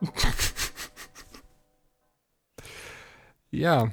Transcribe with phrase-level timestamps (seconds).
[3.50, 3.90] ja,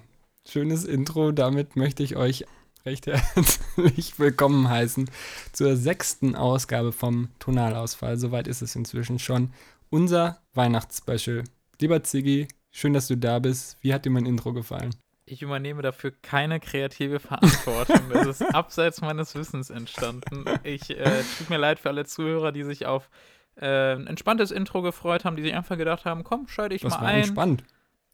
[0.48, 1.32] schönes Intro.
[1.32, 2.46] Damit möchte ich euch
[2.86, 5.10] recht herzlich willkommen heißen
[5.54, 8.20] zur sechsten Ausgabe vom Tonalausfall.
[8.20, 9.52] Soweit ist es inzwischen schon.
[9.90, 11.44] Unser Weihnachtsspecial.
[11.80, 13.78] Lieber Ziggy, schön, dass du da bist.
[13.82, 14.96] Wie hat dir mein Intro gefallen?
[15.26, 18.02] Ich übernehme dafür keine kreative Verantwortung.
[18.14, 20.46] Das ist abseits meines Wissens entstanden.
[20.64, 23.10] Ich äh, tut mir leid für alle Zuhörer, die sich auf
[23.56, 26.94] äh, ein entspanntes Intro gefreut haben, die sich einfach gedacht haben, komm, schalte ich Das
[26.94, 27.20] mal war ein.
[27.22, 27.64] entspannt.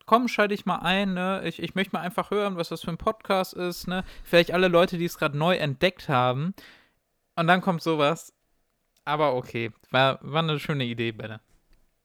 [0.05, 1.41] Komm, schalte ich mal ein, ne?
[1.45, 4.03] Ich, ich möchte mal einfach hören, was das für ein Podcast ist, ne?
[4.23, 6.53] Vielleicht alle Leute, die es gerade neu entdeckt haben.
[7.35, 8.33] Und dann kommt sowas.
[9.05, 11.39] Aber okay, war, war eine schöne Idee, Benne.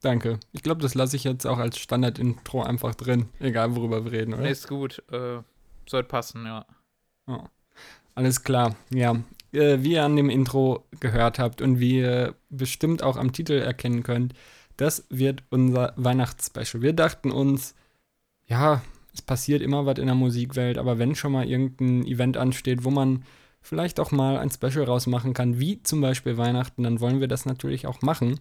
[0.01, 0.39] Danke.
[0.53, 3.29] Ich glaube, das lasse ich jetzt auch als Standard-Intro einfach drin.
[3.41, 4.49] Egal, worüber wir reden, oder?
[4.49, 5.39] Ist gut, äh,
[5.87, 6.67] sollte passen, ja.
[7.27, 7.51] Ja.
[8.15, 9.17] Alles klar, ja.
[9.53, 13.55] Äh, wie ihr an dem Intro gehört habt und wie ihr bestimmt auch am Titel
[13.55, 14.35] erkennen könnt,
[14.77, 16.83] das wird unser Weihnachtsspecial.
[16.83, 17.75] Wir dachten uns,
[18.47, 18.83] ja,
[19.15, 22.91] es passiert immer was in der Musikwelt, aber wenn schon mal irgendein Event ansteht, wo
[22.91, 23.25] man
[23.63, 27.47] vielleicht auch mal ein Special rausmachen kann, wie zum Beispiel Weihnachten, dann wollen wir das
[27.47, 28.41] natürlich auch machen.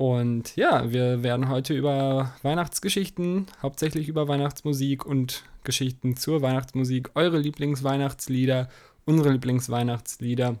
[0.00, 7.36] Und ja, wir werden heute über Weihnachtsgeschichten, hauptsächlich über Weihnachtsmusik und Geschichten zur Weihnachtsmusik, eure
[7.38, 8.70] Lieblingsweihnachtslieder,
[9.04, 10.58] unsere Lieblingsweihnachtslieder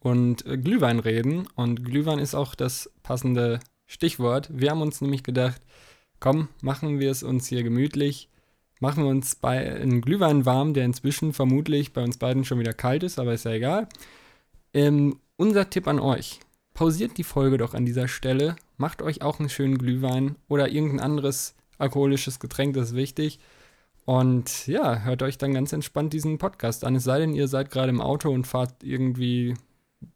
[0.00, 1.46] und äh, Glühwein reden.
[1.54, 4.48] Und Glühwein ist auch das passende Stichwort.
[4.50, 5.60] Wir haben uns nämlich gedacht,
[6.18, 8.30] komm, machen wir es uns hier gemütlich,
[8.80, 12.72] machen wir uns bei einen Glühwein warm, der inzwischen vermutlich bei uns beiden schon wieder
[12.72, 13.86] kalt ist, aber ist ja egal.
[14.72, 16.40] Ähm, unser Tipp an euch.
[16.76, 21.00] Pausiert die Folge doch an dieser Stelle, macht euch auch einen schönen Glühwein oder irgendein
[21.00, 23.40] anderes alkoholisches Getränk, das ist wichtig.
[24.04, 26.94] Und ja, hört euch dann ganz entspannt diesen Podcast an.
[26.94, 29.54] Es sei denn, ihr seid gerade im Auto und fahrt irgendwie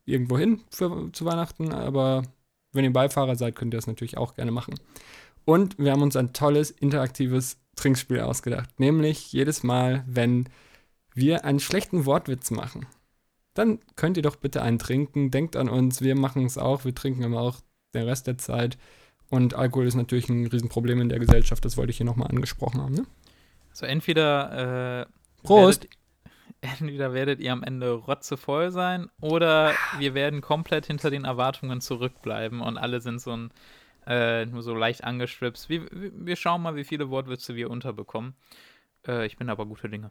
[0.04, 2.24] irgendwo hin zu Weihnachten, aber
[2.72, 4.74] wenn ihr Beifahrer seid, könnt ihr das natürlich auch gerne machen.
[5.46, 8.78] Und wir haben uns ein tolles interaktives Trinkspiel ausgedacht.
[8.78, 10.46] Nämlich jedes Mal, wenn
[11.14, 12.84] wir einen schlechten Wortwitz machen,
[13.54, 15.30] dann könnt ihr doch bitte einen trinken.
[15.30, 16.84] Denkt an uns, wir machen es auch.
[16.84, 17.60] Wir trinken immer auch
[17.94, 18.78] den Rest der Zeit.
[19.28, 21.64] Und Alkohol ist natürlich ein Riesenproblem in der Gesellschaft.
[21.64, 22.94] Das wollte ich hier nochmal angesprochen haben.
[22.94, 23.06] Ne?
[23.70, 25.06] Also entweder, äh,
[25.42, 25.84] Prost!
[25.84, 25.98] Werdet,
[26.80, 32.60] entweder werdet ihr am Ende rotzevoll sein oder wir werden komplett hinter den Erwartungen zurückbleiben
[32.60, 33.50] und alle sind so ein,
[34.06, 35.68] äh, nur so leicht angestripst.
[35.68, 38.34] Wir, wir schauen mal, wie viele Wortwitze wir unterbekommen.
[39.06, 40.10] Äh, ich bin aber guter Dinge.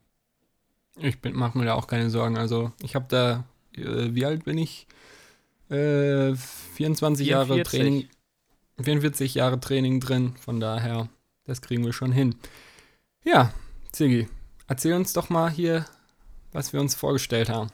[1.02, 2.38] Ich mache mir da auch keine Sorgen.
[2.38, 3.44] Also, ich habe da,
[3.76, 4.88] äh, wie alt bin ich?
[5.70, 7.80] Äh, 24 Jahre 44.
[7.80, 8.10] Training.
[8.82, 10.36] 44 Jahre Training drin.
[10.38, 11.10] Von daher,
[11.46, 12.36] das kriegen wir schon hin.
[13.24, 13.54] Ja,
[13.92, 14.28] Ziggy,
[14.68, 15.86] erzähl uns doch mal hier,
[16.52, 17.70] was wir uns vorgestellt haben.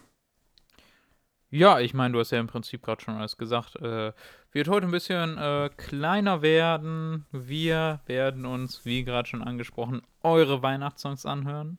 [1.50, 3.76] Ja, ich meine, du hast ja im Prinzip gerade schon alles gesagt.
[3.78, 4.12] Äh,
[4.52, 7.26] wird heute ein bisschen äh, kleiner werden.
[7.32, 11.78] Wir werden uns, wie gerade schon angesprochen, eure Weihnachtssongs anhören.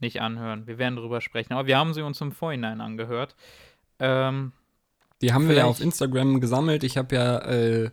[0.00, 3.36] Nicht anhören, wir werden drüber sprechen, aber wir haben sie uns im Vorhinein angehört.
[3.98, 4.52] Ähm,
[5.20, 6.84] Die haben wir ja auf Instagram gesammelt.
[6.84, 7.90] Ich habe ja äh,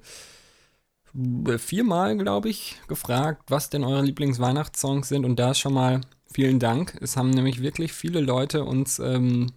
[1.58, 5.26] viermal, glaube ich, gefragt, was denn eure Lieblingsweihnachtssongs sind.
[5.26, 6.02] Und da schon mal
[6.32, 6.98] vielen Dank.
[7.02, 9.52] Es haben nämlich wirklich viele Leute uns ähm,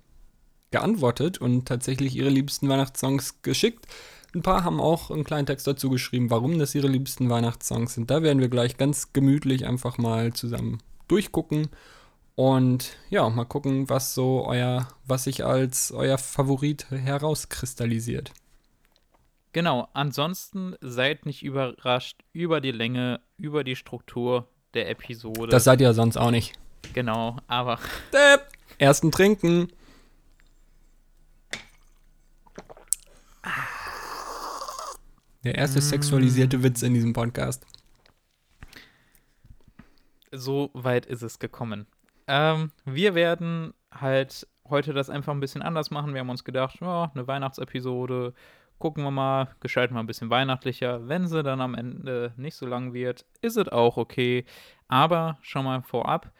[0.71, 3.87] geantwortet und tatsächlich ihre liebsten Weihnachtssongs geschickt.
[4.35, 8.11] Ein paar haben auch einen kleinen Text dazu geschrieben, warum das ihre liebsten Weihnachtssongs sind.
[8.11, 10.79] Da werden wir gleich ganz gemütlich einfach mal zusammen
[11.09, 11.69] durchgucken.
[12.41, 18.33] Und ja, mal gucken, was so euer, was sich als euer Favorit herauskristallisiert.
[19.53, 25.49] genau, ansonsten seid nicht überrascht über die Länge, über die Struktur der Episode.
[25.49, 26.55] Das seid ihr sonst auch nicht.
[26.95, 27.79] genau, aber
[28.15, 28.47] Depp.
[28.79, 29.71] Ersten Trinken.
[35.45, 37.67] Der erste sexualisierte Witz in diesem Podcast.
[40.33, 41.87] so weit ist es gekommen.
[42.33, 46.15] Ähm, wir werden halt heute das einfach ein bisschen anders machen.
[46.15, 48.35] Wir haben uns gedacht, ja, eine Weihnachtsepisode
[48.79, 51.09] gucken wir mal, gestalten wir ein bisschen weihnachtlicher.
[51.09, 54.45] Wenn sie dann am Ende nicht so lang wird, ist es auch okay.
[54.87, 56.31] Aber schon mal vorab,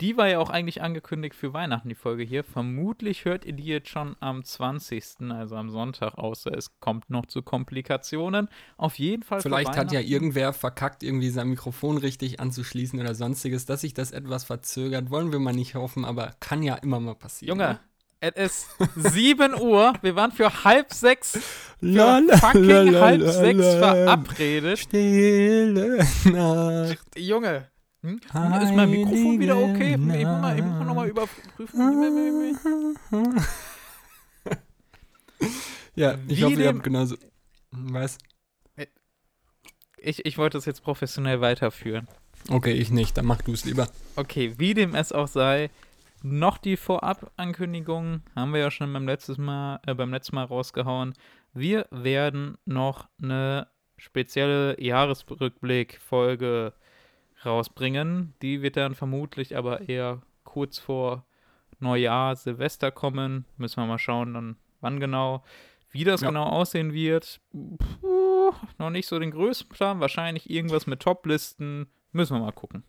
[0.00, 2.44] die war ja auch eigentlich angekündigt für Weihnachten, die Folge hier.
[2.44, 7.26] Vermutlich hört ihr die jetzt schon am 20., also am Sonntag, außer es kommt noch
[7.26, 8.48] zu Komplikationen.
[8.76, 9.40] Auf jeden Fall.
[9.40, 14.12] Vielleicht hat ja irgendwer verkackt, irgendwie sein Mikrofon richtig anzuschließen oder sonstiges, dass sich das
[14.12, 15.10] etwas verzögert.
[15.10, 17.58] Wollen wir mal nicht hoffen, aber kann ja immer mal passieren.
[17.58, 17.80] Junge, ne?
[18.20, 18.66] es
[18.96, 19.94] ist 7 Uhr.
[20.02, 21.38] Wir waren für halb sechs,
[21.78, 23.32] für Lala, fucking lala, halb lala.
[23.32, 24.78] sechs verabredet.
[24.78, 26.98] Stille Nacht.
[27.16, 27.70] Junge,
[28.06, 28.62] hm?
[28.62, 29.92] ist mein Mikrofon wieder okay?
[29.92, 32.56] Ich muss, mal, mal nochmal überprüfen.
[35.96, 37.16] Ja, ich Wie hoffe, ihr habt genauso.
[37.70, 38.18] Was?
[39.96, 42.06] Ich, ich wollte das jetzt professionell weiterführen.
[42.50, 43.88] Okay, ich nicht, dann mach du es lieber.
[44.14, 45.70] Okay, wie dem es auch sei,
[46.22, 51.14] noch die Vorab-Ankündigung haben wir ja schon beim, letztes Mal, äh, beim letzten Mal rausgehauen.
[51.54, 56.74] Wir werden noch eine spezielle Jahresrückblick-Folge
[57.44, 58.34] rausbringen.
[58.42, 61.24] Die wird dann vermutlich aber eher kurz vor
[61.78, 63.44] Neujahr, Silvester kommen.
[63.56, 65.42] Müssen wir mal schauen, dann wann genau.
[65.90, 66.28] Wie das Ja.
[66.28, 70.00] genau aussehen wird, puh, noch nicht so den größten Plan.
[70.00, 71.86] Wahrscheinlich irgendwas mit Top-Listen.
[72.12, 72.82] Müssen wir mal gucken.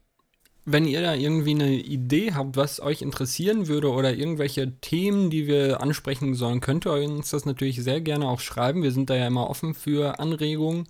[0.66, 5.48] Wenn ihr da irgendwie eine Idee habt, was euch interessieren würde oder irgendwelche Themen, die
[5.48, 8.84] wir ansprechen sollen, könnt ihr uns das natürlich sehr gerne auch schreiben.
[8.84, 10.86] Wir sind da ja immer offen für Anregungen.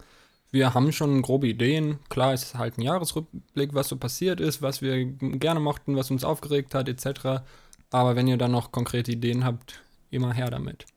[0.58, 2.00] Wir haben schon grobe Ideen.
[2.10, 6.10] Klar, es ist halt ein Jahresrückblick, was so passiert ist, was wir gerne mochten, was
[6.10, 7.44] uns aufgeregt hat, etc.
[7.92, 10.88] Aber wenn ihr da noch konkrete Ideen habt, immer her damit.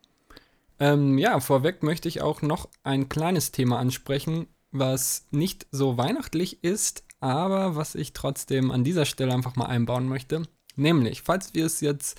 [0.78, 6.64] Ähm, ja, vorweg möchte ich auch noch ein kleines Thema ansprechen, was nicht so weihnachtlich
[6.64, 10.44] ist, aber was ich trotzdem an dieser Stelle einfach mal einbauen möchte.
[10.76, 12.18] Nämlich, falls wir es jetzt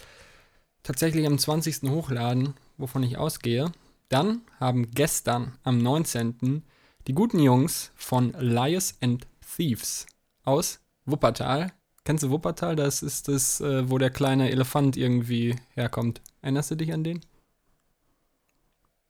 [0.83, 1.89] tatsächlich am 20.
[1.89, 3.71] hochladen, wovon ich ausgehe,
[4.09, 6.61] dann haben gestern am 19.
[7.07, 10.05] die guten Jungs von Liars and Thieves
[10.43, 11.71] aus Wuppertal.
[12.03, 12.75] Kennst du Wuppertal?
[12.75, 16.21] Das ist das, äh, wo der kleine Elefant irgendwie herkommt.
[16.41, 17.21] Erinnerst du dich an den?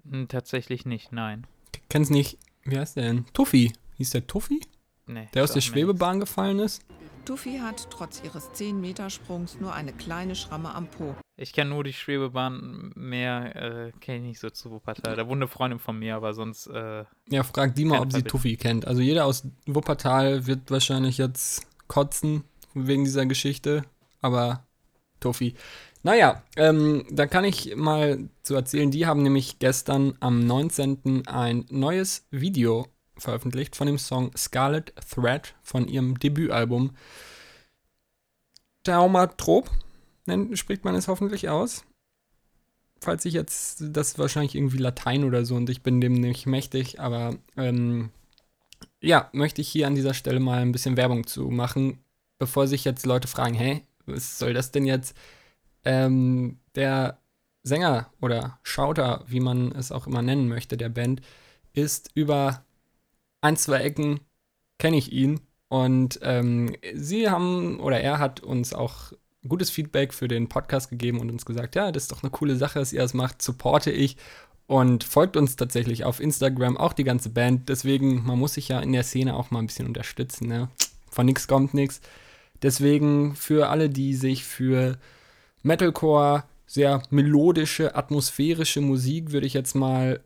[0.10, 1.46] Hm, Tatsächlich nicht, nein.
[1.90, 3.26] Kennst nicht, wie heißt der denn?
[3.34, 3.74] Tuffy.
[3.98, 4.62] Hieß der Tuffy?
[5.08, 6.82] Nee, Der aus der Schwebebahn gefallen ist?
[7.26, 11.16] Tuffy hat trotz ihres 10-Meter-Sprungs nur eine kleine Schramme am Po.
[11.38, 15.16] Ich kenne nur die Schwebebahn, mehr äh, kenne ich nicht so zu Wuppertal.
[15.16, 18.22] Da wohnt eine Freundin von mir, aber sonst, äh, Ja, frag die mal, ob sie.
[18.24, 18.86] Tuffy kennt.
[18.86, 22.44] Also jeder aus Wuppertal wird wahrscheinlich jetzt kotzen
[22.74, 23.84] wegen dieser Geschichte,
[24.22, 24.66] aber
[25.20, 25.56] Tuffy.
[26.04, 31.28] Naja, ähm, da kann ich mal zu erzählen, die haben nämlich gestern am 19.
[31.28, 32.88] ein neues Video
[33.18, 36.96] veröffentlicht von dem Song Scarlet Thread von ihrem Debütalbum.
[38.84, 39.70] Taumatrop,
[40.28, 41.84] nennt, spricht man es hoffentlich aus.
[43.00, 46.46] Falls ich jetzt, das ist wahrscheinlich irgendwie Latein oder so und ich bin dem nicht
[46.46, 48.12] mächtig, aber ähm,
[49.02, 52.00] ja, möchte ich hier an dieser Stelle mal ein bisschen Werbung zu machen,
[52.38, 55.18] bevor sich jetzt Leute fragen, hä, was soll das denn jetzt?
[55.84, 57.20] Ähm, der
[57.64, 61.22] Sänger oder Schauter, wie man es auch immer nennen möchte, der Band,
[61.74, 62.64] ist über
[63.42, 64.20] ein, zwei Ecken,
[64.78, 65.42] kenne ich ihn.
[65.68, 69.14] Und ähm, sie haben, oder er hat uns auch
[69.48, 72.56] gutes Feedback für den Podcast gegeben und uns gesagt, ja, das ist doch eine coole
[72.56, 74.18] Sache, dass ihr das macht, supporte ich
[74.68, 77.68] und folgt uns tatsächlich auf Instagram, auch die ganze Band.
[77.68, 80.70] Deswegen, man muss sich ja in der Szene auch mal ein bisschen unterstützen, ne?
[81.10, 82.00] Von nix kommt nix.
[82.62, 84.98] Deswegen für alle, die sich für
[85.64, 90.22] Metalcore, sehr melodische, atmosphärische Musik, würde ich jetzt mal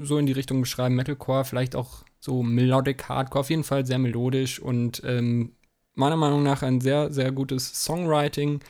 [0.00, 3.98] so in die Richtung beschreiben, Metalcore, vielleicht auch so Melodic Hardcore, auf jeden Fall sehr
[3.98, 5.52] melodisch und ähm,
[5.94, 8.60] meiner Meinung nach ein sehr, sehr gutes Songwriting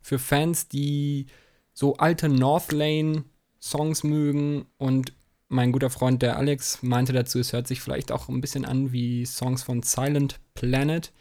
[0.00, 1.26] für Fans, die
[1.72, 4.66] so alte Northlane-Songs mögen.
[4.78, 5.12] Und
[5.48, 8.92] mein guter Freund, der Alex, meinte dazu, es hört sich vielleicht auch ein bisschen an
[8.92, 11.12] wie Songs von Silent Planet.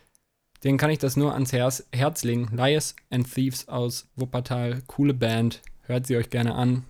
[0.63, 2.49] Den kann ich das nur ans Herz, Herz legen.
[2.51, 5.61] Liars and Thieves aus Wuppertal, coole Band.
[5.81, 6.83] Hört sie euch gerne an.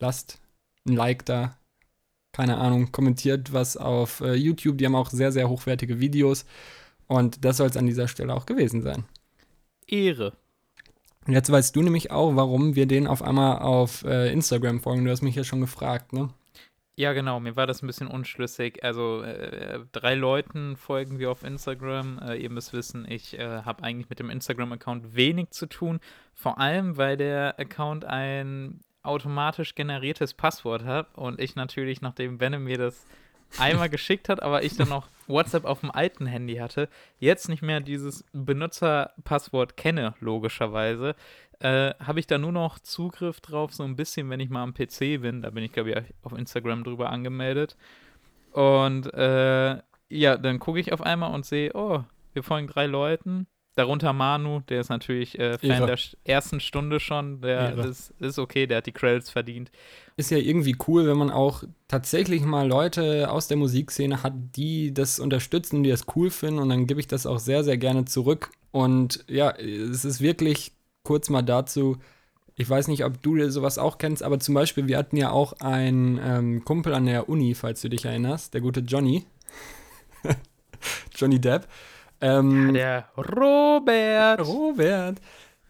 [0.00, 0.40] Lasst
[0.86, 1.56] ein Like da.
[2.32, 4.78] Keine Ahnung, kommentiert was auf äh, YouTube.
[4.78, 6.44] Die haben auch sehr, sehr hochwertige Videos.
[7.06, 9.04] Und das soll es an dieser Stelle auch gewesen sein.
[9.86, 10.32] Ehre.
[11.26, 15.04] Jetzt weißt du nämlich auch, warum wir den auf einmal auf äh, Instagram folgen.
[15.04, 16.28] Du hast mich ja schon gefragt, ne?
[16.96, 18.84] Ja, genau, mir war das ein bisschen unschlüssig.
[18.84, 22.20] Also, äh, drei Leuten folgen wir auf Instagram.
[22.20, 25.98] Äh, ihr müsst wissen, ich äh, habe eigentlich mit dem Instagram-Account wenig zu tun.
[26.34, 32.58] Vor allem, weil der Account ein automatisch generiertes Passwort hat und ich natürlich, nachdem Benne
[32.60, 33.06] mir das
[33.58, 36.88] einmal geschickt hat, aber ich dann noch WhatsApp auf dem alten Handy hatte,
[37.18, 41.14] jetzt nicht mehr dieses Benutzerpasswort kenne, logischerweise.
[41.60, 44.74] äh, habe ich da nur noch Zugriff drauf, so ein bisschen, wenn ich mal am
[44.74, 45.42] PC bin.
[45.42, 47.76] Da bin ich, glaube ich, auf Instagram drüber angemeldet.
[48.52, 49.78] Und äh,
[50.08, 52.04] ja, dann gucke ich auf einmal und sehe, oh,
[52.34, 53.46] wir folgen drei Leuten.
[53.76, 55.86] Darunter Manu, der ist natürlich äh, Fan Ehre.
[55.86, 57.40] der ersten Stunde schon.
[57.40, 59.72] Der ist, ist okay, der hat die Credits verdient.
[60.16, 64.94] Ist ja irgendwie cool, wenn man auch tatsächlich mal Leute aus der Musikszene hat, die
[64.94, 68.04] das unterstützen, die das cool finden und dann gebe ich das auch sehr, sehr gerne
[68.04, 68.50] zurück.
[68.70, 71.98] Und ja, es ist wirklich kurz mal dazu,
[72.56, 75.54] ich weiß nicht, ob du sowas auch kennst, aber zum Beispiel, wir hatten ja auch
[75.54, 79.26] einen ähm, Kumpel an der Uni, falls du dich erinnerst, der gute Johnny.
[81.16, 81.66] Johnny Depp.
[82.20, 84.46] Ähm, Der Robert.
[84.46, 85.20] Robert.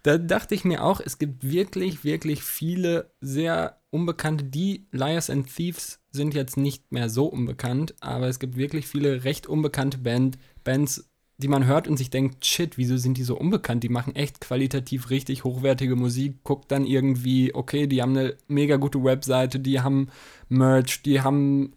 [0.03, 4.45] Da dachte ich mir auch, es gibt wirklich, wirklich viele sehr unbekannte.
[4.45, 9.25] Die Liars and Thieves sind jetzt nicht mehr so unbekannt, aber es gibt wirklich viele
[9.25, 11.09] recht unbekannte Band, Bands,
[11.39, 13.83] die man hört und sich denkt, shit, wieso sind die so unbekannt?
[13.83, 16.45] Die machen echt qualitativ richtig hochwertige Musik.
[16.45, 20.09] Guckt dann irgendwie, okay, die haben eine mega gute Webseite, die haben
[20.49, 21.73] Merch, die haben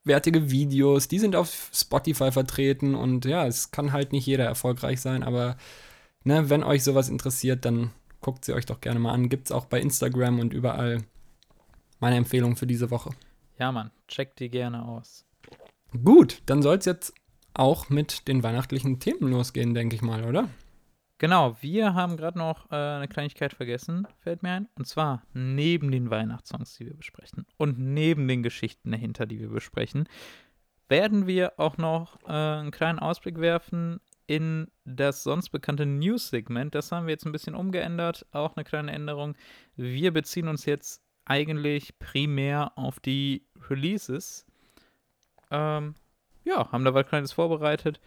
[0.00, 5.00] hochwertige Videos, die sind auf Spotify vertreten und ja, es kann halt nicht jeder erfolgreich
[5.00, 5.56] sein, aber
[6.24, 7.90] ne, wenn euch sowas interessiert, dann
[8.20, 9.28] guckt sie euch doch gerne mal an.
[9.28, 11.02] Gibt's auch bei Instagram und überall.
[12.00, 13.10] Meine Empfehlung für diese Woche.
[13.58, 15.24] Ja, Mann, check die gerne aus.
[16.04, 17.12] Gut, dann soll's jetzt
[17.52, 20.48] auch mit den weihnachtlichen Themen losgehen, denke ich mal, oder?
[21.20, 24.68] Genau, wir haben gerade noch äh, eine Kleinigkeit vergessen, fällt mir ein.
[24.78, 29.50] Und zwar neben den Weihnachtssongs, die wir besprechen und neben den Geschichten dahinter, die wir
[29.50, 30.08] besprechen,
[30.88, 36.74] werden wir auch noch äh, einen kleinen Ausblick werfen in das sonst bekannte News-Segment.
[36.74, 39.36] Das haben wir jetzt ein bisschen umgeändert, auch eine kleine Änderung.
[39.76, 44.46] Wir beziehen uns jetzt eigentlich primär auf die Releases.
[45.50, 45.96] Ähm,
[46.44, 48.00] ja, haben da was Kleines vorbereitet.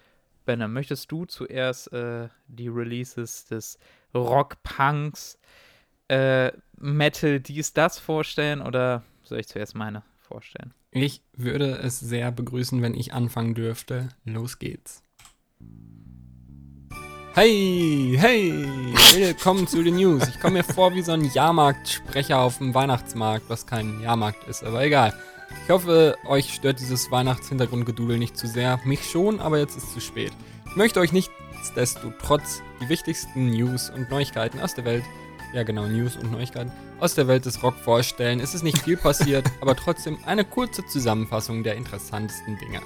[0.46, 3.80] Benner, möchtest du zuerst äh, die Releases des
[4.14, 5.38] Rock-Punks,
[6.10, 10.74] äh, Metal, dies, das vorstellen oder soll ich zuerst meine vorstellen?
[10.92, 14.10] Ich würde es sehr begrüßen, wenn ich anfangen dürfte.
[14.26, 15.02] Los geht's.
[17.36, 18.52] Hey, hey,
[19.16, 20.28] willkommen zu den News.
[20.28, 24.64] Ich komme mir vor wie so ein Jahrmarktsprecher auf dem Weihnachtsmarkt, was kein Jahrmarkt ist,
[24.64, 25.14] aber egal.
[25.64, 28.80] Ich hoffe, euch stört dieses Weihnachtshintergrundgedudel nicht zu sehr.
[28.84, 30.33] Mich schon, aber jetzt ist es zu spät.
[30.74, 35.04] Ich möchte euch nichtsdestotrotz die wichtigsten News und Neuigkeiten aus der Welt,
[35.54, 38.40] ja genau, News und Neuigkeiten aus der Welt des Rock vorstellen.
[38.40, 42.82] Es ist nicht viel passiert, aber trotzdem eine kurze Zusammenfassung der interessantesten Dinge.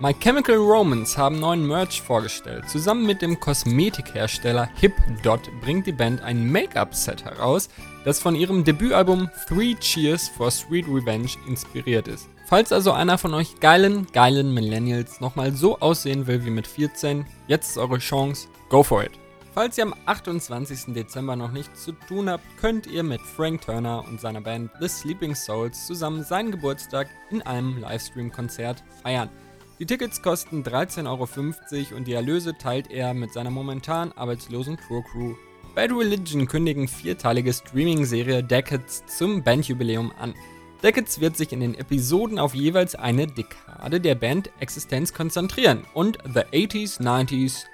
[0.00, 2.68] My Chemical Romance haben neuen Merch vorgestellt.
[2.68, 7.68] Zusammen mit dem Kosmetikhersteller HipDot bringt die Band ein Make-up-Set heraus,
[8.04, 12.31] das von ihrem Debütalbum Three Cheers for Sweet Revenge inspiriert ist.
[12.52, 17.24] Falls also einer von euch geilen, geilen Millennials nochmal so aussehen will wie mit 14,
[17.46, 19.12] jetzt ist eure Chance, go for it.
[19.54, 20.92] Falls ihr am 28.
[20.92, 24.88] Dezember noch nichts zu tun habt, könnt ihr mit Frank Turner und seiner Band The
[24.88, 29.30] Sleeping Souls zusammen seinen Geburtstag in einem Livestream-Konzert feiern.
[29.78, 35.02] Die Tickets kosten 13,50 Euro und die Erlöse teilt er mit seiner momentan arbeitslosen Tour
[35.04, 35.34] Crew.
[35.74, 40.34] Bad Religion kündigen vierteilige Streaming-Serie Decades zum Bandjubiläum an.
[40.82, 46.40] Decades wird sich in den Episoden auf jeweils eine Dekade der Band-Existenz konzentrieren und The
[46.40, 47.66] 80s, 90s,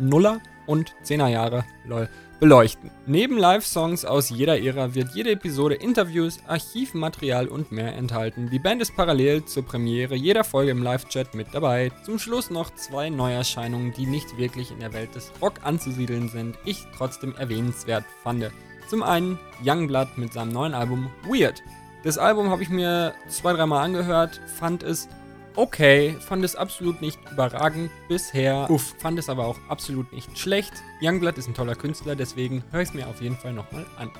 [0.00, 2.08] Nuller und 10er Jahre lol,
[2.40, 2.90] beleuchten.
[3.06, 8.50] Neben Live-Songs aus jeder Ära wird jede Episode Interviews, Archivmaterial und mehr enthalten.
[8.50, 11.92] Die Band ist parallel zur Premiere jeder Folge im Live-Chat mit dabei.
[12.04, 16.58] Zum Schluss noch zwei Neuerscheinungen, die nicht wirklich in der Welt des Rock anzusiedeln sind,
[16.64, 18.50] ich trotzdem erwähnenswert fand.
[18.88, 21.62] Zum einen Youngblood mit seinem neuen Album Weird.
[22.06, 25.08] Das Album habe ich mir zwei, dreimal angehört, fand es
[25.56, 28.70] okay, fand es absolut nicht überragend bisher.
[28.70, 30.72] Uff, fand es aber auch absolut nicht schlecht.
[31.02, 34.12] Youngblood ist ein toller Künstler, deswegen höre ich es mir auf jeden Fall nochmal an.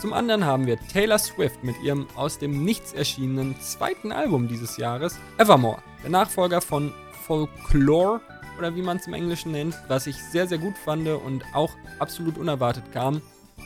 [0.00, 4.76] Zum anderen haben wir Taylor Swift mit ihrem aus dem Nichts erschienenen zweiten Album dieses
[4.76, 6.94] Jahres, Evermore, der Nachfolger von
[7.26, 8.20] Folklore
[8.56, 11.72] oder wie man es im Englischen nennt, was ich sehr, sehr gut fand und auch
[11.98, 13.20] absolut unerwartet kam.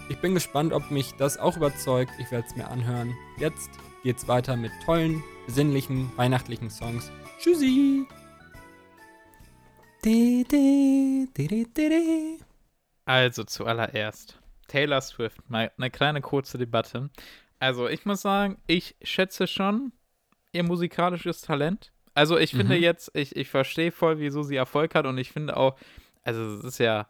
[0.08, 2.12] Ich bin gespannt, ob mich das auch überzeugt.
[2.18, 3.14] Ich werde es mir anhören.
[3.38, 3.70] Jetzt
[4.02, 7.10] geht's weiter mit tollen, besinnlichen, weihnachtlichen Songs.
[7.40, 8.06] Tschüssi!
[13.04, 17.10] Also zuallererst Taylor Swift, mal eine kleine kurze Debatte.
[17.58, 19.92] Also ich muss sagen, ich schätze schon
[20.52, 21.92] ihr musikalisches Talent.
[22.14, 22.82] Also ich finde Mhm.
[22.82, 25.76] jetzt, ich, ich verstehe voll, wieso sie Erfolg hat und ich finde auch,
[26.24, 27.08] also es ist ja,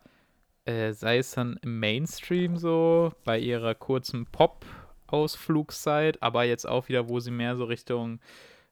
[0.67, 7.09] äh, sei es dann im Mainstream so, bei ihrer kurzen Pop-Ausflugszeit, aber jetzt auch wieder,
[7.09, 8.21] wo sie mehr so Richtung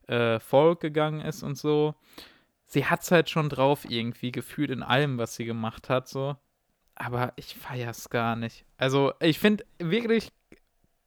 [0.06, 1.94] äh, Folk gegangen ist und so.
[2.66, 6.36] Sie hat es halt schon drauf irgendwie gefühlt in allem, was sie gemacht hat, so.
[6.96, 8.64] aber ich feier's gar nicht.
[8.76, 10.32] Also, ich finde wirklich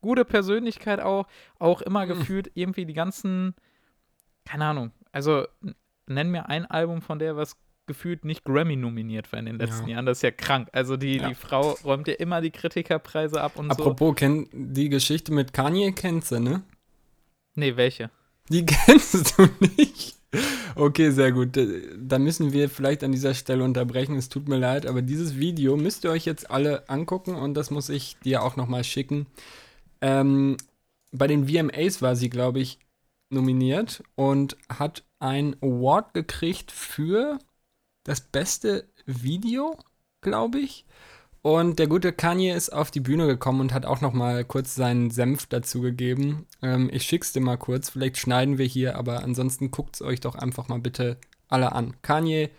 [0.02, 1.28] gute Persönlichkeit auch,
[1.60, 2.10] auch immer Mhm.
[2.10, 3.56] gefühlt irgendwie die ganzen,
[4.46, 5.46] keine Ahnung, also
[6.08, 9.88] nenn mir ein Album von der, was gefühlt nicht Grammy nominiert war in den letzten
[9.88, 9.96] Ja.
[9.96, 10.06] Jahren.
[10.06, 10.70] Das ist ja krank.
[10.74, 11.30] Also die, Ja.
[11.30, 13.72] die Frau räumt ja immer die Kritikerpreise ab und so.
[13.72, 16.64] Apropos, kenn, die Geschichte mit Kanye kennst du, ne?
[17.56, 18.12] Nee, welche?
[18.50, 20.16] Die kennst du nicht.
[20.76, 21.58] Okay, sehr gut.
[21.98, 24.16] Da müssen wir vielleicht an dieser Stelle unterbrechen.
[24.18, 27.72] Es tut mir leid, aber dieses Video müsst ihr euch jetzt alle angucken und das
[27.72, 29.26] muss ich dir auch nochmal schicken.
[30.02, 30.58] Ähm,
[31.12, 32.78] bei den VMAs war sie, glaube ich,
[33.30, 37.40] nominiert und hat einen Award gekriegt für
[38.08, 39.78] das beste Video,
[40.22, 40.86] glaube ich.
[41.42, 44.76] Und der gute Kanye ist auf die Bühne gekommen und hat auch noch mal kurz
[44.76, 46.48] seinen Senf dazu gegeben.
[46.62, 50.36] Ähm, ich schick's dir mal kurz, vielleicht schneiden wir hier, aber ansonsten guckt's euch doch
[50.36, 51.96] einfach mal bitte alle an.
[52.02, 52.50] Kanye,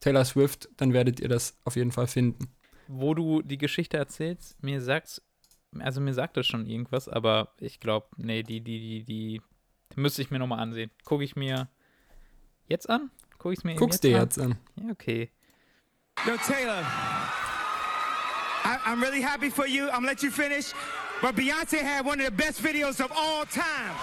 [0.00, 2.48] Taylor Swift, dann werdet ihr das auf jeden Fall finden.
[2.86, 5.22] Wo du die Geschichte erzählst, mir sagt's,
[5.78, 10.22] also mir sagt das schon irgendwas, aber ich glaube, nee, die, die, die, die müsste
[10.22, 10.90] ich mir nochmal ansehen.
[11.04, 11.68] Gucke ich mir
[12.66, 13.10] jetzt an?
[13.38, 14.58] Gucke ich mir Guck's dir jetzt an.
[14.76, 15.30] Ja, okay.
[16.26, 16.82] Yo, Taylor,
[18.64, 19.84] I, I'm really happy for you.
[19.88, 20.72] I'm gonna let you finish.
[21.22, 23.94] But Beyonce had one of the best videos of all time.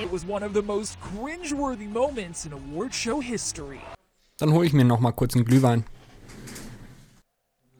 [0.00, 3.80] It was one of the most cringeworthy moments in award show history.
[4.38, 5.84] Dann hole ich mir noch mal kurz einen Glühwein.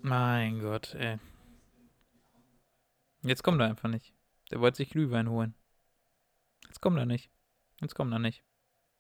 [0.03, 1.19] Mein Gott, ey.
[3.23, 4.15] Jetzt kommt er einfach nicht.
[4.51, 5.55] Der wollte sich Glühwein holen.
[6.67, 7.31] Jetzt kommt er nicht.
[7.81, 8.43] Jetzt kommt er nicht.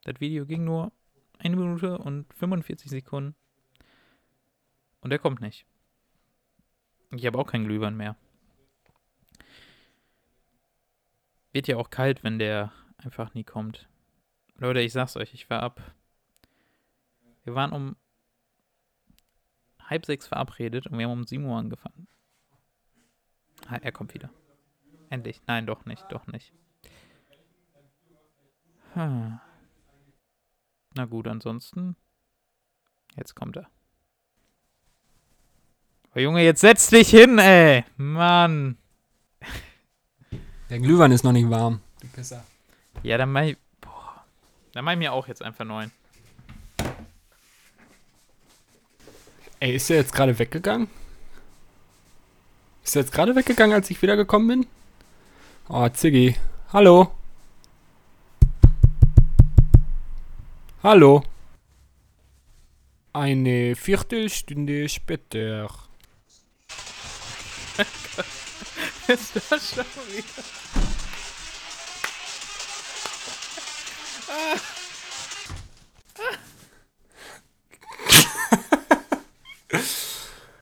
[0.02, 0.92] Das Video ging nur
[1.38, 3.34] eine Minute und 45 Sekunden.
[5.00, 5.66] Und er kommt nicht.
[7.12, 8.16] Ich habe auch keinen Glühwein mehr.
[11.52, 13.88] Wird ja auch kalt, wenn der einfach nie kommt.
[14.58, 15.80] Leute, ich sag's euch, ich war ab.
[17.44, 17.96] Wir waren um
[19.88, 22.08] halb sechs verabredet und wir haben um 7 Uhr angefangen.
[23.68, 24.30] Ah, er kommt wieder.
[25.10, 25.40] Endlich.
[25.46, 26.52] Nein, doch nicht, doch nicht.
[28.94, 29.38] Hm.
[30.96, 31.94] Na gut, ansonsten.
[33.16, 33.68] Jetzt kommt er.
[36.14, 37.84] Oh, Junge, jetzt setz dich hin, ey.
[37.98, 38.78] Mann.
[40.70, 41.82] Der Glühwein ist noch nicht warm.
[42.00, 42.42] Du Pisser.
[43.02, 43.58] Ja, dann mach ich.
[43.82, 44.24] Boah.
[44.72, 45.92] Dann mach ich mir auch jetzt einfach neuen.
[49.60, 50.88] Ey, ist der jetzt gerade weggegangen?
[52.84, 54.66] Ist der jetzt gerade weggegangen, als ich wiedergekommen bin?
[55.68, 56.36] Oh, Ziggy.
[56.72, 57.15] Hallo.
[60.86, 61.20] Hallo.
[63.12, 65.68] Eine Viertelstunde später.
[69.08, 70.44] Ist das schon wieder?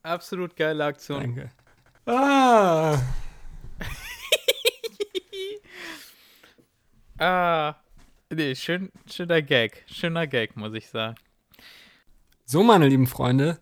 [0.03, 1.21] Absolut geile Aktion.
[1.21, 1.51] Danke.
[2.07, 2.99] Ah.
[7.19, 7.75] Ah.
[8.37, 9.85] Nee, schön, schöner Gag.
[9.87, 11.14] Schöner Gag, muss ich sagen.
[12.44, 13.59] So, meine lieben Freunde.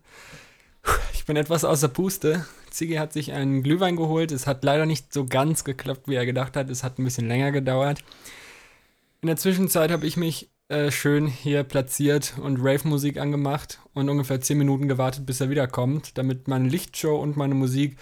[1.12, 2.46] Ich bin etwas außer Puste.
[2.70, 4.32] Ziggy hat sich einen Glühwein geholt.
[4.32, 6.70] Es hat leider nicht so ganz geklappt, wie er gedacht hat.
[6.70, 8.02] Es hat ein bisschen länger gedauert.
[9.20, 14.40] In der Zwischenzeit habe ich mich äh, schön hier platziert und Rave-Musik angemacht und ungefähr
[14.40, 17.98] 10 Minuten gewartet, bis er wiederkommt, damit meine Lichtshow und meine Musik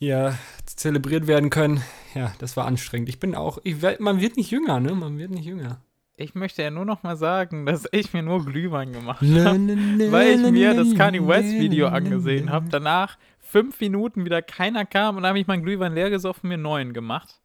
[0.00, 1.82] hier zelebriert werden können.
[2.14, 3.08] Ja, das war anstrengend.
[3.08, 4.94] Ich bin auch, ich man wird nicht jünger, ne?
[4.94, 5.82] Man wird nicht jünger.
[6.16, 10.10] Ich möchte ja nur noch mal sagen, dass ich mir nur Glühwein gemacht habe.
[10.10, 12.68] weil ich mir das Kanye West Video angesehen habe.
[12.70, 16.54] Danach fünf Minuten wieder keiner kam und dann habe ich meinen Glühwein leer gesoffen, mir
[16.54, 17.40] einen neuen gemacht.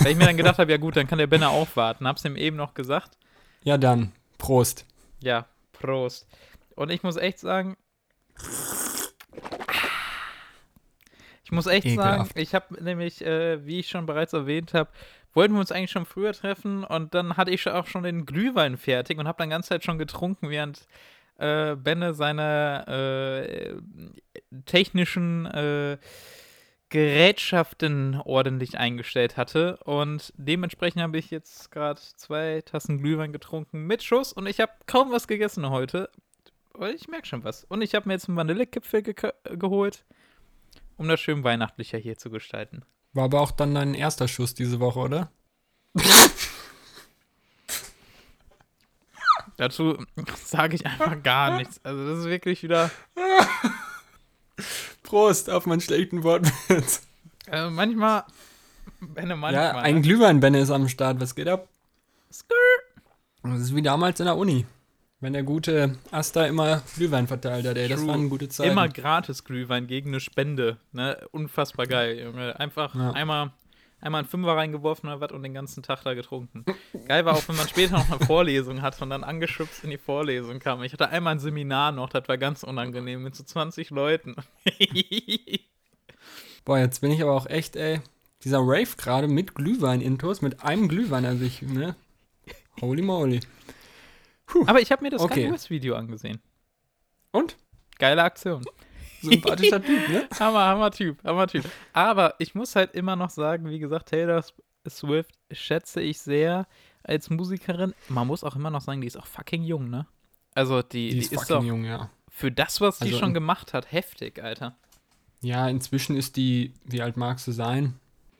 [0.00, 2.06] weil ich mir dann gedacht habe, ja gut, dann kann der Benner auch warten.
[2.06, 3.16] Hab's ihm eben noch gesagt.
[3.64, 4.12] Ja, dann.
[4.38, 4.84] Prost.
[5.22, 6.26] Ja, Prost.
[6.74, 7.76] Und ich muss echt sagen,
[11.46, 12.32] ich muss echt Ekelhaft.
[12.32, 14.90] sagen, ich habe nämlich, äh, wie ich schon bereits erwähnt habe,
[15.32, 18.76] wollten wir uns eigentlich schon früher treffen und dann hatte ich auch schon den Glühwein
[18.76, 20.88] fertig und habe dann ganze Zeit schon getrunken, während
[21.38, 23.76] äh, Benne seine äh,
[24.64, 25.98] technischen äh,
[26.88, 29.76] Gerätschaften ordentlich eingestellt hatte.
[29.84, 34.72] Und dementsprechend habe ich jetzt gerade zwei Tassen Glühwein getrunken mit Schuss und ich habe
[34.88, 36.10] kaum was gegessen heute.
[36.92, 37.62] Ich merke schon was.
[37.62, 40.04] Und ich habe mir jetzt einen Vanillekipfel ge geholt,
[40.96, 42.84] um das schön weihnachtlicher hier zu gestalten.
[43.12, 45.30] War aber auch dann dein erster Schuss diese Woche, oder?
[49.56, 49.96] Dazu
[50.44, 51.80] sage ich einfach gar nichts.
[51.82, 52.90] Also das ist wirklich wieder.
[55.02, 57.06] Prost auf meinen schlechten Wortwitz.
[57.46, 58.24] Äh, manchmal.
[59.00, 59.64] Benne, manchmal.
[59.64, 61.20] Ja, ein Glühweinbänne ist am Start.
[61.20, 61.68] Was geht ab?
[62.30, 62.56] Skrr.
[63.44, 64.66] Das ist wie damals in der Uni.
[65.26, 68.10] Wenn der gute Asta immer Glühwein verteilt hat, ey, das True.
[68.10, 68.70] waren gute Zeiten.
[68.70, 70.76] Immer gratis Glühwein gegen eine Spende.
[70.92, 71.18] Ne?
[71.32, 72.60] Unfassbar geil, Junge.
[72.60, 73.10] Einfach Ja.
[73.10, 73.50] einmal,
[74.00, 76.64] einmal einen Fünfer reingeworfen oder was und den ganzen Tag da getrunken.
[77.08, 79.98] Geil war auch, wenn man später noch eine Vorlesung hat und dann angeschubst in die
[79.98, 80.84] Vorlesung kam.
[80.84, 84.36] Ich hatte einmal ein Seminar noch, das war ganz unangenehm mit so 20 Leuten.
[86.64, 88.00] Boah, jetzt bin ich aber auch echt, ey,
[88.44, 91.96] dieser Rave gerade mit Glühwein-Intos, mit einem Glühwein, also ich, ne?
[92.80, 93.40] Holy moly.
[94.66, 95.50] Aber ich habe mir das Okay.
[95.50, 95.70] okay.
[95.70, 96.40] video angesehen.
[97.32, 97.56] Und?
[97.98, 98.64] Geile Aktion.
[99.22, 100.28] Sympathischer Typ, ne?
[100.38, 101.64] Hammer, Hammer Typ, Hammer Typ.
[101.92, 104.44] Aber ich muss halt immer noch sagen, wie gesagt, Taylor
[104.88, 106.66] Swift schätze ich sehr
[107.02, 107.94] als Musikerin.
[108.08, 110.06] Man muss auch immer noch sagen, die ist auch fucking jung, ne?
[110.54, 112.10] Also die, Die ist ist fucking jung, ja.
[112.30, 114.76] für das, was die Also schon in- gemacht hat, heftig, Alter.
[115.40, 117.98] Ja, inzwischen ist die, wie alt magst du sein?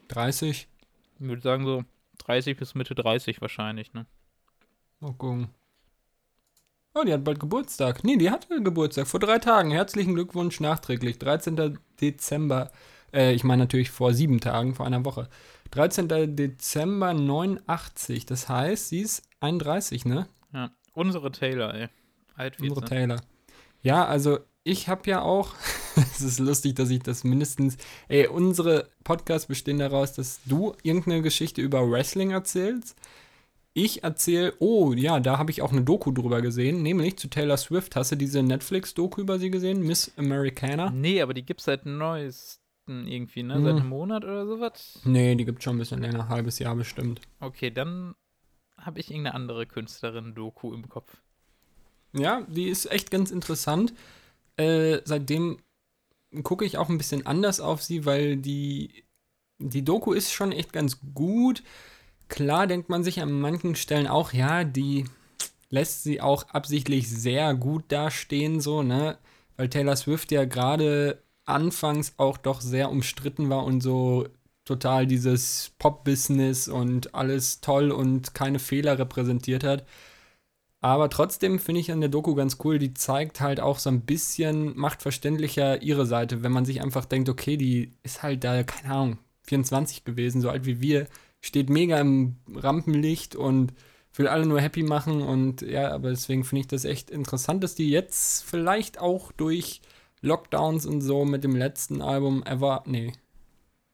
[0.09, 0.69] 30?
[1.19, 1.85] Ich würde sagen so
[2.19, 4.07] 30 bis Mitte 30 wahrscheinlich, ne?
[5.01, 5.49] Mal gucken.
[6.98, 8.04] Oh, die hat bald Geburtstag.
[8.04, 9.70] Nee, die hatte Geburtstag vor drei Tagen.
[9.70, 11.18] Herzlichen Glückwunsch nachträglich.
[11.18, 11.78] 13.
[12.00, 12.70] Dezember.
[13.12, 15.28] Äh, ich meine natürlich vor sieben Tagen, vor einer Woche.
[15.72, 16.35] 13.
[16.35, 18.24] Dezember 89.
[18.24, 20.26] Das heißt, sie ist 31, ne?
[20.54, 20.70] Ja.
[20.94, 21.88] Unsere Taylor, ey.
[22.35, 22.94] Alt wie Unsere sie.
[22.94, 23.20] Taylor.
[23.82, 25.54] Ja, also ich habe ja auch,
[25.96, 27.76] es ist lustig, dass ich das mindestens,
[28.09, 32.96] ey, unsere Podcasts bestehen daraus, dass du irgendeine Geschichte über Wrestling erzählst.
[33.78, 37.58] Ich erzähle, oh ja, da habe ich auch eine Doku drüber gesehen, nämlich zu Taylor
[37.58, 37.94] Swift.
[37.94, 39.82] Hast du diese Netflix-Doku über sie gesehen?
[39.82, 40.88] Miss Americana?
[40.88, 42.56] Nee, aber die gibt's seit neuesten
[43.06, 43.56] irgendwie, ne?
[43.56, 43.64] Hm.
[43.64, 45.02] Seit einem Monat oder sowas.
[45.04, 47.20] Nee, die gibt schon ein bisschen länger, halbes Jahr bestimmt.
[47.38, 48.14] Okay, dann
[48.78, 51.18] habe ich irgendeine andere Künstlerin-Doku im Kopf.
[52.14, 53.92] Ja, die ist echt ganz interessant.
[54.56, 55.58] Äh, seitdem
[56.44, 59.04] gucke ich auch ein bisschen anders auf sie, weil die,
[59.58, 61.62] die Doku ist schon echt ganz gut.
[62.28, 65.04] Klar denkt man sich an manchen Stellen auch, ja, die
[65.70, 69.18] lässt sie auch absichtlich sehr gut dastehen, so, ne?
[69.56, 74.28] Weil Taylor Swift ja gerade anfangs auch doch sehr umstritten war und so
[74.64, 79.86] total dieses Pop-Business und alles toll und keine Fehler repräsentiert hat.
[80.80, 84.02] Aber trotzdem finde ich an der Doku ganz cool, die zeigt halt auch so ein
[84.02, 88.62] bisschen, macht verständlicher ihre Seite, wenn man sich einfach denkt, okay, die ist halt da,
[88.62, 91.06] keine Ahnung, 24 gewesen, so alt wie wir,
[91.46, 93.72] steht mega im Rampenlicht und
[94.14, 97.74] will alle nur happy machen und ja, aber deswegen finde ich das echt interessant, dass
[97.74, 99.82] die jetzt vielleicht auch durch
[100.22, 103.12] Lockdowns und so mit dem letzten Album Ever, nee,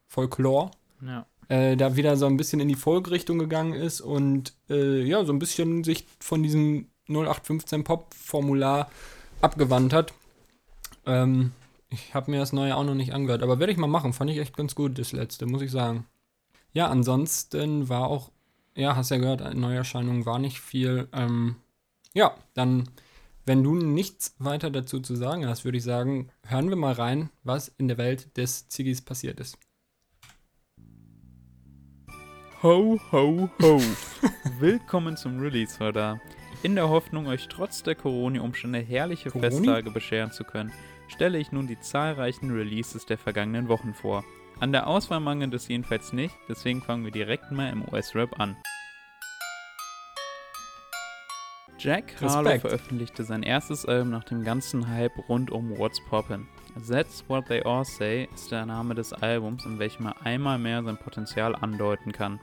[0.08, 0.70] Folklore,
[1.04, 1.26] Ja.
[1.48, 5.32] äh, da wieder so ein bisschen in die Folgrichtung gegangen ist und äh, ja, so
[5.32, 8.90] ein bisschen sich von diesem 0815 Pop-Formular
[9.40, 10.12] abgewandt hat.
[11.04, 11.50] Ähm,
[11.90, 14.12] ich habe mir das neue auch noch nicht angehört, aber werde ich mal machen.
[14.12, 16.06] Fand ich echt ganz gut, das letzte, muss ich sagen.
[16.74, 18.30] Ja, ansonsten war auch,
[18.74, 21.06] ja, hast ja gehört, Neuerscheinungen war nicht viel.
[21.12, 21.56] Ähm,
[22.14, 22.88] ja, dann,
[23.44, 27.28] wenn du nichts weiter dazu zu sagen hast, würde ich sagen, hören wir mal rein,
[27.44, 29.58] was in der Welt des Ziggis passiert ist.
[32.62, 33.80] Ho, ho, ho.
[34.58, 36.22] Willkommen zum Release Radar.
[36.62, 39.50] In der Hoffnung, euch trotz der Corona-Umstände herrliche Coroni?
[39.50, 40.72] Festtage bescheren zu können,
[41.08, 44.24] stelle ich nun die zahlreichen Releases der vergangenen Wochen vor.
[44.60, 48.56] An der Auswahl mangelt es jedenfalls nicht, deswegen fangen wir direkt mal im US-Rap an.
[51.78, 52.60] Jack Harlow Respekt.
[52.60, 56.46] veröffentlichte sein erstes Album nach dem ganzen Hype rund um What's Poppin'.
[56.88, 60.84] That's What They All Say ist der Name des Albums, in welchem er einmal mehr
[60.84, 62.38] sein Potenzial andeuten kann.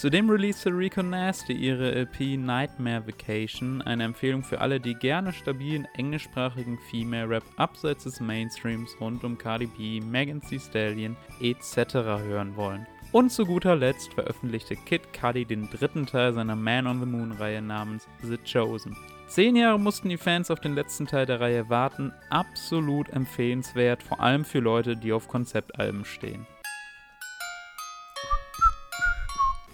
[0.00, 5.86] Zudem releaste Rico Nasty ihre LP Nightmare Vacation, eine Empfehlung für alle, die gerne stabilen
[5.94, 11.96] englischsprachigen Female Rap abseits des Mainstreams rund um Cardi B, Megan Thee Stallion etc.
[11.96, 12.86] hören wollen.
[13.12, 17.32] Und zu guter Letzt veröffentlichte Kid Cudi den dritten Teil seiner Man on the Moon
[17.32, 18.96] Reihe namens The Chosen.
[19.26, 24.20] Zehn Jahre mussten die Fans auf den letzten Teil der Reihe warten, absolut empfehlenswert, vor
[24.20, 26.46] allem für Leute, die auf Konzeptalben stehen.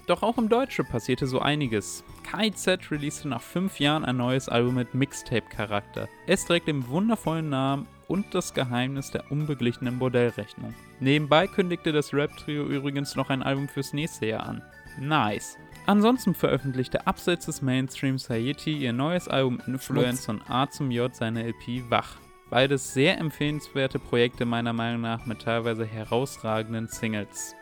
[0.06, 2.04] Doch auch im Deutschen passierte so einiges.
[2.30, 6.08] KIZ releaste nach fünf Jahren ein neues Album mit Mixtape-Charakter.
[6.26, 10.74] Es trägt den wundervollen Namen und das Geheimnis der unbeglichenen Bordellrechnung.
[11.00, 14.62] Nebenbei kündigte das Rap-Trio übrigens noch ein Album fürs nächste Jahr an.
[15.00, 15.58] Nice.
[15.86, 21.44] Ansonsten veröffentlichte abseits des Mainstreams Haiti ihr neues Album Influence und A zum J seine
[21.48, 22.16] LP Wach.
[22.48, 27.56] Beides sehr empfehlenswerte Projekte meiner Meinung nach mit teilweise herausragenden Singles.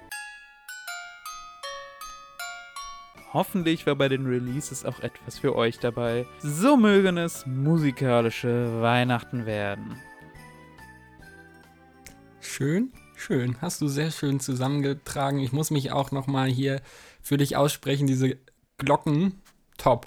[3.35, 6.25] Hoffentlich war bei den Releases auch etwas für euch dabei.
[6.40, 9.97] So mögen es musikalische Weihnachten werden.
[12.38, 13.61] Schön, schön.
[13.61, 15.40] Hast du sehr schön zusammengetragen.
[15.40, 16.81] Ich muss mich auch noch mal hier
[17.20, 18.07] für dich aussprechen.
[18.07, 18.38] Diese
[18.79, 19.42] Glocken,
[19.79, 20.07] top.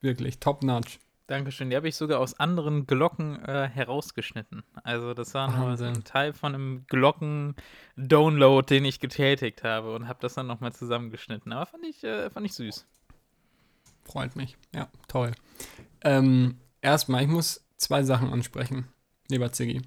[0.00, 1.00] Wirklich, top notch.
[1.28, 1.68] Dankeschön.
[1.68, 4.64] Die habe ich sogar aus anderen Glocken äh, herausgeschnitten.
[4.82, 6.02] Also das war nur so ein.
[6.02, 11.52] Teil von einem Glocken-Download, den ich getätigt habe und habe das dann nochmal zusammengeschnitten.
[11.52, 12.86] Aber fand ich, äh, fand ich süß.
[14.04, 14.56] Freut mich.
[14.74, 15.32] Ja, toll.
[16.02, 18.88] Ähm, erstmal, ich muss zwei Sachen ansprechen,
[19.28, 19.82] lieber Ziggy.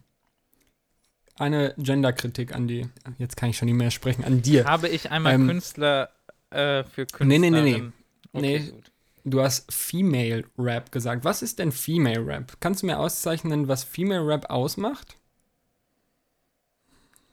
[1.38, 4.66] Eine Genderkritik an die, jetzt kann ich schon nicht mehr sprechen, an dir.
[4.66, 6.12] Habe ich einmal Ähm, Künstler
[6.52, 7.26] äh, für Künstler?
[7.26, 7.92] Nee, nee, nee, nee.
[8.34, 8.60] Nee.
[8.70, 8.91] gut.
[9.24, 11.24] Du hast Female Rap gesagt.
[11.24, 12.54] Was ist denn Female Rap?
[12.60, 15.18] Kannst du mir auszeichnen, was Female Rap ausmacht?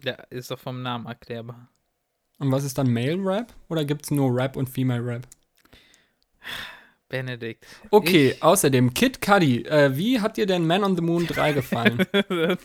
[0.05, 1.69] Ja, ist doch vom Namen erklärbar.
[2.39, 3.53] Und was ist dann Male Rap?
[3.69, 5.27] Oder gibt es nur Rap und Female Rap?
[7.09, 7.67] Benedikt.
[7.91, 11.53] Okay, Ich- außerdem, Kid Cudi, äh, wie hat dir denn Man on the Moon 3
[11.55, 12.05] gefallen?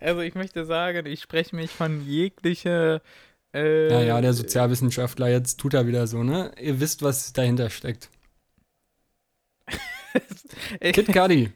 [0.00, 3.00] also ich möchte sagen, ich spreche mich von jegliche.
[3.54, 6.52] Äh, ja, ja, der Sozialwissenschaftler, jetzt tut er wieder so, ne?
[6.60, 8.10] Ihr wisst, was dahinter steckt.
[10.80, 11.52] Kid Cudi,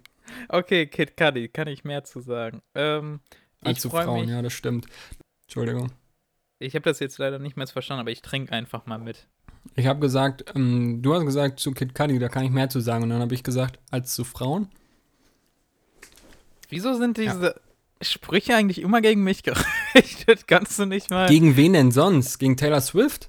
[0.48, 2.62] okay, Kid Cudi, kann ich mehr zu sagen.
[2.74, 3.20] Ähm,
[3.62, 4.30] als zu Frauen, mich.
[4.30, 4.86] ja, das stimmt.
[5.46, 5.92] Entschuldigung.
[6.58, 9.28] Ich habe das jetzt leider nicht mehr verstanden, aber ich trinke einfach mal mit.
[9.76, 12.80] Ich habe gesagt, ähm, du hast gesagt zu Kid Cudi, da kann ich mehr zu
[12.80, 13.04] sagen.
[13.04, 14.68] Und dann habe ich gesagt, als zu Frauen?
[16.68, 17.60] Wieso sind diese
[18.02, 19.42] Sprüche eigentlich immer gegen mich
[19.94, 20.46] gerichtet?
[20.46, 21.28] Kannst du nicht mal.
[21.28, 22.38] Gegen wen denn sonst?
[22.38, 23.28] Gegen Taylor Swift?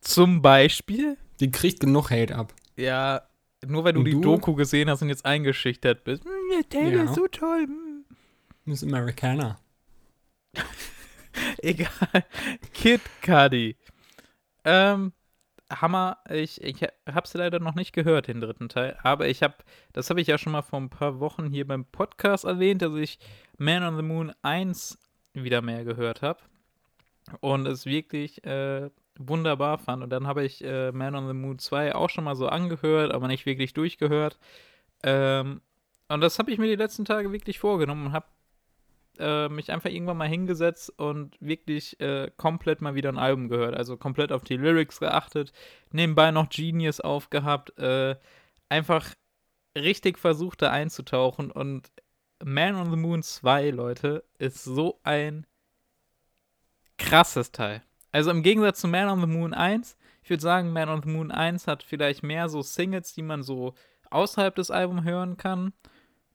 [0.00, 1.16] Zum Beispiel?
[1.40, 2.54] Die kriegt genug Hate ab.
[2.76, 3.22] Ja,
[3.68, 4.20] nur weil du Und die du?
[4.20, 6.24] Doku gesehen hast und jetzt eingeschüchtert bist.
[6.24, 7.04] Hm, der Taylor Ja.
[7.04, 7.66] ist so toll.
[7.66, 8.04] hm.
[8.64, 9.58] Miss Americana.
[11.58, 12.24] Egal.
[12.72, 13.76] Kid Cudi.
[14.64, 15.12] Ähm,
[15.70, 16.18] Hammer.
[16.30, 18.98] Ich, ich hab's leider noch nicht gehört, den dritten Teil.
[19.02, 21.84] Aber ich hab, das habe ich ja schon mal vor ein paar Wochen hier beim
[21.84, 23.18] Podcast erwähnt, dass ich
[23.58, 24.98] Man on the Moon 1
[25.34, 26.40] wieder mehr gehört habe.
[27.40, 30.02] Und es wirklich äh, wunderbar fand.
[30.02, 33.12] Und dann habe ich äh, Man on the Moon 2 auch schon mal so angehört,
[33.12, 34.38] aber nicht wirklich durchgehört.
[35.02, 35.60] Ähm,
[36.08, 38.26] und das habe ich mir die letzten Tage wirklich vorgenommen und habe
[39.18, 43.76] äh, mich einfach irgendwann mal hingesetzt und wirklich äh, komplett mal wieder ein Album gehört.
[43.76, 45.52] Also komplett auf die Lyrics geachtet,
[45.90, 48.16] nebenbei noch Genius aufgehabt, äh,
[48.68, 49.14] einfach
[49.76, 51.50] richtig versucht da einzutauchen.
[51.50, 51.90] Und
[52.44, 55.46] Man on the Moon 2, Leute, ist so ein
[56.98, 57.82] krasses Teil.
[58.16, 61.10] Also im Gegensatz zu Man on the Moon 1, ich würde sagen, Man on the
[61.10, 63.74] Moon 1 hat vielleicht mehr so Singles, die man so
[64.08, 65.74] außerhalb des Albums hören kann.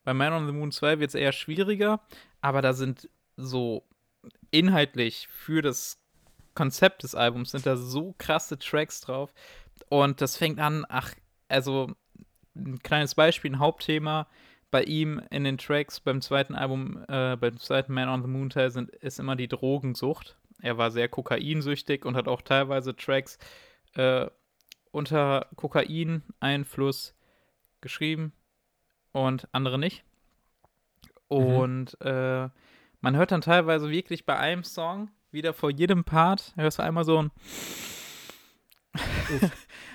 [0.03, 1.99] Bei Man on the Moon 2 wird es eher schwieriger,
[2.39, 3.83] aber da sind so
[4.51, 5.99] inhaltlich für das
[6.53, 9.33] Konzept des Albums sind da so krasse Tracks drauf.
[9.89, 11.15] Und das fängt an, ach,
[11.47, 11.95] also
[12.55, 14.27] ein kleines Beispiel, ein Hauptthema
[14.69, 18.51] bei ihm in den Tracks beim zweiten Album, äh, beim zweiten Man on the Moon
[18.51, 20.37] Teil sind, ist immer die Drogensucht.
[20.61, 23.37] Er war sehr kokainsüchtig und hat auch teilweise Tracks
[23.95, 24.27] äh,
[24.91, 27.15] unter Kokain-Einfluss
[27.81, 28.33] geschrieben
[29.11, 30.03] und andere nicht.
[31.27, 32.49] Und äh,
[32.99, 37.05] man hört dann teilweise wirklich bei einem Song, wieder vor jedem Part, hörst du einmal
[37.05, 37.31] so ein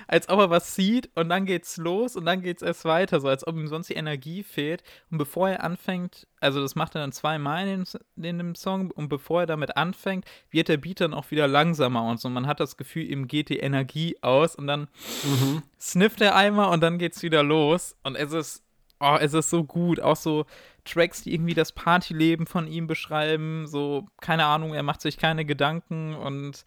[0.07, 3.27] als ob er was sieht und dann geht's los und dann geht's erst weiter, so
[3.27, 4.83] als ob ihm sonst die Energie fehlt.
[5.11, 8.91] Und bevor er anfängt, also das macht er dann zweimal in, dem- in dem Song,
[8.91, 12.29] und bevor er damit anfängt, wird der Beat dann auch wieder langsamer und so.
[12.29, 14.87] Man hat das Gefühl, ihm geht die Energie aus und dann
[15.23, 15.63] Mhm.
[15.79, 17.95] snifft er einmal und dann geht's wieder los.
[18.03, 18.63] Und es ist,
[18.99, 19.99] oh, es ist so gut.
[19.99, 20.45] Auch so
[20.85, 23.67] Tracks, die irgendwie das Partyleben von ihm beschreiben.
[23.67, 26.63] So, keine Ahnung, er macht sich keine Gedanken und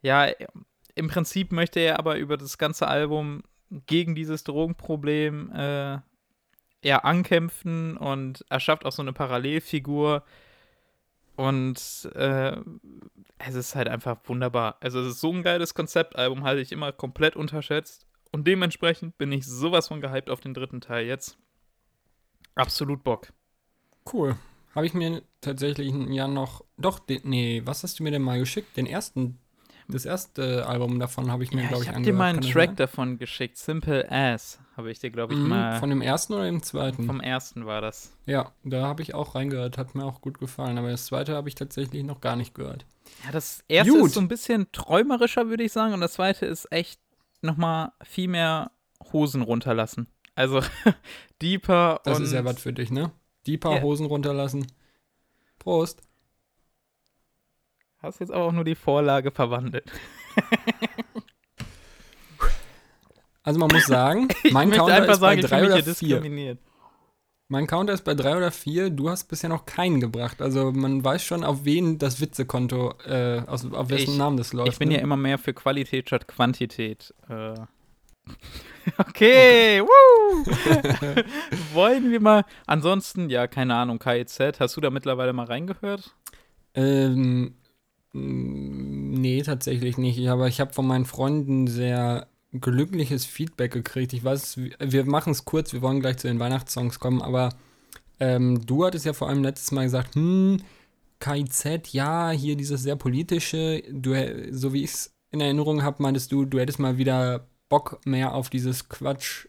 [0.00, 0.28] ja,
[0.98, 3.42] im Prinzip möchte er aber über das ganze Album
[3.86, 5.98] gegen dieses Drogenproblem äh,
[6.82, 10.24] ja, ankämpfen und er schafft auch so eine Parallelfigur.
[11.36, 12.56] Und äh,
[13.38, 14.76] es ist halt einfach wunderbar.
[14.80, 18.06] Also, es ist so ein geiles Konzeptalbum, halte ich immer komplett unterschätzt.
[18.32, 21.38] Und dementsprechend bin ich sowas von gehypt auf den dritten Teil jetzt.
[22.56, 23.32] Absolut Bock.
[24.12, 24.36] Cool.
[24.74, 26.64] Habe ich mir tatsächlich Jahr noch.
[26.76, 28.76] Doch, nee, was hast du mir denn mal geschickt?
[28.76, 29.38] Den ersten.
[29.90, 32.42] Das erste Album davon habe ich mir, Ja, glaube ich ich, habe dir mal einen
[32.42, 33.56] Track davon geschickt.
[33.56, 35.80] Simple Ass habe ich dir, glaube ich, Mhm, mal.
[35.80, 37.04] Von dem ersten oder dem zweiten?
[37.06, 38.12] vom ersten war das.
[38.26, 40.76] ja, da habe ich auch reingehört, hat mir auch gut gefallen.
[40.76, 42.84] Aber das zweite habe ich tatsächlich noch gar nicht gehört.
[43.24, 44.08] Ja, das erste Gut.
[44.08, 45.94] ist so ein bisschen träumerischer, würde ich sagen.
[45.94, 47.00] Und das zweite ist echt
[47.40, 48.70] nochmal viel mehr
[49.12, 50.06] Hosen runterlassen.
[50.34, 50.60] Also
[51.42, 53.10] deeper Das und ist ja was für dich, ne?
[53.60, 53.82] Paar Ja.
[53.82, 54.66] Hosen runterlassen.
[55.58, 56.02] Prost.
[57.98, 59.90] Hast jetzt aber auch nur die Vorlage verwandelt.
[63.48, 66.58] Also man muss sagen, mein Counter einfach ist bei sagen, ich drei oder vier.
[67.48, 68.90] Mein Counter ist bei drei oder vier.
[68.90, 70.42] Du hast bisher noch keinen gebracht.
[70.42, 74.52] Also man weiß schon, auf wen das Witzekonto, äh, aus, auf wessen Ich- Namen das
[74.52, 74.72] läuft.
[74.72, 74.96] Ich bin ne?
[74.96, 77.54] ja immer mehr für Qualität statt Quantität äh,
[78.98, 80.44] Okay, woo!
[81.72, 82.44] Wollen wir mal.
[82.66, 86.14] Ansonsten, ja, keine Ahnung, KIZ, hast du da mittlerweile mal reingehört?
[86.74, 87.54] Ähm,
[88.12, 90.28] nee, tatsächlich nicht.
[90.28, 94.12] Aber ich habe von meinen Freunden sehr glückliches Feedback gekriegt.
[94.12, 97.50] Ich weiß, wir machen es kurz, wir wollen gleich zu den Weihnachtssongs kommen, aber
[98.20, 100.62] ähm, du hattest ja vor allem letztes Mal gesagt, hm,
[101.20, 104.14] KIZ, ja, hier dieses sehr politische, du,
[104.50, 108.34] so wie ich es in Erinnerung habe, meintest du, du hättest mal wieder Bock mehr
[108.34, 109.46] auf dieses Quatsch,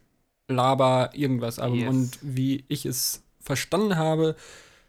[0.49, 1.79] Laber, irgendwas Album.
[1.79, 1.89] Yes.
[1.89, 4.35] Und wie ich es verstanden habe,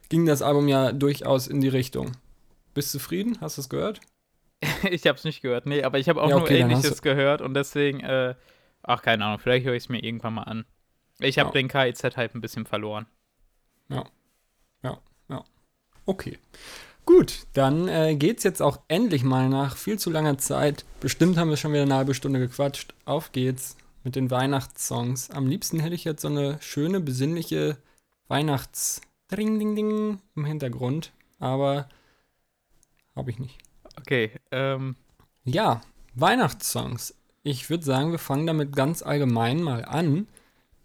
[0.09, 2.13] ging das Album ja durchaus in die Richtung.
[2.75, 3.39] Bist du zufrieden?
[3.41, 4.01] Hast du es gehört?
[4.91, 7.41] ich habe es nicht gehört, nee, aber ich habe auch Ja, okay, nur Ähnliches gehört
[7.41, 8.35] und deswegen, äh,
[8.83, 10.65] ach, keine Ahnung, vielleicht höre ich es mir irgendwann mal an.
[11.19, 11.53] Ich habe Ja.
[11.53, 13.07] den KIZ-Hype ein bisschen verloren.
[16.07, 16.39] Okay.
[17.07, 20.85] Gut, dann äh, geht's jetzt auch endlich mal nach viel zu langer Zeit.
[21.01, 22.95] Bestimmt haben wir schon wieder eine halbe Stunde gequatscht.
[23.05, 25.31] Auf geht's mit den Weihnachtssongs.
[25.31, 27.77] Am liebsten hätte ich jetzt so eine schöne, besinnliche
[28.29, 31.89] Weihnachts Ding Ding Ding im Hintergrund, aber
[33.17, 33.59] habe ich nicht.
[33.99, 34.97] Okay, ähm,
[35.45, 35.83] Ja,
[36.15, 37.15] Weihnachtssongs.
[37.43, 40.29] Ich würde sagen, wir fangen damit ganz allgemein mal an.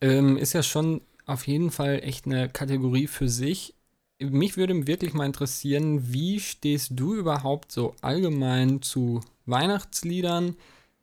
[0.02, 3.76] Ähm, ist ja schon auf jeden Fall echt eine Kategorie für sich.
[4.20, 10.56] Mich würde wirklich mal interessieren, wie stehst du überhaupt so allgemein zu Weihnachtsliedern?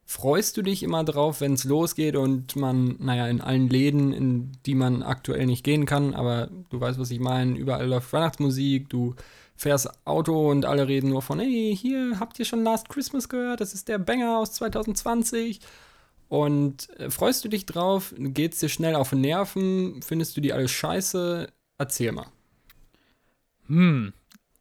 [0.05, 4.53] Freust du dich immer drauf, wenn es losgeht und man, naja, in allen Läden, in
[4.67, 8.88] die man aktuell nicht gehen kann, aber du weißt, was ich meine, überall läuft Weihnachtsmusik,
[8.88, 9.15] du
[9.57, 13.61] fährst Auto und alle reden nur von, hey, hier, habt ihr schon Last Christmas gehört?
[13.61, 15.61] Das ist der Banger aus 2020.
[16.29, 18.15] Und äh, freust du dich drauf?
[18.19, 20.03] Geht's dir schnell auf den Nerven?
[20.03, 21.49] Findest du die alles scheiße?
[21.79, 22.27] Erzähl mal.
[23.67, 24.12] hm,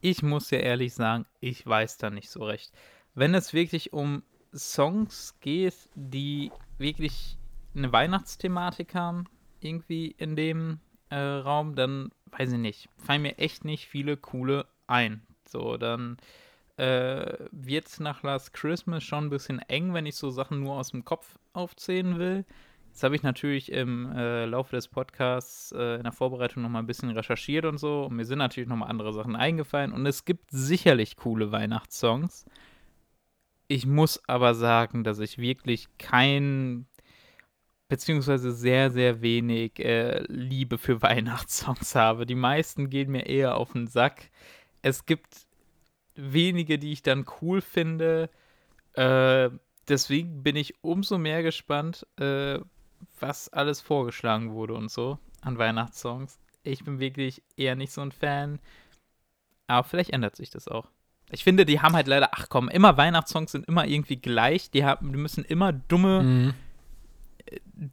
[0.02, 2.72] ich muss ja ehrlich sagen, ich weiß da nicht so recht.
[3.16, 7.38] Wenn es wirklich um Songs geht, die wirklich
[7.76, 9.26] eine Weihnachtsthematik haben,
[9.60, 14.66] irgendwie in dem äh, Raum, dann weiß ich nicht, fallen mir echt nicht viele coole
[14.88, 15.22] ein.
[15.48, 16.18] So, dann
[16.78, 20.76] äh, wird es nach Last Christmas schon ein bisschen eng, wenn ich so Sachen nur
[20.76, 22.46] aus dem Kopf aufzählen will.
[22.88, 26.80] Jetzt habe ich natürlich im äh, Laufe des Podcasts äh, in der Vorbereitung noch mal
[26.80, 28.06] ein bisschen recherchiert und so.
[28.06, 29.94] Und mir sind natürlich noch mal andere Sachen eingefallen.
[29.94, 32.46] Und es gibt sicherlich coole Weihnachtssongs.
[33.72, 36.88] Ich muss aber sagen, dass ich wirklich kein,
[37.88, 42.26] beziehungsweise sehr, sehr wenig äh, Liebe für Weihnachtssongs habe.
[42.26, 44.30] Die meisten gehen mir eher auf den Sack.
[44.82, 45.48] Es gibt
[46.16, 48.30] wenige, die ich dann cool finde.
[48.92, 49.52] Äh,
[49.88, 52.60] deswegen bin ich umso mehr gespannt, äh,
[53.22, 56.42] was alles vorgeschlagen wurde und so an Weihnachtssongs.
[56.64, 58.60] Ich bin wirklich eher nicht so ein Fan.
[59.68, 60.90] Aber vielleicht ändert sich das auch.
[61.32, 64.70] Ich finde, die haben halt leider, ach komm, immer Weihnachtssongs sind immer irgendwie gleich.
[64.72, 66.54] Die, haben, die müssen immer dumme, Mhm.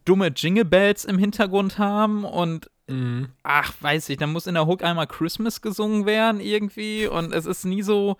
[0.05, 3.29] dumme Jingle Bells im Hintergrund haben und Mhm.
[3.43, 7.45] ach, weiß ich, dann muss in der Hook einmal Christmas gesungen werden irgendwie und es
[7.45, 8.17] ist nie so,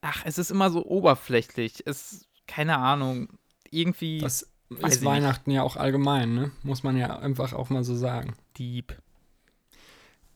[0.00, 1.84] ach, es ist immer so oberflächlich.
[1.86, 3.28] Es, keine Ahnung,
[3.70, 5.04] irgendwie Das ist ich nicht.
[5.04, 6.50] Weihnachten ja auch allgemein, ne?
[6.64, 8.34] Muss man ja einfach auch mal so sagen.
[8.58, 8.92] deep.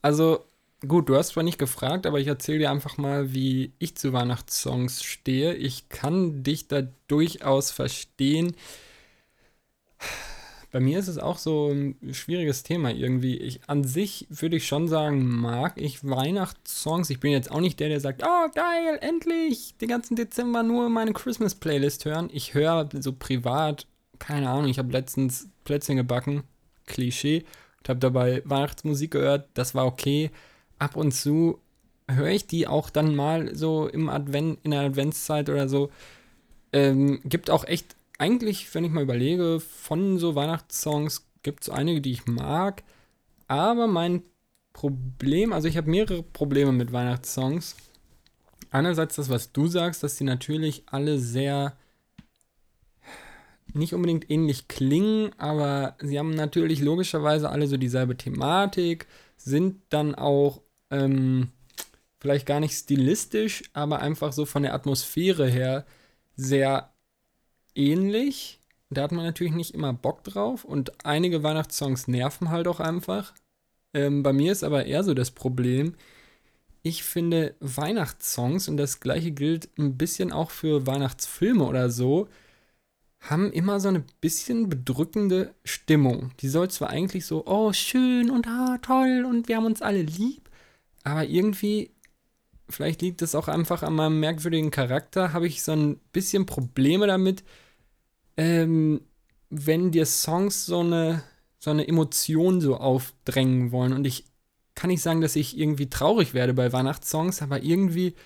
[0.03, 0.45] Also,
[0.87, 4.13] gut, du hast zwar nicht gefragt, aber ich erzähle dir einfach mal, wie ich zu
[4.13, 5.55] Weihnachtssongs stehe.
[5.55, 8.57] Ich kann dich da durchaus verstehen.
[10.73, 13.37] Bei mir ist es auch so ein schwieriges Thema irgendwie.
[13.39, 17.09] Ich an sich würde ich schon sagen, mag ich Weihnachtssongs.
[17.09, 20.91] Ich bin jetzt auch nicht der, der sagt, oh geil, endlich den ganzen Dezember nur
[20.91, 22.29] meine Christmas Playlist hören.
[22.33, 23.87] Ich höre so privat,
[24.19, 26.43] keine Ahnung, ich habe letztens Plätzchen gebacken,
[26.87, 27.45] Klischee,
[27.79, 29.49] und habe dabei Weihnachtsmusik gehört.
[29.55, 30.31] Das war okay.
[30.79, 31.61] Ab und zu
[32.09, 35.91] höre ich die auch dann mal so im Advent, in der Adventszeit oder so.
[36.73, 42.01] Ähm, gibt auch echt, eigentlich, wenn ich mal überlege, von so Weihnachtssongs gibt es einige,
[42.01, 42.83] die ich mag.
[43.49, 44.23] Aber mein
[44.73, 47.77] Problem, also ich habe mehrere Probleme mit Weihnachtssongs.
[48.71, 51.77] Einerseits das, was du sagst, dass die natürlich alle sehr
[53.73, 60.15] nicht unbedingt ähnlich klingen, aber sie haben natürlich logischerweise alle so dieselbe Thematik, sind dann
[60.15, 61.51] auch ähm,
[62.21, 65.87] vielleicht gar nicht stilistisch, aber einfach so von der Atmosphäre her
[66.37, 66.93] sehr
[67.75, 68.61] ähnlich.
[68.91, 73.35] Da hat man natürlich nicht immer Bock drauf und einige Weihnachtssongs nerven halt auch einfach.
[73.95, 75.95] Ähm, bei mir ist aber eher so das Problem,
[76.83, 82.29] ich finde Weihnachtssongs, und das gleiche gilt ein bisschen auch für Weihnachtsfilme oder so,
[83.21, 86.31] haben immer so eine bisschen bedrückende Stimmung.
[86.41, 90.03] Die soll zwar eigentlich so, oh, schön und ah, toll und wir haben uns alle
[90.03, 90.46] lieb,
[91.07, 91.93] aber irgendwie,
[92.69, 97.07] vielleicht liegt es auch einfach an meinem merkwürdigen Charakter, habe ich so ein bisschen Probleme
[97.07, 97.45] damit,
[98.37, 99.03] ähm,
[99.49, 101.23] wenn dir Songs so eine,
[101.61, 103.93] so eine Emotion so aufdrängen wollen.
[103.93, 104.25] Und ich
[104.75, 108.17] kann nicht sagen, dass ich irgendwie traurig werde bei Weihnachtssongs, aber irgendwie,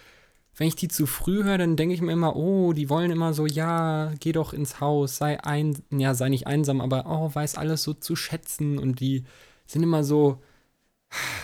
[0.56, 3.34] wenn ich die zu früh höre, dann denke ich mir immer, oh, die wollen immer
[3.34, 7.56] so, ja, geh doch ins Haus, sei ein, ja, sei nicht einsam, aber oh, weiß
[7.56, 9.24] alles so zu schätzen und die
[9.66, 10.40] sind immer so,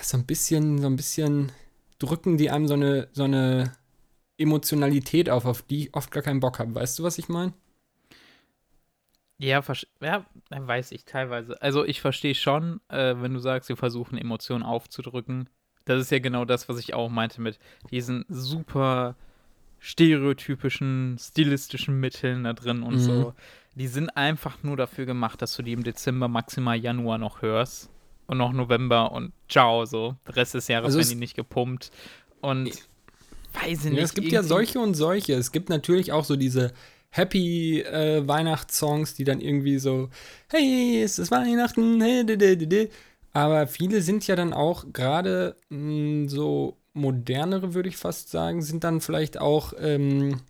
[0.02, 1.52] so ein bisschen, so ein bisschen
[1.98, 3.72] drücken die einem so eine, so eine
[4.38, 6.74] Emotionalität auf, auf die ich oft gar keinen Bock habe.
[6.74, 7.52] Weißt du, was ich meine?
[9.38, 9.62] Ja,
[10.00, 11.60] ja, weiß ich teilweise.
[11.60, 15.48] Also ich verstehe schon, äh, wenn du sagst, wir versuchen Emotionen aufzudrücken.
[15.84, 17.58] Das ist ja genau das, was ich auch meinte mit
[17.90, 19.14] diesen super
[19.78, 23.00] stereotypischen, stilistischen Mitteln da drin und mhm.
[23.00, 23.34] so.
[23.74, 27.90] Die sind einfach nur dafür gemacht, dass du die im Dezember, maximal Januar noch hörst.
[28.26, 30.16] Und noch November und ciao, so.
[30.26, 31.90] Der Rest des Jahres also werden die nicht gepumpt.
[32.40, 32.70] Und
[33.54, 33.98] weiß ich nicht.
[33.98, 35.34] Ja, es gibt ja solche und solche.
[35.34, 36.72] Es gibt natürlich auch so diese
[37.10, 40.10] Happy äh, Weihnachtssongs, die dann irgendwie so,
[40.50, 42.90] hey, es ist Weihnachten, hey, de, de, de,
[43.32, 48.82] aber viele sind ja dann auch gerade mm, so modernere, würde ich fast sagen, sind
[48.82, 50.40] dann vielleicht auch ähm,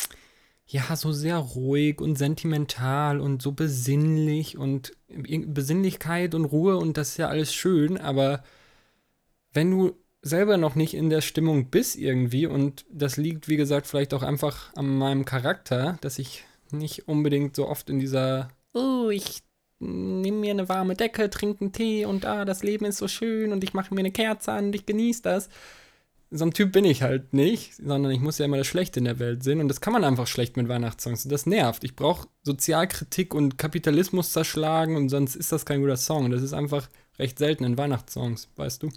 [0.67, 7.11] ja so sehr ruhig und sentimental und so besinnlich und Besinnlichkeit und Ruhe und das
[7.11, 8.43] ist ja alles schön, aber
[9.53, 13.87] wenn du selber noch nicht in der Stimmung bist irgendwie und das liegt, wie gesagt,
[13.87, 19.09] vielleicht auch einfach an meinem Charakter, dass ich nicht unbedingt so oft in dieser, oh,
[19.11, 19.43] ich
[19.79, 23.53] nehme mir eine warme Decke, trinke einen Tee und ah, das Leben ist so schön
[23.53, 25.49] und ich mache mir eine Kerze an und ich genieße das.
[26.31, 29.05] So ein Typ bin ich halt nicht, sondern ich muss ja immer das Schlechte in
[29.05, 31.25] der Welt sehen und das kann man einfach schlecht mit Weihnachtssongs.
[31.25, 31.85] Und das nervt.
[31.85, 36.31] Ich brauche Sozialkritik und Kapitalismus zerschlagen und sonst ist das kein guter Song.
[36.31, 38.91] Das ist einfach recht selten in Weihnachtssongs, weißt du?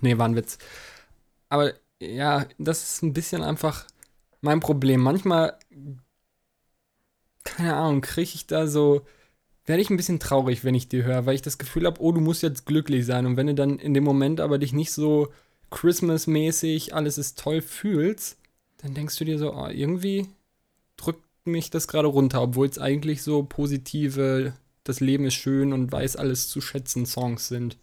[0.00, 0.58] Nee, war ein Witz.
[1.48, 3.86] Aber ja, das ist ein bisschen einfach
[4.42, 5.00] mein Problem.
[5.00, 5.58] Manchmal
[7.44, 9.06] keine Ahnung, kriege ich da so,
[9.66, 12.12] werde ich ein bisschen traurig, wenn ich die höre, weil ich das Gefühl habe, oh,
[12.12, 13.26] du musst jetzt glücklich sein.
[13.26, 15.32] Und wenn du dann in dem Moment aber dich nicht so
[15.74, 18.38] Christmas-mäßig, alles ist toll fühlst,
[18.78, 20.28] dann denkst du dir so, oh, irgendwie
[20.96, 24.54] drückt mich das gerade runter, obwohl es eigentlich so positive,
[24.84, 27.76] das Leben ist schön und weiß alles zu schätzen Songs sind.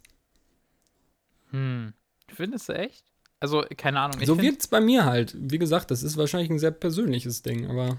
[1.50, 1.92] Hm.
[2.28, 3.04] Findest du echt?
[3.40, 4.24] Also, keine Ahnung.
[4.24, 5.36] so wird es bei mir halt.
[5.38, 7.98] Wie gesagt, das ist wahrscheinlich ein sehr persönliches Ding, aber.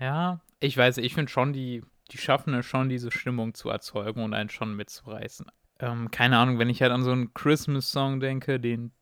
[0.00, 4.22] Ja, ich weiß, ich finde schon, die, die schaffen es schon, diese Stimmung zu erzeugen
[4.22, 5.46] und einen schon mitzureißen.
[5.80, 8.92] Ähm, keine Ahnung, wenn ich halt an so einen Christmas-Song denke, den,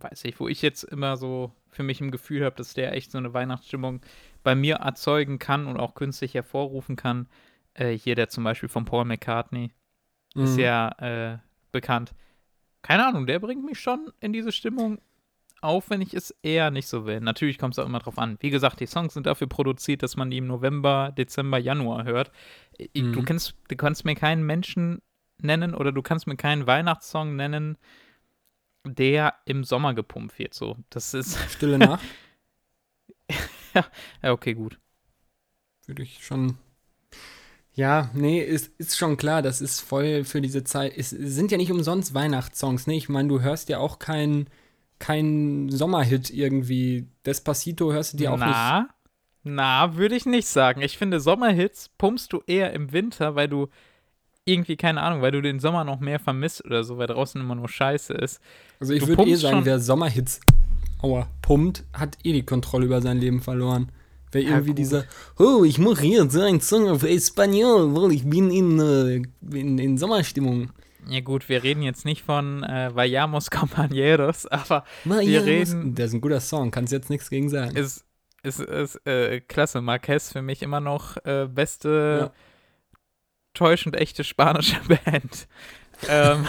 [0.00, 3.10] weiß ich, wo ich jetzt immer so für mich im Gefühl habe, dass der echt
[3.10, 4.00] so eine Weihnachtsstimmung
[4.42, 7.28] bei mir erzeugen kann und auch künstlich hervorrufen kann.
[7.74, 9.70] Äh, hier der zum Beispiel von Paul McCartney
[10.34, 10.44] mhm.
[10.44, 11.38] ist ja äh,
[11.70, 12.14] bekannt.
[12.82, 14.98] Keine Ahnung, der bringt mich schon in diese Stimmung
[15.62, 17.20] auch wenn ich es eher nicht so will.
[17.20, 18.36] Natürlich kommt es auch immer drauf an.
[18.40, 22.32] Wie gesagt, die Songs sind dafür produziert, dass man die im November, Dezember, Januar hört.
[22.94, 23.12] Mhm.
[23.12, 25.00] Du, kannst, du kannst mir keinen Menschen
[25.40, 27.78] nennen oder du kannst mir keinen Weihnachtssong nennen,
[28.84, 30.54] der im Sommer gepumpt wird.
[30.54, 31.38] So, das ist.
[31.50, 32.04] Stille Nacht?
[33.74, 33.86] ja,
[34.22, 34.78] ja, okay, gut.
[35.86, 36.58] Würde ich schon.
[37.74, 40.92] Ja, nee, ist, ist schon klar, das ist voll für diese Zeit.
[40.96, 42.96] Es sind ja nicht umsonst Weihnachtssongs, ne?
[42.96, 44.50] Ich meine, du hörst ja auch keinen
[45.02, 47.08] kein Sommerhit irgendwie.
[47.26, 48.90] Despacito hörst du dir auch na, nicht.
[49.42, 50.80] Na, würde ich nicht sagen.
[50.80, 53.68] Ich finde, Sommerhits pumpst du eher im Winter, weil du
[54.44, 57.54] irgendwie, keine Ahnung, weil du den Sommer noch mehr vermisst oder so, weil draußen immer
[57.54, 58.40] nur Scheiße ist.
[58.80, 60.40] Also ich würde eh sagen, wer Sommerhits
[61.02, 63.90] aua, pumpt, hat eh die Kontrolle über sein Leben verloren.
[64.30, 65.04] Wer irgendwie ja, dieser,
[65.38, 69.22] oh, ich mache jetzt einen Song auf Espanol, weil ich bin in, äh,
[69.54, 70.70] in, in Sommerstimmung.
[71.06, 75.26] Ja gut, wir reden jetzt nicht von äh, Vayamos Compañeros, aber Vayamos.
[75.26, 75.94] wir reden...
[75.94, 77.76] Der ist ein guter Song, kannst jetzt nichts gegen sagen.
[77.76, 78.04] Ist,
[78.42, 79.82] ist, ist äh, klasse.
[79.82, 82.32] Marquez für mich immer noch äh, beste, ja.
[83.54, 85.46] Täuschend echte spanische Band.
[86.08, 86.46] ähm,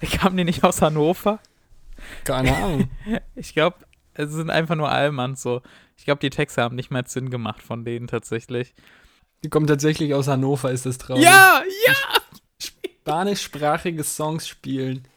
[0.12, 1.40] kam die nicht aus Hannover?
[2.24, 2.90] Keine Ahnung.
[3.34, 3.76] Ich glaube,
[4.14, 5.62] es sind einfach nur Allmanns so.
[5.96, 8.74] Ich glaube, die Texte haben nicht mehr Sinn gemacht von denen tatsächlich.
[9.42, 11.24] Die kommen tatsächlich aus Hannover, ist das traurig.
[11.24, 11.94] Ja, ja!
[13.02, 15.08] spanischsprachige Songs spielen.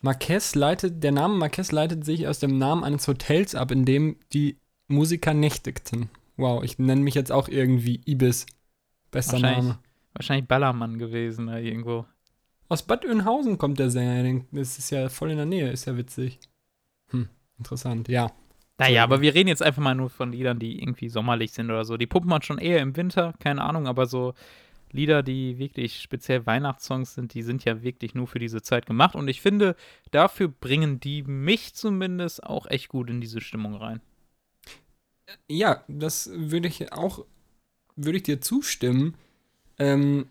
[0.00, 4.16] Marquez leitet, der Name Marquez leitet sich aus dem Namen eines Hotels ab, in dem
[4.32, 4.56] die
[4.86, 6.08] Musiker nächtigten.
[6.36, 8.46] Wow, ich nenne mich jetzt auch irgendwie Ibis.
[9.10, 9.78] Bester wahrscheinlich, Name.
[10.14, 12.06] Wahrscheinlich Ballermann gewesen da irgendwo.
[12.68, 14.44] Aus Bad Oeynhausen kommt der Sänger.
[14.52, 16.38] Das ist ja voll in der Nähe, ist ja witzig.
[17.08, 18.30] Hm, interessant, ja.
[18.78, 21.84] Naja, aber wir reden jetzt einfach mal nur von Liedern, die irgendwie sommerlich sind oder
[21.84, 21.98] so.
[21.98, 24.32] Die pumpen man schon eher im Winter, keine Ahnung, aber so
[24.92, 29.14] Lieder, die wirklich speziell Weihnachtssongs sind, die sind ja wirklich nur für diese Zeit gemacht.
[29.14, 29.76] Und ich finde,
[30.10, 34.00] dafür bringen die mich zumindest auch echt gut in diese Stimmung rein.
[35.48, 37.24] Ja, das würde ich auch
[38.04, 39.14] würde ich dir zustimmen.
[39.78, 40.26] Ähm,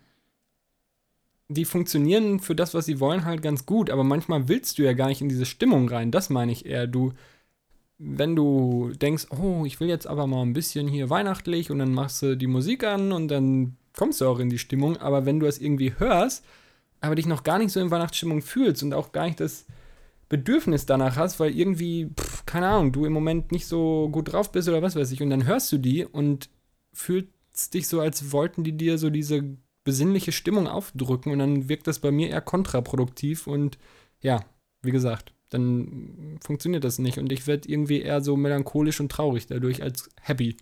[1.49, 4.93] die funktionieren für das, was sie wollen, halt ganz gut, aber manchmal willst du ja
[4.93, 6.11] gar nicht in diese Stimmung rein.
[6.11, 6.85] Das meine ich eher.
[6.85, 7.13] Du,
[7.97, 11.93] wenn du denkst, oh, ich will jetzt aber mal ein bisschen hier weihnachtlich und dann
[11.93, 15.39] machst du die Musik an und dann kommst du auch in die Stimmung, aber wenn
[15.39, 16.45] du es irgendwie hörst,
[17.01, 19.65] aber dich noch gar nicht so in Weihnachtsstimmung fühlst und auch gar nicht das
[20.29, 24.51] Bedürfnis danach hast, weil irgendwie, pff, keine Ahnung, du im Moment nicht so gut drauf
[24.51, 26.49] bist oder was weiß ich, und dann hörst du die und
[27.59, 29.43] fühlst dich so, als wollten die dir so diese
[29.83, 33.77] besinnliche Stimmung aufdrücken und dann wirkt das bei mir eher kontraproduktiv und
[34.21, 34.41] ja,
[34.81, 39.47] wie gesagt, dann funktioniert das nicht und ich werde irgendwie eher so melancholisch und traurig
[39.47, 40.55] dadurch als happy.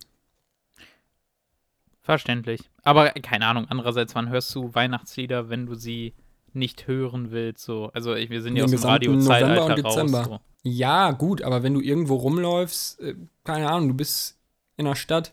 [2.00, 2.62] Verständlich.
[2.84, 6.14] Aber keine Ahnung, andererseits, wann hörst du Weihnachtslieder, wenn du sie
[6.54, 7.64] nicht hören willst?
[7.64, 7.90] So?
[7.92, 10.10] Also ich, wir sind ja aus dem Radio-Zeitalter raus.
[10.24, 10.40] So.
[10.62, 14.38] Ja, gut, aber wenn du irgendwo rumläufst, äh, keine Ahnung, du bist
[14.78, 15.32] in der Stadt,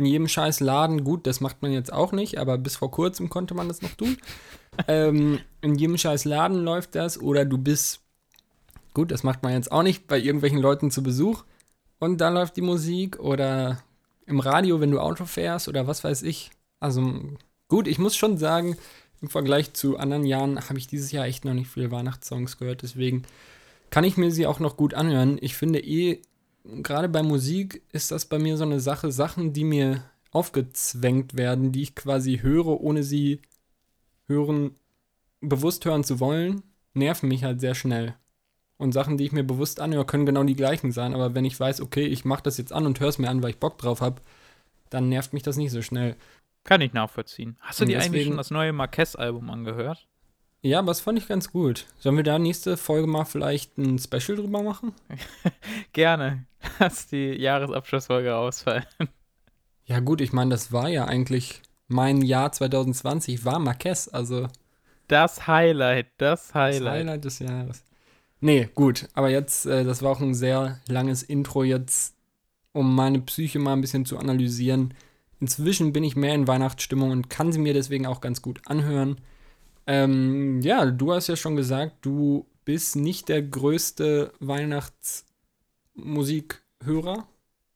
[0.00, 3.28] in jedem scheiß Laden, gut, das macht man jetzt auch nicht, aber bis vor kurzem
[3.28, 4.16] konnte man das noch tun.
[4.88, 8.00] ähm, in jedem scheiß Laden läuft das oder du bist,
[8.94, 11.44] gut, das macht man jetzt auch nicht, bei irgendwelchen Leuten zu Besuch
[11.98, 13.82] und da läuft die Musik oder
[14.24, 16.50] im Radio, wenn du Auto fährst oder was weiß ich.
[16.78, 17.20] Also
[17.68, 18.78] gut, ich muss schon sagen,
[19.20, 22.80] im Vergleich zu anderen Jahren habe ich dieses Jahr echt noch nicht viele Weihnachtssongs gehört,
[22.80, 23.24] deswegen
[23.90, 25.36] kann ich mir sie auch noch gut anhören.
[25.42, 26.22] Ich finde eh,
[26.64, 31.72] gerade bei Musik ist das bei mir so eine Sache, Sachen, die mir aufgezwängt werden,
[31.72, 33.40] die ich quasi höre, ohne sie
[34.26, 34.76] hören,
[35.40, 36.62] bewusst hören zu wollen,
[36.94, 38.14] nerven mich halt sehr schnell.
[38.76, 41.14] Und Sachen, die ich mir bewusst anhöre, können genau die gleichen sein.
[41.14, 43.42] Aber wenn ich weiß, okay, ich mache das jetzt an und höre es mir an,
[43.42, 44.22] weil ich Bock drauf habe,
[44.88, 46.16] dann nervt mich das nicht so schnell.
[46.64, 47.56] Kann ich nachvollziehen.
[47.60, 50.08] Hast du dir eigentlich schon das neue Marquez-Album angehört?
[50.62, 51.86] Ja, aber das fand ich ganz gut.
[51.98, 54.92] Sollen wir da nächste Folge mal vielleicht ein Special drüber machen?
[55.92, 56.44] Gerne.
[56.78, 58.84] Lass die Jahresabschlussfolge ausfallen.
[59.86, 64.46] Ja, gut, ich meine, das war ja eigentlich mein Jahr 2020, war Marquez, also.
[65.08, 66.80] Das Highlight, das Highlight.
[66.82, 67.84] Das Highlight des Jahres.
[68.40, 72.14] Nee, gut, aber jetzt, äh, das war auch ein sehr langes Intro jetzt,
[72.72, 74.94] um meine Psyche mal ein bisschen zu analysieren.
[75.40, 79.20] Inzwischen bin ich mehr in Weihnachtsstimmung und kann sie mir deswegen auch ganz gut anhören.
[79.90, 87.26] Ähm, ja, du hast ja schon gesagt, du bist nicht der größte Weihnachtsmusikhörer.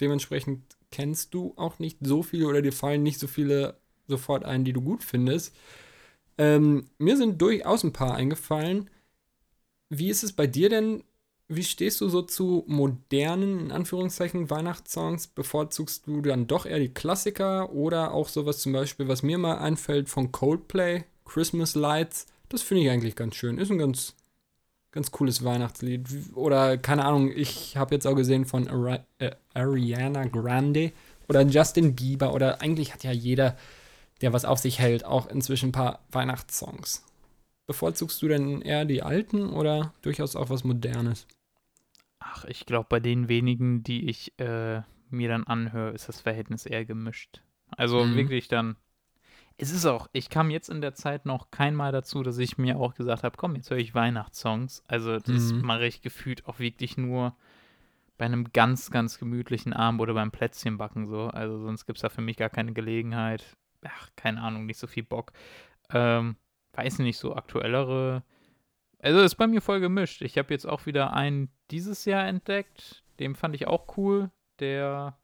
[0.00, 0.62] Dementsprechend
[0.92, 4.72] kennst du auch nicht so viele oder dir fallen nicht so viele sofort ein, die
[4.72, 5.56] du gut findest.
[6.38, 8.90] Ähm, mir sind durchaus ein paar eingefallen.
[9.88, 11.02] Wie ist es bei dir denn?
[11.48, 15.26] Wie stehst du so zu modernen, in Anführungszeichen, Weihnachtssongs?
[15.28, 19.58] Bevorzugst du dann doch eher die Klassiker oder auch sowas zum Beispiel, was mir mal
[19.58, 21.04] einfällt von Coldplay?
[21.24, 22.26] Christmas Lights.
[22.48, 23.58] Das finde ich eigentlich ganz schön.
[23.58, 24.14] Ist ein ganz,
[24.92, 26.08] ganz cooles Weihnachtslied.
[26.34, 30.92] Oder keine Ahnung, ich habe jetzt auch gesehen von Ari äh, Ariana Grande
[31.28, 33.56] oder Justin Bieber oder eigentlich hat ja jeder,
[34.20, 37.04] der was auf sich hält, auch inzwischen ein paar Weihnachtssongs.
[37.66, 41.26] Bevorzugst du denn eher die alten oder durchaus auch was Modernes?
[42.18, 46.66] Ach, ich glaube, bei den wenigen, die ich äh, mir dann anhöre, ist das Verhältnis
[46.66, 47.40] eher gemischt.
[47.76, 48.16] Also mhm.
[48.16, 48.76] wirklich dann
[49.56, 52.78] es ist auch, ich kam jetzt in der Zeit noch keinmal dazu, dass ich mir
[52.78, 54.82] auch gesagt habe, komm, jetzt höre ich Weihnachtssongs.
[54.88, 55.62] Also das mhm.
[55.62, 57.36] mache ich gefühlt auch wirklich nur
[58.16, 61.28] bei einem ganz, ganz gemütlichen Abend oder beim Plätzchenbacken so.
[61.28, 63.56] Also sonst gibt es da für mich gar keine Gelegenheit.
[63.84, 65.32] Ach, keine Ahnung, nicht so viel Bock.
[65.90, 66.36] Ähm,
[66.72, 68.24] weiß nicht, so aktuellere.
[68.98, 70.22] Also ist bei mir voll gemischt.
[70.22, 73.04] Ich habe jetzt auch wieder einen dieses Jahr entdeckt.
[73.20, 74.30] Den fand ich auch cool.
[74.60, 75.16] Der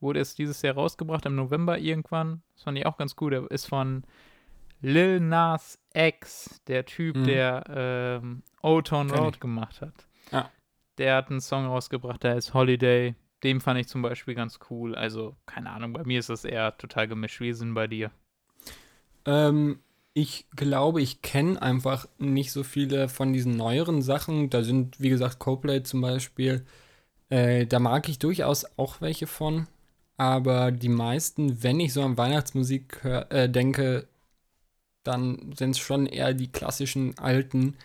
[0.00, 2.42] Wurde es dieses Jahr rausgebracht, im November irgendwann.
[2.54, 3.32] Das fand ich auch ganz gut.
[3.32, 4.04] Er ist von
[4.80, 7.24] Lil Nas X, der Typ, mhm.
[7.24, 10.06] der ähm, Old Town Road gemacht hat.
[10.30, 10.50] Ja.
[10.98, 13.14] Der hat einen Song rausgebracht, der heißt Holiday.
[13.42, 14.94] Den fand ich zum Beispiel ganz cool.
[14.94, 17.40] Also, keine Ahnung, bei mir ist das eher total gemischt.
[17.40, 18.10] Wie ist denn bei dir?
[19.26, 19.80] Ähm,
[20.14, 24.50] ich glaube, ich kenne einfach nicht so viele von diesen neueren Sachen.
[24.50, 26.66] Da sind, wie gesagt, Coplay zum Beispiel.
[27.30, 29.68] Äh, da mag ich durchaus auch welche von
[30.18, 34.08] aber die meisten, wenn ich so an Weihnachtsmusik hör, äh, denke,
[35.04, 37.76] dann sind es schon eher die klassischen alten.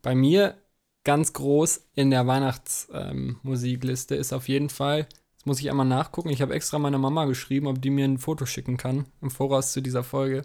[0.00, 0.56] Bei mir
[1.04, 6.30] ganz groß in der Weihnachtsmusikliste ähm, ist auf jeden Fall, das muss ich einmal nachgucken,
[6.30, 9.72] ich habe extra meiner Mama geschrieben, ob die mir ein Foto schicken kann, im Voraus
[9.72, 10.42] zu dieser Folge.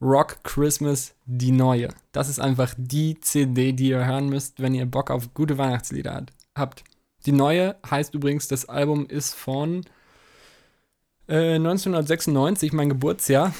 [0.00, 1.88] Rock Christmas, die neue.
[2.12, 6.26] Das ist einfach die CD, die ihr hören müsst, wenn ihr Bock auf gute Weihnachtslieder
[6.56, 6.82] habt.
[7.26, 9.84] Die neue heißt übrigens, das Album ist von
[11.36, 13.54] 1996, äh, mein Geburtsjahr.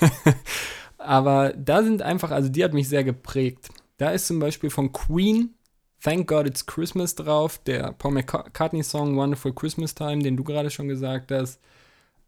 [0.98, 3.68] Aber da sind einfach, also die hat mich sehr geprägt.
[3.96, 5.54] Da ist zum Beispiel von Queen
[6.02, 10.88] Thank God It's Christmas drauf, der Paul McCartney-Song Wonderful Christmas Time, den du gerade schon
[10.88, 11.60] gesagt hast.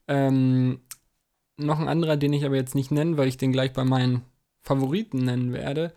[0.08, 0.80] Ähm,
[1.56, 4.22] noch ein anderer, den ich aber jetzt nicht nenne, weil ich den gleich bei meinen
[4.60, 5.94] Favoriten nennen werde.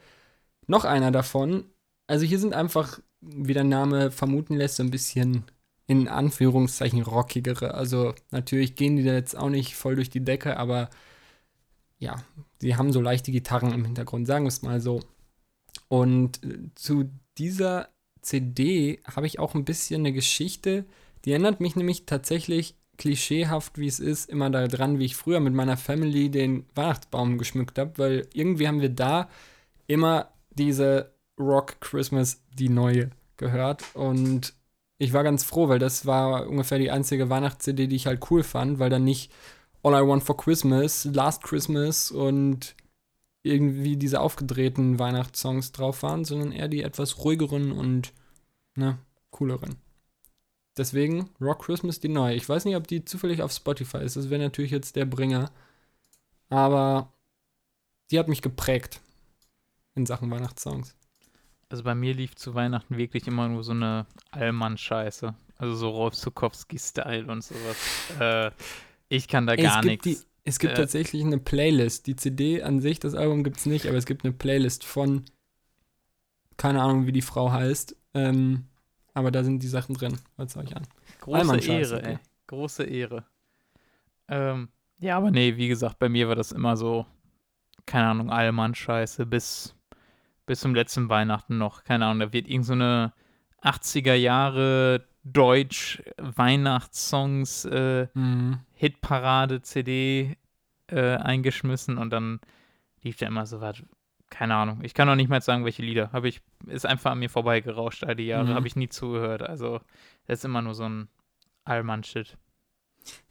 [0.67, 1.65] Noch einer davon.
[2.07, 5.43] Also hier sind einfach, wie der Name vermuten lässt, so ein bisschen
[5.87, 7.73] in Anführungszeichen rockigere.
[7.73, 10.89] Also natürlich gehen die da jetzt auch nicht voll durch die Decke, aber
[11.99, 12.15] ja,
[12.59, 15.01] sie haben so leichte Gitarren im Hintergrund, sagen wir es mal so.
[15.87, 17.89] Und äh, zu dieser
[18.21, 20.85] CD habe ich auch ein bisschen eine Geschichte,
[21.23, 25.53] die erinnert mich nämlich tatsächlich klischeehaft, wie es ist, immer daran, wie ich früher mit
[25.53, 29.29] meiner Family den Weihnachtsbaum geschmückt habe, weil irgendwie haben wir da
[29.87, 33.83] immer diese Rock Christmas, die neue, gehört.
[33.93, 34.53] Und
[34.97, 38.43] ich war ganz froh, weil das war ungefähr die einzige Weihnachts-CD, die ich halt cool
[38.43, 39.31] fand, weil dann nicht
[39.83, 42.75] All I Want for Christmas, Last Christmas und
[43.43, 48.13] irgendwie diese aufgedrehten Weihnachtssongs drauf waren, sondern eher die etwas ruhigeren und
[48.75, 48.97] ne,
[49.29, 49.75] cooleren.
[50.77, 52.35] Deswegen Rock Christmas die neue.
[52.35, 54.15] Ich weiß nicht, ob die zufällig auf Spotify ist.
[54.17, 55.51] Das wäre natürlich jetzt der Bringer.
[56.49, 57.13] Aber
[58.11, 58.99] die hat mich geprägt
[59.93, 60.95] in Sachen Weihnachtssongs.
[61.75, 65.35] Also bei mir lief zu Weihnachten wirklich immer nur so eine Allmann-Scheiße.
[65.57, 67.75] Also so Rolf Zukowski-Style und sowas.
[68.17, 68.51] Äh,
[69.09, 70.25] ich kann da Ey, gar nichts.
[70.45, 72.07] Es gibt Äh, tatsächlich eine Playlist.
[72.07, 75.25] Die CD an sich, das Album gibt es nicht, aber es gibt eine Playlist von,
[76.55, 77.93] keine Ahnung, wie die Frau heißt.
[78.13, 78.67] Ähm,
[79.13, 80.17] aber da sind die Sachen drin.
[80.37, 80.87] Hört euch an.
[81.19, 82.13] Große Ehre, ey.
[82.13, 82.19] ja.
[82.47, 83.25] Große Ehre.
[84.29, 84.69] Ähm,
[84.99, 87.05] ja, aber nee, wie gesagt, bei mir war das immer so,
[87.85, 89.74] keine Ahnung, Allmann-Scheiße bis,
[90.45, 91.83] bis zum letzten Weihnachten noch.
[91.83, 93.13] Keine Ahnung, da wird irgend so eine
[93.63, 98.59] 80er Jahre Deutsch Weihnachtssongs äh, Mhm.
[98.73, 100.37] Hitparade-CD
[100.87, 102.39] äh, eingeschmissen und dann
[103.01, 103.81] lief da immer so was.
[104.29, 104.79] Keine Ahnung.
[104.83, 106.11] Ich kann auch nicht mal sagen, welche Lieder.
[106.11, 108.49] Habe ich, ist einfach an mir vorbeigerauscht all die Jahre.
[108.49, 108.53] Mhm.
[108.55, 109.41] Habe ich nie zugehört.
[109.43, 109.79] Also,
[110.27, 111.07] das ist immer nur so ein
[111.63, 112.37] Allmann-Shit.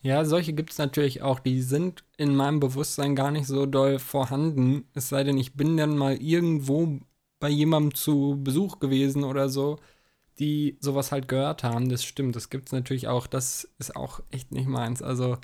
[0.02, 1.40] Ja, solche gibt es natürlich auch.
[1.40, 4.88] Die sind in meinem Bewusstsein gar nicht so doll vorhanden.
[4.94, 7.00] Es sei denn, ich bin dann mal irgendwo
[7.40, 9.78] bei jemandem zu Besuch gewesen oder so,
[10.38, 11.88] die sowas halt gehört haben.
[11.88, 13.26] Das stimmt, das gibt es natürlich auch.
[13.26, 15.02] Das ist auch echt nicht meins.
[15.02, 15.38] Also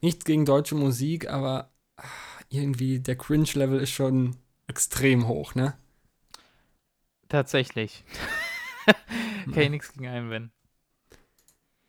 [0.00, 2.04] nichts gegen deutsche Musik, aber ah,
[2.48, 5.76] irgendwie der Cringe-Level ist schon extrem hoch, ne?
[7.28, 8.04] Tatsächlich.
[9.52, 10.52] Kann ich nichts gegen einwenden.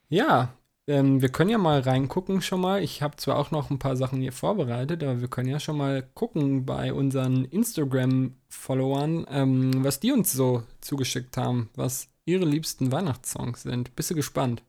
[0.10, 0.57] Ja,
[0.88, 2.82] ähm, wir können ja mal reingucken schon mal.
[2.82, 5.78] Ich habe zwar auch noch ein paar Sachen hier vorbereitet, aber wir können ja schon
[5.78, 12.92] mal gucken bei unseren Instagram-Followern, ähm, was die uns so zugeschickt haben, was ihre liebsten
[12.92, 13.96] Weihnachtssongs sind.
[13.96, 14.64] Bist du gespannt?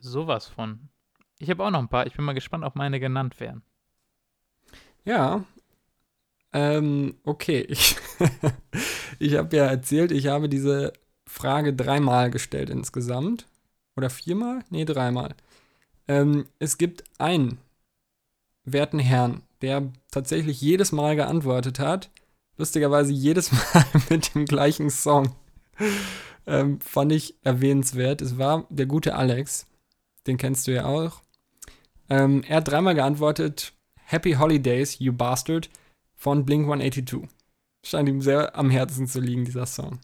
[0.00, 0.88] Sowas von.
[1.38, 2.06] Ich habe auch noch ein paar.
[2.06, 3.62] Ich bin mal gespannt, ob meine genannt werden.
[5.04, 5.44] Ja.
[6.52, 7.66] Ähm, okay.
[9.18, 10.92] Ich, ich habe ja erzählt, ich habe diese
[11.26, 13.46] Frage dreimal gestellt insgesamt.
[13.96, 14.64] Oder viermal?
[14.70, 15.34] Nee, dreimal.
[16.08, 17.58] Ähm, es gibt einen
[18.64, 22.10] werten Herrn, der tatsächlich jedes Mal geantwortet hat.
[22.58, 25.34] Lustigerweise jedes Mal mit dem gleichen Song.
[26.46, 28.22] Ähm, fand ich erwähnenswert.
[28.22, 29.66] Es war der gute Alex.
[30.26, 31.22] Den kennst du ja auch.
[32.08, 33.72] Ähm, er hat dreimal geantwortet:
[34.04, 35.70] Happy Holidays, you bastard,
[36.14, 37.28] von Blink 182.
[37.84, 40.00] Scheint ihm sehr am Herzen zu liegen, dieser Song.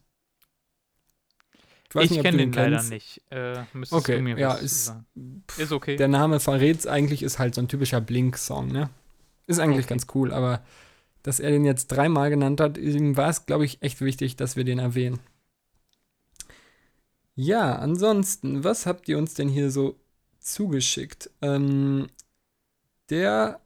[2.01, 2.91] Ich, du kenne den leider kennst.
[2.91, 3.23] nicht.
[3.31, 5.07] Äh, Okay, du mir ja, ist- sagen.
[5.59, 5.97] Ist okay.
[5.97, 8.89] Der Name verrät's eigentlich, ist halt so ein typischer Blink-Song, ne?
[9.47, 9.95] Ist eigentlich Okay.
[9.95, 10.63] ganz cool, aber
[11.23, 14.57] dass er den jetzt dreimal genannt hat, ihm war es, glaube ich, echt wichtig, dass
[14.57, 15.19] wir den erwähnen.
[17.35, 19.97] Ja, ansonsten, was habt ihr uns denn hier so
[20.41, 21.31] zugeschickt?
[21.41, 22.09] Ähm,
[23.11, 23.61] der,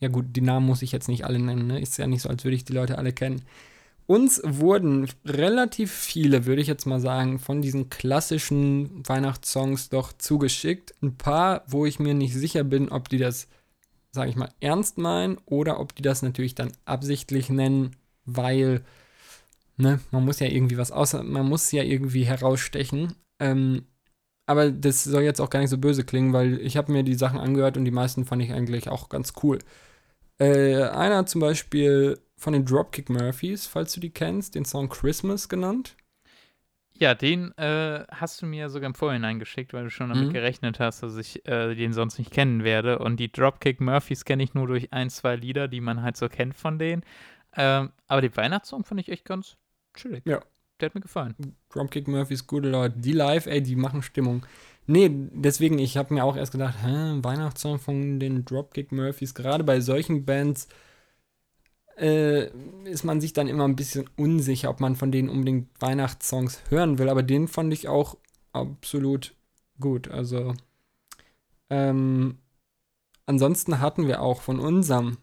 [0.00, 1.80] ja gut, die Namen muss ich jetzt nicht alle nennen, ne?
[1.80, 3.42] Ist ja nicht so, als würde ich die Leute alle kennen.
[4.10, 10.92] Uns wurden relativ viele, würde ich jetzt mal sagen, von diesen klassischen Weihnachtssongs doch zugeschickt.
[11.00, 13.46] Ein paar, wo ich mir nicht sicher bin, ob die das,
[14.10, 17.94] sage ich mal, ernst meinen oder ob die das natürlich dann absichtlich nennen,
[18.24, 18.82] weil,
[19.76, 23.14] ne, man muss ja irgendwie was außer, man muss ja irgendwie herausstechen.
[23.38, 23.84] Ähm,
[24.44, 27.14] aber das soll jetzt auch gar nicht so böse klingen, weil ich habe mir die
[27.14, 29.60] Sachen angehört und die meisten fand ich eigentlich auch ganz cool.
[30.40, 35.48] Äh, einer zum Beispiel von den Dropkick Murphys, falls du die kennst, den Song Christmas
[35.48, 35.96] genannt.
[36.98, 40.32] Ja, den äh, hast du mir sogar im Vorhinein geschickt, weil du schon damit Mhm.
[40.32, 42.98] gerechnet hast, dass ich äh, den sonst nicht kennen werde.
[42.98, 46.28] Und die Dropkick Murphys kenne ich nur durch ein, zwei Lieder, die man halt so
[46.28, 47.02] kennt von denen.
[47.56, 49.56] Ähm, aber den Weihnachtssong fand ich echt ganz
[49.94, 50.22] chillig.
[50.26, 50.40] Ja.
[50.80, 51.34] Der hat mir gefallen.
[51.70, 52.98] Dropkick Murphys, gute Leute.
[52.98, 54.44] Die live, ey, die machen Stimmung.
[54.90, 59.62] Nee, deswegen, ich habe mir auch erst gedacht, hä, Weihnachtssong von den Dropkick Murphys, gerade
[59.62, 60.66] bei solchen Bands
[61.96, 62.50] äh,
[62.84, 66.98] ist man sich dann immer ein bisschen unsicher, ob man von denen unbedingt Weihnachtssongs hören
[66.98, 68.16] will, aber den fand ich auch
[68.52, 69.36] absolut
[69.78, 70.10] gut.
[70.10, 70.54] Also,
[71.70, 72.38] ähm,
[73.26, 75.18] ansonsten hatten wir auch von unserem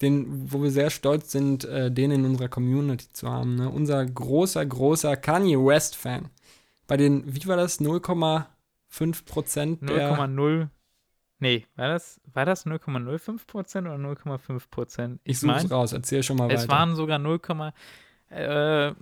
[0.00, 3.54] den, wo wir sehr stolz sind, äh, den in unserer Community zu haben.
[3.54, 3.70] Ne?
[3.70, 6.28] Unser großer, großer Kanye West-Fan.
[6.88, 8.46] Bei den, wie war das, 0,8
[8.92, 10.68] 5% der 0,0
[11.42, 15.18] Nee, war das, war das 0,05% oder 0,5%?
[15.24, 16.62] Ich, ich suche raus, erzähl schon mal es weiter.
[16.62, 17.40] Es waren sogar 0,
[18.30, 18.92] äh,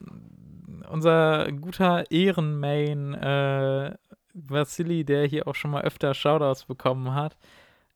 [0.88, 3.94] unser guter Ehrenmain äh,
[4.32, 7.36] Vasili, der hier auch schon mal öfter Shoutouts bekommen hat,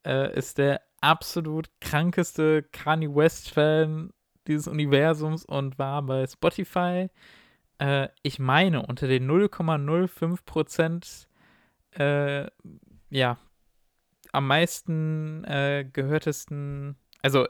[0.04, 4.10] äh, ist der absolut krankeste Kanye West-Fan
[4.46, 7.08] dieses Universums und war bei Spotify,
[7.78, 11.28] äh, ich meine, unter den 0,05%
[11.98, 12.46] äh,
[13.10, 13.38] ja,
[14.32, 17.46] am meisten äh, gehörtesten, also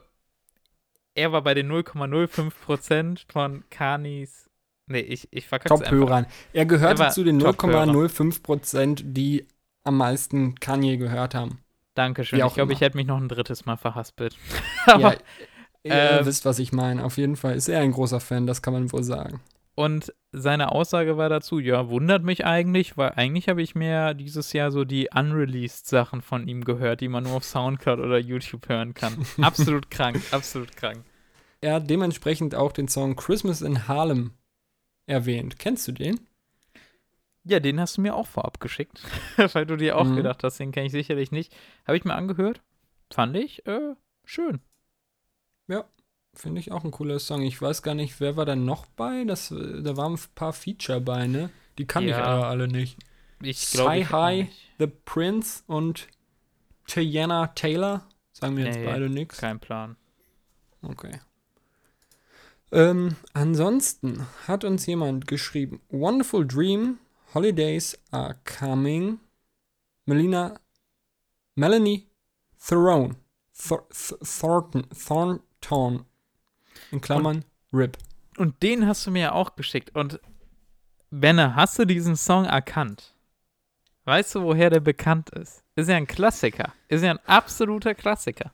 [1.15, 4.49] er war bei den 0,05% von Kanis.
[4.87, 5.85] Nee, ich, ich verkack's einfach.
[5.85, 6.27] Top-Hörern.
[6.53, 7.83] Er gehörte Er zu den Top-Hörer.
[7.85, 9.47] 0,05 Prozent, die
[9.83, 11.59] am meisten Kanye gehört haben.
[11.95, 12.45] Dankeschön.
[12.45, 14.35] Ich glaube, ich hätte mich noch ein drittes Mal verhaspelt.
[14.87, 15.15] ja, Aber,
[15.83, 17.03] ihr äh, wisst, was ich meine.
[17.03, 19.39] Auf jeden Fall ist er ein großer Fan, das kann man wohl sagen.
[19.75, 24.53] Und seine Aussage war dazu, ja, wundert mich eigentlich, weil eigentlich habe ich mir dieses
[24.53, 28.69] Jahr so die unreleased Sachen von ihm gehört, die man nur auf Soundcloud oder YouTube
[28.69, 29.25] hören kann.
[29.41, 31.03] Absolut krank, absolut krank.
[31.59, 34.31] Er hat dementsprechend auch den Song Christmas in Harlem
[35.07, 35.59] erwähnt.
[35.59, 36.19] Kennst du den?
[37.43, 39.01] Ja, den hast du mir auch vorab geschickt,
[39.53, 40.15] weil du dir auch Mhm.
[40.15, 41.53] gedacht hast, den kenne ich sicherlich nicht.
[41.85, 42.61] Habe ich mir angehört,
[43.11, 44.61] fand ich äh, schön.
[46.35, 47.41] Finde ich auch ein cooler Song.
[47.41, 49.23] Ich weiß gar nicht, wer war da noch bei?
[49.23, 51.49] Das, da waren ein paar Feature bei, ne?
[51.77, 52.23] Die kann ich Ja.
[52.25, 52.97] aber alle nicht.
[53.41, 54.47] Ich glaube, Sci ich High,
[54.79, 56.07] The Prince und
[56.87, 58.07] Tiana Taylor.
[58.33, 59.37] Sagen jetzt Nee, beide nichts.
[59.37, 59.95] kein Plan.
[60.81, 61.19] Okay.
[62.71, 66.97] Ähm, ansonsten hat uns jemand geschrieben: Wonderful Dream,
[67.33, 69.19] Holidays are coming.
[70.05, 70.59] Melina,
[71.55, 72.07] Melanie
[72.59, 73.15] Thorne,
[73.57, 76.05] Thor, Th- Thornton, Thornton,
[76.91, 77.97] in Klammern, RIP.
[78.37, 79.95] Und den hast du mir ja auch geschickt.
[79.95, 80.19] Und
[81.09, 83.13] Benne, hast du diesen Song erkannt?
[84.03, 85.63] Weißt du, woher der bekannt ist?
[85.75, 86.73] Ist ja ein Klassiker.
[86.89, 88.51] Ist ja ein absoluter Klassiker.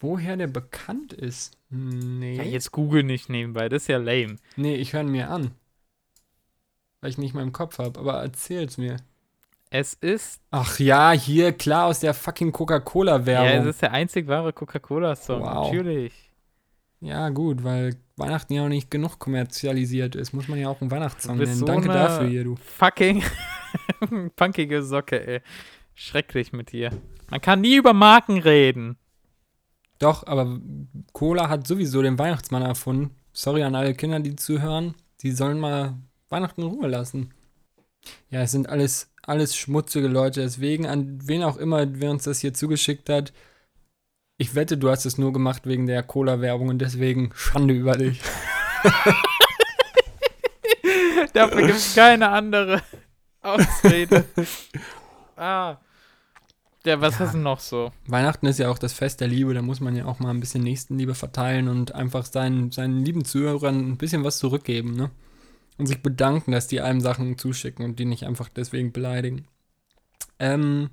[0.00, 1.56] Woher der bekannt ist?
[1.70, 2.36] Nee.
[2.36, 4.36] Ja, jetzt google nicht nebenbei, das ist ja lame.
[4.56, 5.52] Nee, ich höre ihn mir an.
[7.00, 8.96] Weil ich nicht mal im Kopf habe, aber erzähl's mir.
[9.70, 13.60] Es ist, Ach ja, hier, klar, aus der fucking ja, Coca-Cola-Werbung.
[13.68, 15.66] es ist der einzig wahre Coca-Cola-Song, Wow.
[15.72, 16.12] natürlich.
[17.02, 20.32] Ja, gut, weil Weihnachten ja auch nicht genug kommerzialisiert ist.
[20.32, 21.56] Muss man ja auch einen Weihnachtssong nennen.
[21.56, 22.54] so Danke dafür hier, du.
[22.56, 23.24] Fucking
[24.36, 25.40] punkige Socke, ey.
[25.94, 26.90] Schrecklich mit dir.
[27.28, 28.96] Man kann nie über Marken reden.
[29.98, 30.60] Doch, aber
[31.12, 33.16] Cola hat sowieso den Weihnachtsmann erfunden.
[33.32, 34.94] Sorry an alle Kinder, die zuhören.
[35.22, 35.98] Die sollen mal
[36.28, 37.34] Weihnachten in Ruhe lassen.
[38.30, 40.40] Ja, es sind alles, alles schmutzige Leute.
[40.40, 43.32] Deswegen, an wen auch immer, wer uns das hier zugeschickt hat,
[44.42, 48.20] ich wette, du hast es nur gemacht wegen der Cola-Werbung und deswegen Schande über dich.
[51.32, 52.82] Dafür gibt es keine andere
[53.40, 54.24] Ausrede.
[55.36, 55.76] ah.
[56.84, 57.92] Ja, was hast du noch so?
[58.08, 60.40] Weihnachten ist ja auch das Fest der Liebe, da muss man ja auch mal ein
[60.40, 65.12] bisschen Nächstenliebe verteilen und einfach seinen, seinen lieben Zuhörern ein bisschen was zurückgeben, ne?
[65.78, 69.46] Und sich bedanken, dass die einem Sachen zuschicken und die nicht einfach deswegen beleidigen.
[70.40, 70.90] Ähm,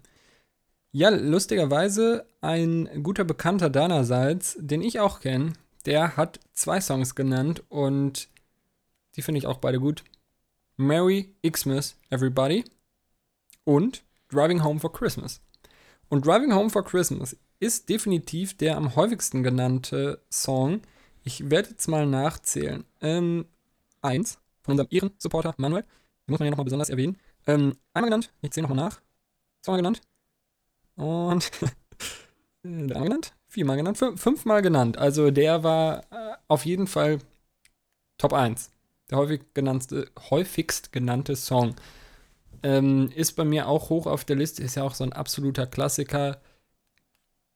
[0.91, 5.53] ja, lustigerweise, ein guter Bekannter deinerseits, den ich auch kenne,
[5.85, 8.27] der hat zwei Songs genannt und
[9.15, 10.03] die finde ich auch beide gut.
[10.77, 12.63] Merry Xmas Everybody
[13.65, 15.41] und Driving Home for Christmas.
[16.09, 20.81] Und Driving Home for Christmas ist definitiv der am häufigsten genannte Song.
[21.23, 22.85] Ich werde jetzt mal nachzählen.
[23.01, 23.45] Ähm,
[24.01, 25.83] eins von unserem Ehren-Supporter Manuel.
[25.83, 27.17] Den muss man ja nochmal besonders erwähnen.
[27.45, 28.31] Ähm, einmal genannt.
[28.41, 29.01] Ich zähle nochmal nach.
[29.61, 30.01] Zweimal genannt.
[30.99, 31.51] Und
[32.63, 33.33] dreimal genannt.
[33.47, 33.97] Viermal genannt.
[33.97, 34.97] Fün fünfmal genannt.
[34.97, 37.19] Also der war äh, auf jeden Fall
[38.17, 38.69] Top 1.
[39.09, 41.75] Der häufig genannte, häufigst genannte Song.
[42.63, 45.65] Ähm, ist bei mir auch hoch auf der Liste, ist ja auch so ein absoluter
[45.65, 46.41] Klassiker.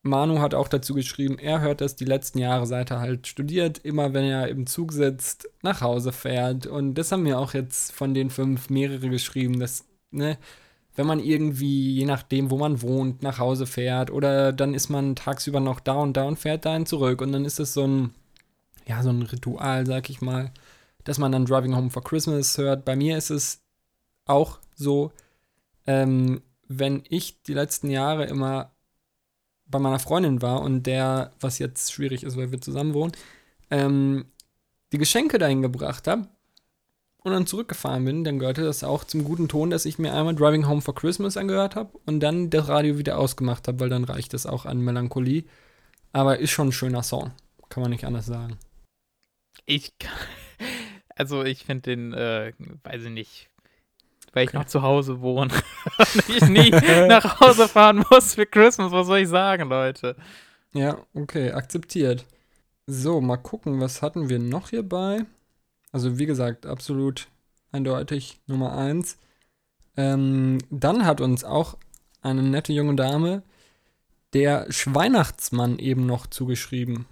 [0.03, 3.79] Manu hat auch dazu geschrieben, er hört das die letzten Jahre, seit er halt studiert,
[3.79, 6.65] immer wenn er im Zug sitzt, nach Hause fährt.
[6.65, 10.37] Und das haben mir auch jetzt von den fünf mehrere geschrieben, dass, ne,
[10.95, 15.15] wenn man irgendwie, je nachdem, wo man wohnt, nach Hause fährt oder dann ist man
[15.15, 17.21] tagsüber noch da und da und fährt dahin zurück.
[17.21, 18.13] Und dann ist es so ein,
[18.87, 20.51] ja, so ein Ritual, sag ich mal,
[21.03, 22.85] dass man dann Driving Home for Christmas hört.
[22.85, 23.63] Bei mir ist es
[24.25, 25.11] auch so,
[25.87, 28.71] ähm, wenn ich die letzten Jahre immer
[29.65, 33.13] bei meiner Freundin war und der, was jetzt schwierig ist, weil wir zusammen wohnen,
[33.71, 34.25] ähm,
[34.91, 36.27] die Geschenke dahin gebracht habe,
[37.23, 40.35] und dann zurückgefahren bin, dann gehörte das auch zum guten Ton, dass ich mir einmal
[40.35, 44.03] Driving Home for Christmas angehört habe und dann das Radio wieder ausgemacht habe, weil dann
[44.03, 45.45] reicht es auch an Melancholie.
[46.11, 47.31] Aber ist schon ein schöner Song.
[47.69, 48.57] Kann man nicht anders sagen.
[49.65, 50.11] Ich kann,
[51.15, 52.51] also ich finde den, äh,
[52.83, 53.49] weiß ich nicht,
[54.33, 55.53] weil ich noch zu Hause wohne
[55.97, 56.69] und ich nie
[57.07, 58.91] nach Hause fahren muss für Christmas.
[58.91, 60.17] Was soll ich sagen, Leute?
[60.73, 62.25] Ja, okay, akzeptiert.
[62.85, 65.25] So, mal gucken, was hatten wir noch hierbei?
[65.93, 67.29] Also, wie gesagt, absolut
[67.71, 69.17] eindeutig Nummer eins.
[69.95, 71.77] Ähm, dann hat uns auch
[72.21, 73.43] eine nette junge Dame
[74.33, 77.05] der Schweihnachtsmann eben noch zugeschrieben.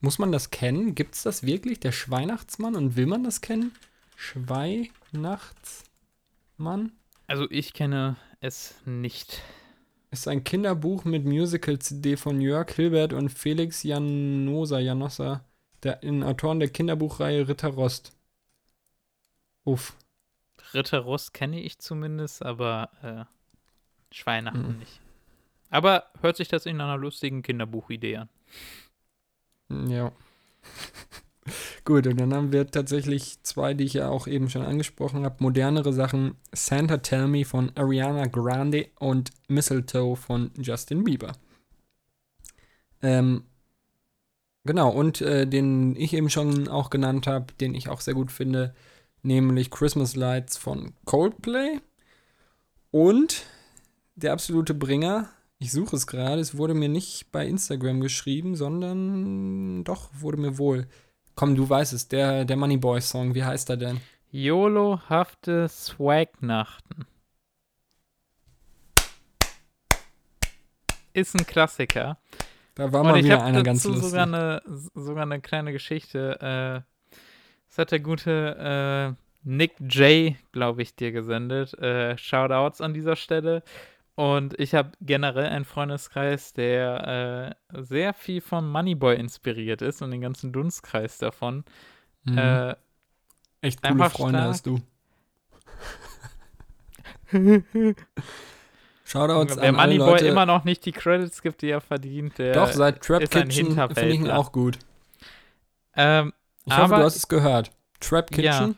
[0.00, 0.94] Muss man das kennen?
[0.94, 2.76] Gibt es das wirklich, der Schweihnachtsmann?
[2.76, 3.72] Und will man das kennen?
[4.16, 6.92] Schweihnachtsmann?
[7.26, 9.42] Also ich kenne es nicht.
[10.10, 15.44] Ist ein Kinderbuch mit Musical-CD von Jörg Hilbert und Felix Janosa, Janossa,
[15.82, 18.12] der den Autoren der Kinderbuchreihe Ritter Rost.
[19.64, 19.94] Uff.
[20.74, 24.78] Ritter Rost kenne ich zumindest, aber äh, Schweihnachten Mhm.
[24.78, 25.00] nicht.
[25.70, 28.28] Aber hört sich das in einer lustigen Kinderbuchidee an.
[29.88, 30.12] Ja.
[31.84, 35.42] Gut, und dann haben wir tatsächlich zwei, die ich ja auch eben schon angesprochen habe.
[35.42, 36.36] Modernere Sachen.
[36.52, 41.32] Santa Tell Me von Ariana Grande und Mistletoe von Justin Bieber.
[43.02, 43.44] Ähm,
[44.64, 48.32] genau, und äh, den ich eben schon auch genannt habe, den ich auch sehr gut
[48.32, 48.74] finde,
[49.22, 51.80] nämlich Christmas Lights von Coldplay.
[52.90, 53.44] Und
[54.14, 55.28] der absolute Bringer,
[55.58, 60.58] ich suche es gerade, es wurde mir nicht bei Instagram geschrieben, sondern doch, wurde mir
[60.58, 60.86] wohl.
[61.34, 64.00] Komm, du weißt es, der, der Moneyboy-Song, wie heißt er denn?
[64.30, 67.06] YOLO-hafte Swag-Nachten.
[71.14, 72.18] Ist ein Klassiker.
[72.78, 74.10] Da war Und mal ich wieder habe einer ganz dazu lustig.
[74.10, 74.62] sogar eine,
[74.94, 76.40] sogar eine kleine Geschichte.
[76.40, 77.16] Äh,
[77.68, 81.74] das hat der gute äh, Nick J, glaube ich, dir gesendet.
[81.74, 83.64] Äh, Shoutouts an dieser Stelle.
[84.14, 90.12] Und ich habe generell einen Freundeskreis, der äh, sehr viel von Moneyboy inspiriert ist und
[90.12, 91.64] den ganzen Dunstkreis davon.
[92.24, 92.38] Mhm.
[92.38, 92.76] Äh,
[93.60, 94.50] Echt coole Freunde stark.
[94.50, 94.80] hast du.
[99.08, 100.26] Shoutouts wer an alle Moneyboy Leute.
[100.26, 103.72] immer noch nicht die Credits gibt, die er verdient, der Doch, seit Trap ist Kitchen
[103.74, 104.78] finde ich ihn auch gut.
[105.96, 106.32] ähm,
[106.66, 107.70] Ich hoffe, du hast es gehört.
[108.00, 108.52] Trap Ja.
[108.58, 108.76] Kitchen?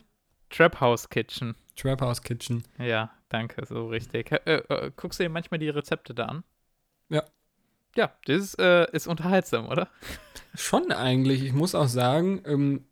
[0.50, 1.54] Trap House Kitchen.
[1.76, 2.64] Trap House Kitchen.
[2.78, 4.30] Ja, danke, so richtig.
[4.32, 6.44] Äh, äh, guckst du dir manchmal die Rezepte da an?
[7.08, 7.24] Ja.
[7.96, 9.88] Ja, das ist, äh, ist unterhaltsam, oder?
[10.54, 11.42] Schon eigentlich.
[11.42, 12.84] Ich muss auch sagen, ähm,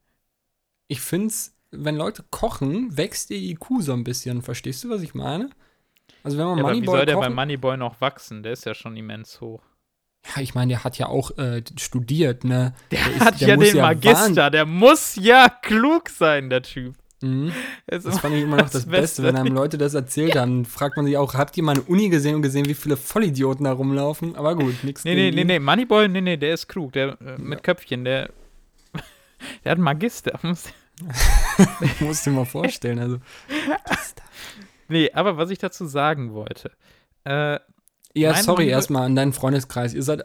[0.88, 4.42] ich finde es, wenn Leute kochen, wächst ihr IQ so ein bisschen.
[4.42, 5.50] Verstehst du, was ich meine?
[6.24, 8.42] Also wenn man Ja, aber wie Moneyboy soll der bei Moneyboy noch wachsen?
[8.42, 9.62] Der ist ja schon immens hoch.
[10.34, 12.74] Ja, ich meine, der hat ja auch äh, studiert, ne?
[12.90, 16.62] Der, ist- hat der ja muss den ja Magister, der muss ja klug sein, der
[16.62, 16.94] Typ.
[17.22, 17.52] Mhm.
[17.86, 20.64] Das ist fand ich immer noch das, Beste, wenn einem Leute das erzählt haben.
[20.64, 23.64] Fragt man sich auch, habt ihr mal eine Uni gesehen und gesehen, wie viele Vollidioten
[23.64, 24.36] da rumlaufen?
[24.36, 27.38] Aber gut, nichts Nee, nee, nee, nee, Moneyboy, nee, nee, der ist klug, der äh,
[27.38, 28.30] mit Köpfchen, der,
[29.64, 30.38] der hat einen Magister.
[30.42, 30.68] Muss-
[32.00, 32.98] Musst du dir mal vorstellen.
[32.98, 33.18] Also,
[34.88, 36.72] Nee, aber was ich dazu sagen wollte,
[37.24, 37.58] äh,
[38.14, 39.94] ja, sorry erstmal an deinen Freundeskreis.
[39.94, 40.24] Ihr seid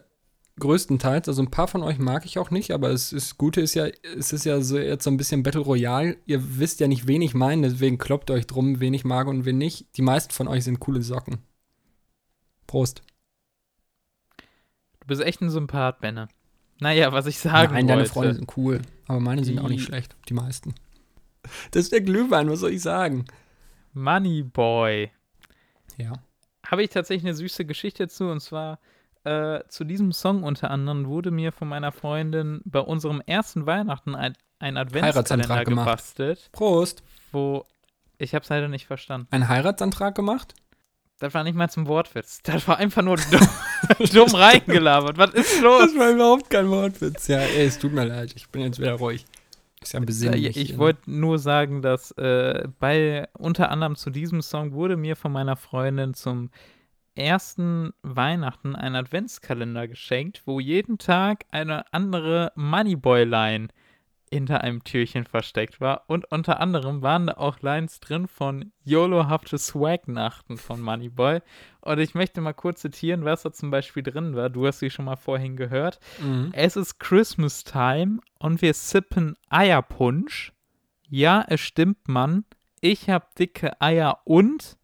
[0.60, 3.74] größtenteils, also ein paar von euch mag ich auch nicht, aber es ist Gute ist
[3.74, 3.88] ja,
[4.18, 6.18] es ist ja so jetzt so ein bisschen Battle Royale.
[6.26, 9.46] Ihr wisst ja nicht, wen ich meine, deswegen kloppt euch drum, wen ich mag und
[9.46, 9.98] wen nicht.
[9.98, 11.40] Die meisten von euch sind coole Socken.
[12.68, 13.02] Prost.
[15.02, 16.30] du bist echt ein Sympath, Benne.
[16.80, 18.14] Naja, was ich sagen Nein, deine wollte.
[18.14, 20.74] Freunde sind cool, aber meine sind auch nicht Die- schlecht, die meisten.
[21.72, 23.26] Das ist der Glühwein, was soll ich sagen?
[23.94, 25.12] Moneyboy.
[25.98, 26.14] Ja.
[26.66, 28.26] habe ich tatsächlich eine süße Geschichte zu.
[28.30, 28.80] Und zwar
[29.24, 34.16] äh, zu diesem Song unter anderem wurde mir von meiner Freundin bei unserem ersten Weihnachten
[34.16, 35.88] ein, ein Adventskalender gemacht.
[35.88, 37.04] gebastelt, Prost.
[37.32, 37.66] wo
[38.18, 39.28] ich habe es leider nicht verstanden.
[39.32, 40.54] Einen Heiratsantrag gemacht?
[41.20, 42.42] Das war nicht mal zum Wortwitz.
[42.44, 43.48] Das war einfach nur dumm,
[44.14, 45.18] dumm reingelabert.
[45.18, 45.84] Was ist los?
[45.84, 47.28] Das war überhaupt kein Wortwitz.
[47.28, 48.34] Ja, ey, es tut mir leid.
[48.36, 49.26] Ich bin jetzt wieder ruhig.
[49.84, 50.58] Ist ja besinnlich.
[50.58, 55.32] Ich wollte nur sagen, dass äh, bei unter anderem zu diesem Song wurde mir von
[55.32, 56.50] meiner Freundin zum
[57.16, 63.68] ersten Weihnachten ein Adventskalender geschenkt, wo jeden Tag eine andere Moneyboy-Line
[64.34, 66.04] hinter einem Türchen versteckt war.
[66.08, 71.40] Und unter anderem waren da auch Lines drin von YOLO-hafte Swag-Nachten von Moneyboy.
[71.82, 74.50] Und ich möchte mal kurz zitieren, was da zum Beispiel drin war.
[74.50, 76.00] Du hast sie schon mal vorhin gehört.
[76.22, 76.50] Mhm.
[76.54, 80.54] Es ist Christmas Time und wir sippen Eierpunsch.
[81.10, 82.46] Ja, es stimmt, Mann.
[82.82, 84.78] Ich hab dicke Eier und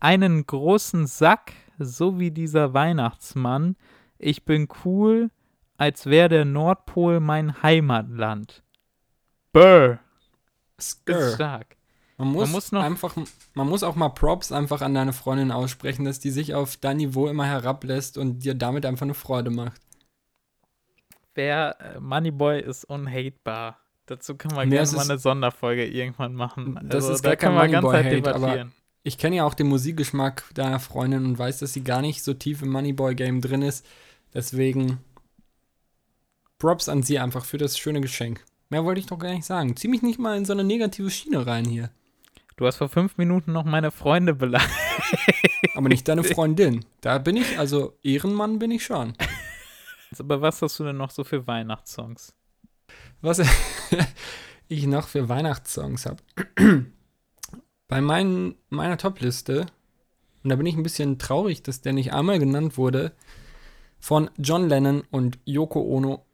[0.00, 3.76] einen großen Sack, so wie dieser Weihnachtsmann.
[4.18, 5.30] Ich bin cool,
[5.76, 8.62] als wäre der Nordpol mein Heimatland.
[9.52, 9.98] Burr.
[10.78, 11.34] Ist Skr.
[11.34, 11.76] stark.
[12.18, 13.16] Man muss, muss noch- einfach,
[13.54, 16.98] man muss auch mal Props einfach an deine Freundin aussprechen, dass die sich auf dein
[16.98, 19.80] Niveau immer herablässt und dir damit einfach eine Freude macht.
[21.34, 23.78] Wer äh, Moneyboy ist unhatebar.
[24.06, 26.78] Dazu kann man Nee, gerne mal ist- eine Sonderfolge irgendwann machen.
[26.82, 28.72] Das also, ist da gar kann kein man ganz halt Moneyboy-Hate, aber- debattieren.
[29.04, 32.34] Ich kenne ja auch den Musikgeschmack deiner Freundin und weiß, dass sie gar nicht so
[32.34, 33.84] tief im Moneyboy-Game drin ist.
[34.32, 34.98] Deswegen
[36.58, 38.44] Props an sie einfach für das schöne Geschenk.
[38.72, 39.76] Mehr wollte ich doch gar nicht sagen.
[39.76, 41.90] Zieh mich nicht mal in so eine negative Schiene rein hier.
[42.56, 44.72] Du hast vor fünf Minuten noch meine Freunde beleidigt.
[45.74, 46.82] Aber nicht deine Freundin.
[47.02, 49.12] Da bin ich, also Ehrenmann bin ich schon.
[50.18, 52.34] Aber was hast du denn noch so für Weihnachtssongs?
[53.20, 53.42] Was
[54.68, 56.22] ich noch für Weihnachtssongs habe.
[57.88, 59.66] Bei meinen, meiner Top-Liste,
[60.44, 63.12] und da bin ich ein bisschen traurig, dass der nicht einmal genannt wurde,
[63.98, 66.24] von John Lennon und Yoko Ono,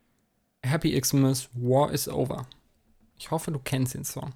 [0.64, 2.46] Happy Xmas, War is Over.
[3.16, 4.32] Ich hoffe, du kennst den Song.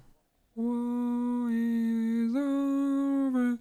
[0.55, 3.57] War is over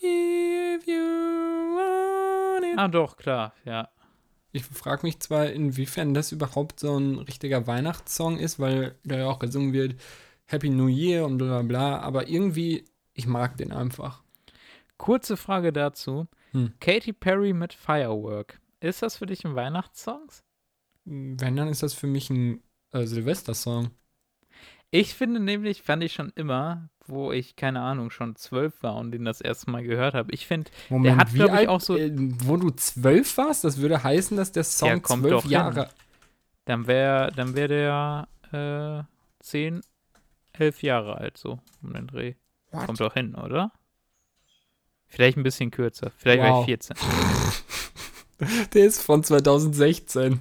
[0.00, 1.02] if you
[1.74, 2.78] want it.
[2.78, 3.88] Ah, doch, klar, ja.
[4.52, 9.26] Ich frage mich zwar, inwiefern das überhaupt so ein richtiger Weihnachtssong ist, weil da ja
[9.26, 10.00] auch gesungen wird
[10.46, 12.84] Happy New Year und bla bla bla, aber irgendwie,
[13.14, 14.22] ich mag den einfach.
[14.96, 16.26] Kurze Frage dazu.
[16.52, 16.72] Hm.
[16.80, 18.60] Katy Perry mit Firework.
[18.80, 20.30] Ist das für dich ein Weihnachtssong?
[21.06, 23.90] Wenn, dann ist das für mich ein äh, Silvestersong.
[24.90, 29.12] Ich finde nämlich, fand ich schon immer, wo ich, keine Ahnung, schon zwölf war und
[29.12, 30.32] den das erste Mal gehört habe.
[30.32, 33.78] Ich finde, Moment, hat, wie glaub ich, auch so- Äh, wo du zwölf warst, das
[33.78, 35.52] würde heißen, dass der Song Der kommt zwölf doch hin.
[35.52, 35.90] Jahre.
[36.64, 39.82] dann wäre dann wär der äh, zehn,
[40.52, 42.34] elf Jahre alt, so um den Dreh.
[42.72, 42.86] What?
[42.86, 43.70] Kommt doch hin, oder?
[45.06, 46.10] Vielleicht ein bisschen kürzer.
[46.16, 46.60] Vielleicht war Wow.
[46.62, 46.96] ich 14.
[48.74, 50.40] Der ist von 2016.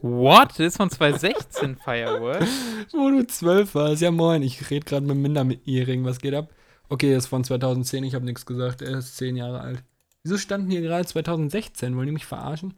[0.00, 0.50] What?
[0.50, 2.46] Das ist von 2016 Firework.
[2.92, 4.00] Wo du zwölf warst.
[4.02, 6.04] Ja, moin, ich rede gerade mit Minderjährigen.
[6.04, 6.50] Was geht ab?
[6.88, 8.80] Okay, er ist von 2010, ich habe nichts gesagt.
[8.82, 9.82] Er ist zehn Jahre alt.
[10.22, 11.96] Wieso standen hier gerade 2016?
[11.96, 12.74] Wollen die mich verarschen?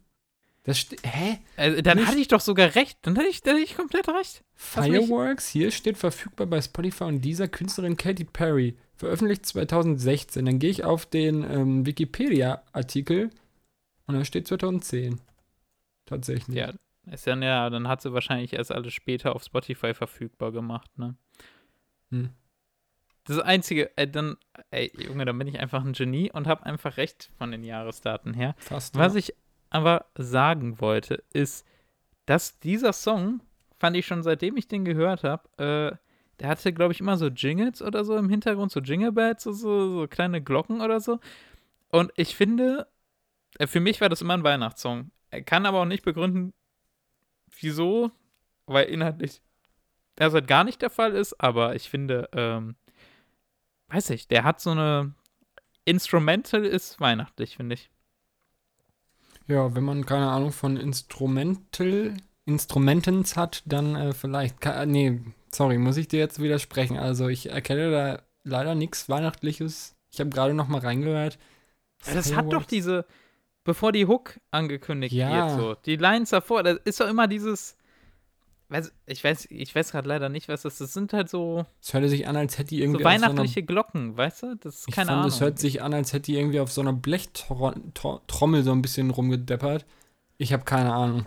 [0.63, 1.39] Das Hä?
[1.57, 2.97] Also, dann Nicht- hatte ich doch sogar recht.
[3.03, 4.43] Dann hatte ich, dann hatte ich komplett recht.
[4.53, 8.75] Fireworks, hier steht verfügbar bei Spotify und dieser Künstlerin Katy Perry.
[8.95, 10.45] Veröffentlicht 2016.
[10.45, 13.31] Dann gehe ich auf den ähm, Wikipedia-Artikel
[14.05, 15.19] und da steht 2010.
[16.05, 16.55] Tatsächlich.
[16.55, 16.73] Ja,
[17.05, 21.15] ist dann ja, dann hat sie wahrscheinlich erst alles später auf Spotify verfügbar gemacht, ne?
[22.09, 22.31] Hm.
[23.25, 24.37] Das Einzige, äh, dann,
[24.71, 28.33] ey, Junge, dann bin ich einfach ein Genie und habe einfach recht von den Jahresdaten
[28.33, 28.55] her.
[28.57, 28.97] Fast.
[28.97, 29.19] Was ja.
[29.19, 29.35] ich
[29.69, 31.65] aber sagen wollte, ist,
[32.25, 33.41] dass dieser Song,
[33.77, 35.97] fand ich schon seitdem ich den gehört habe, äh,
[36.39, 39.51] der hatte, glaube ich, immer so Jingles oder so im Hintergrund, so Jingle Bells, so,
[39.51, 41.19] so, so kleine Glocken oder so.
[41.89, 42.87] Und ich finde,
[43.59, 45.11] äh, für mich war das immer ein Weihnachtssong.
[45.29, 46.53] Er kann aber auch nicht begründen,
[47.59, 48.11] wieso,
[48.65, 49.41] weil inhaltlich
[50.15, 52.75] das halt gar nicht der Fall ist, aber ich finde, ähm,
[53.87, 55.13] weiß ich, der hat so eine
[55.85, 57.89] Instrumental ist weihnachtlich, finde ich.
[59.47, 62.13] Ja, wenn man keine Ahnung von Instrumental,
[62.45, 64.61] Instrumentens hat, dann äh, vielleicht.
[64.61, 65.19] Ka nee,
[65.51, 66.97] sorry, muss ich dir jetzt widersprechen.
[66.97, 69.95] Also ich erkenne da leider nichts Weihnachtliches.
[70.11, 71.39] Ich habe gerade noch mal reingehört.
[72.05, 73.05] Ja, das hat doch diese,
[73.63, 75.49] bevor die Hook angekündigt Ja.
[75.49, 75.75] wird, so.
[75.85, 77.77] Die Lines davor, das ist doch immer dieses.
[78.69, 80.79] Weiß, ich weiß, ich weiß gerade leider nicht, was das ist.
[80.81, 83.63] Das sind halt so, Es hörte sich an, als hätte die so irgendwie so weihnachtliche
[83.63, 84.55] Glocken, weißt du?
[84.55, 85.27] Das ist Ich keine fand, Ahnung.
[85.27, 89.09] es hört sich an, als hätte die irgendwie auf so einer Blechtrommel so ein bisschen
[89.09, 89.85] rumgedeppert.
[90.37, 91.25] Ich habe keine Ahnung.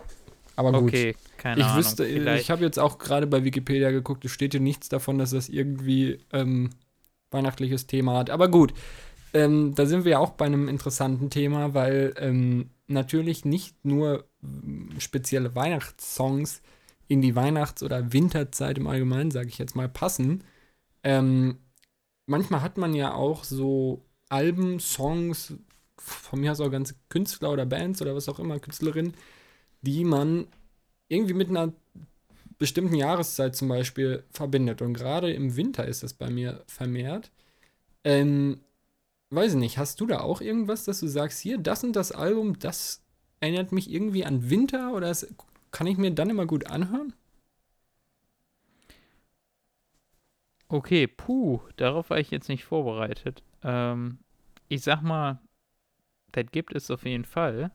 [0.55, 0.89] Aber gut.
[0.89, 1.77] okay, keine ich Ahnung.
[1.77, 2.43] wüsste, vielleicht.
[2.45, 5.47] ich habe jetzt auch gerade bei Wikipedia geguckt, es steht hier nichts davon, dass das
[5.49, 6.71] irgendwie ähm,
[7.31, 8.29] weihnachtliches Thema hat.
[8.29, 8.73] Aber gut,
[9.35, 14.23] ähm, da sind wir ja auch bei einem interessanten Thema, weil ähm, natürlich nicht nur
[14.41, 16.61] ähm, spezielle Weihnachtssongs
[17.09, 20.45] in die Weihnachts- oder Winterzeit im Allgemeinen, sage ich jetzt mal, passen.
[21.03, 21.57] Ähm,
[22.27, 25.53] manchmal hat man ja auch so Alben, Songs,
[25.97, 29.15] von mir aus auch ganze Künstler oder Bands oder was auch immer, Künstlerinnen,
[29.81, 30.47] die man
[31.09, 31.73] irgendwie mit einer
[32.57, 34.81] bestimmten Jahreszeit zum Beispiel verbindet.
[34.81, 37.31] Und gerade im Winter ist das bei mir vermehrt.
[38.05, 38.61] Ähm,
[39.35, 42.11] weiß ich nicht, hast du da auch irgendwas, dass du sagst, hier, das und das
[42.11, 43.01] Album, das
[43.39, 45.27] erinnert mich irgendwie an Winter oder das
[45.71, 47.13] kann ich mir dann immer gut anhören?
[50.67, 53.43] Okay, puh, darauf war ich jetzt nicht vorbereitet.
[53.63, 54.19] Ähm,
[54.67, 55.39] ich sag mal,
[56.33, 57.71] das gibt es auf jeden Fall.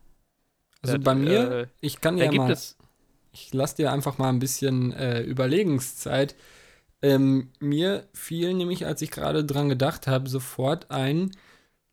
[0.81, 2.77] Also Das, bei mir, äh, ich kann ja gibt mal, es.
[3.33, 6.35] ich lasse dir einfach mal ein bisschen äh, Überlegungszeit.
[7.01, 11.31] Ähm, mir fiel nämlich, als ich gerade dran gedacht habe, sofort ein,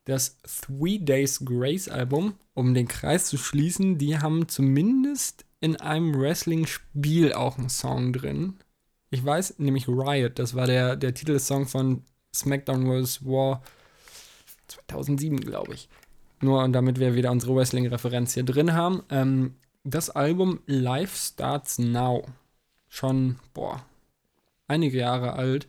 [0.08, 6.18] das Three Days Grace Album, um den Kreis zu schließen, die haben zumindest in einem
[6.18, 8.54] Wrestling-Spiel auch einen Song drin.
[9.10, 12.02] Ich weiß nämlich Riot, das war der, der Titelsong von
[12.34, 13.26] SmackDown vs.
[13.26, 13.62] War
[14.68, 15.90] 2007, glaube ich.
[16.40, 19.02] Nur damit wir wieder unsere Wrestling-Referenz hier drin haben.
[19.10, 22.24] Ähm, das Album Life Starts Now.
[22.88, 23.84] Schon, boah,
[24.68, 25.68] einige Jahre alt.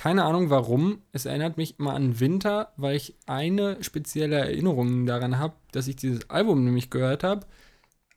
[0.00, 1.02] Keine Ahnung warum.
[1.12, 5.96] Es erinnert mich immer an Winter, weil ich eine spezielle Erinnerung daran habe, dass ich
[5.96, 7.46] dieses Album nämlich gehört habe,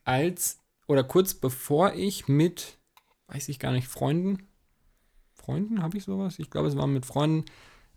[0.02, 2.78] als oder kurz bevor ich mit,
[3.26, 4.48] weiß ich gar nicht, Freunden,
[5.34, 6.38] Freunden habe ich sowas?
[6.38, 7.44] Ich glaube, es war mit Freunden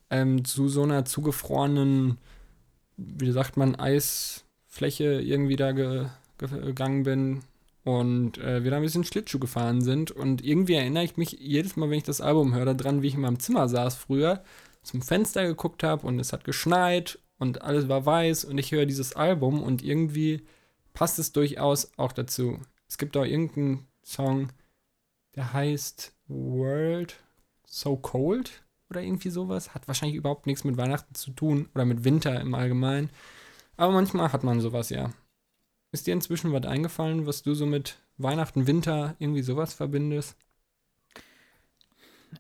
[0.09, 2.17] ähm, zu so einer zugefrorenen,
[2.97, 6.07] wie sagt man, Eisfläche irgendwie da ge,
[6.37, 7.39] gegangen bin
[7.87, 10.11] und äh, wir da ein bisschen Schlittschuh gefahren sind.
[10.11, 13.13] Und irgendwie erinnere ich mich jedes Mal, wenn ich das Album höre, daran, wie ich
[13.13, 14.43] in meinem Zimmer saß früher,
[14.83, 18.85] zum Fenster geguckt habe und es hat geschneit und alles war weiß und ich höre
[18.85, 20.45] dieses Album und irgendwie
[20.93, 22.59] passt es durchaus auch dazu.
[22.89, 24.49] Es gibt auch irgendeinen Song,
[25.35, 27.15] der heißt World
[27.65, 29.73] So Cold oder irgendwie sowas.
[29.73, 33.11] Hat wahrscheinlich überhaupt nichts mit Weihnachten zu tun oder mit Winter im Allgemeinen.
[33.77, 35.11] Aber manchmal hat man sowas ja.
[35.91, 40.37] Ist dir inzwischen was eingefallen, was du so mit Weihnachten, Winter irgendwie sowas verbindest?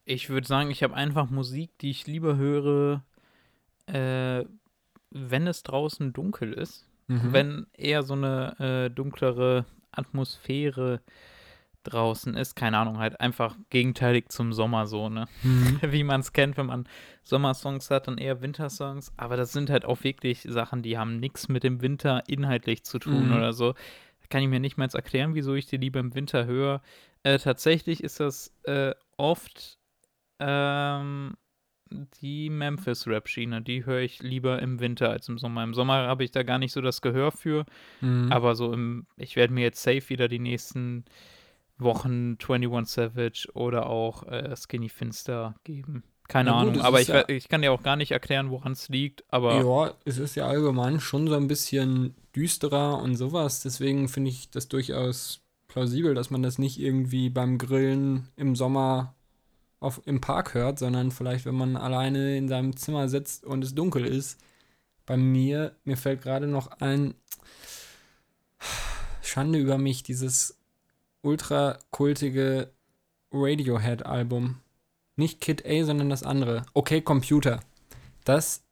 [0.05, 3.03] Ich würde sagen, ich habe einfach Musik, die ich lieber höre,
[3.87, 4.43] äh,
[5.11, 6.85] wenn es draußen dunkel ist.
[7.07, 7.33] Mhm.
[7.33, 11.01] Wenn eher so eine äh, dunklere Atmosphäre
[11.87, 12.55] draußen ist.
[12.55, 15.27] Keine Ahnung, halt einfach gegenteilig zum Sommer so, ne?
[15.43, 15.79] Mhm.
[15.91, 16.87] Wie man es kennt, wenn man
[17.23, 19.11] Sommersongs hat, dann eher Wintersongs.
[19.17, 22.99] Aber das sind halt auch wirklich Sachen, die haben nichts mit dem Winter inhaltlich zu
[22.99, 23.35] tun Mhm.
[23.35, 23.73] oder so.
[24.29, 26.81] Kann ich mir nicht mal jetzt erklären, wieso ich die lieber im Winter höre.
[27.23, 29.77] Äh, tatsächlich ist das äh, oft
[30.39, 31.35] ähm,
[32.21, 33.61] die Memphis-Rap-Schiene.
[33.61, 35.63] Die höre ich lieber im Winter als im Sommer.
[35.63, 37.65] Im Sommer habe ich da gar nicht so das Gehör für.
[38.01, 38.31] Mhm.
[38.31, 41.05] Aber so im, ich werde mir jetzt safe wieder die nächsten
[41.77, 46.03] Wochen 21 Savage oder auch äh, Skinny Finster geben.
[46.27, 48.89] Keine Ja Ahnung, aber ich, ja- ich kann dir auch gar nicht erklären, woran es
[48.89, 53.61] liegt, aber Ja, es ist ja allgemein schon so ein bisschen düsterer und sowas.
[53.61, 59.15] Deswegen finde ich das durchaus plausibel, dass man das nicht irgendwie beim Grillen im Sommer
[59.79, 63.75] auf, im Park hört, sondern vielleicht, wenn man alleine in seinem Zimmer sitzt und es
[63.75, 64.37] dunkel ist.
[65.05, 67.13] Bei mir, mir fällt gerade noch ein,
[69.21, 70.57] Schande über mich, dieses
[71.27, 72.71] ultra kultige
[73.31, 74.61] Radiohead-Album.
[75.15, 76.65] Nicht Kid A, sondern das andere.
[76.73, 77.59] Okay, Computer.
[78.23, 78.67] Das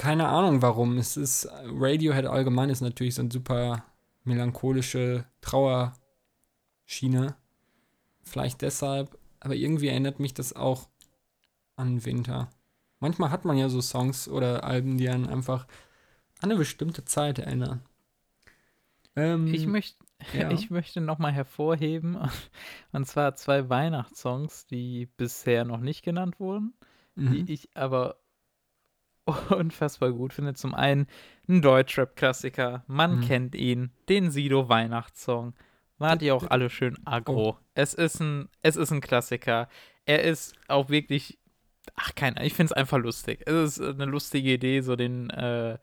[0.00, 0.96] keine Ahnung warum.
[0.96, 3.84] Es ist Radiohead allgemein ist natürlich so eine super
[4.24, 7.36] melancholische Trauerschiene.
[8.22, 10.88] Vielleicht deshalb, aber irgendwie erinnert mich das auch
[11.76, 12.48] an Winter.
[12.98, 15.66] Manchmal hat man ja so Songs oder Alben, die einen einfach
[16.40, 17.82] an eine bestimmte Zeit erinnern.
[19.16, 19.98] Ähm, ich, möcht,
[20.32, 20.50] ja.
[20.50, 22.18] ich möchte nochmal hervorheben,
[22.92, 26.74] und zwar zwei Weihnachtssongs, die bisher noch nicht genannt wurden,
[27.14, 27.46] mhm.
[27.46, 28.16] die ich aber
[29.50, 30.54] unfassbar gut finde.
[30.54, 31.06] Zum einen
[31.48, 33.20] ein Deutschrap-Klassiker, man Mhm.
[33.22, 35.54] kennt ihn, den Sido-Weihnachtssong.
[35.98, 37.50] Wart ihr auch alle schön aggro.
[37.50, 37.56] Oh.
[37.74, 39.68] Es ist ein, es ist ein Klassiker.
[40.06, 41.38] Er ist auch wirklich,
[41.94, 43.42] ach keine, ich finde es einfach lustig.
[43.46, 45.78] Es ist eine lustige Idee, so den äh,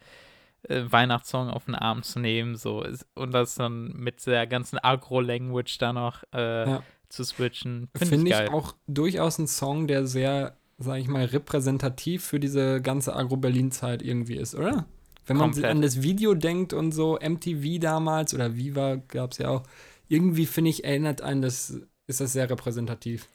[0.68, 2.84] Weihnachtssong auf den Arm zu nehmen, so
[3.16, 6.84] und das dann mit der ganzen Agro-Language da noch äh, Ja.
[7.10, 7.90] zu switchen.
[7.96, 12.40] Finde Finde ich ich auch durchaus ein Song, der sehr, sag ich mal, repräsentativ für
[12.40, 14.86] diese ganze Agro-Berlin-Zeit irgendwie ist, oder?
[15.26, 15.72] Wenn man Komplett.
[15.72, 19.64] an das Video denkt und so, MTV damals oder Viva gab es ja auch,
[20.08, 23.28] irgendwie finde ich, erinnert einen, das ist das sehr repräsentativ.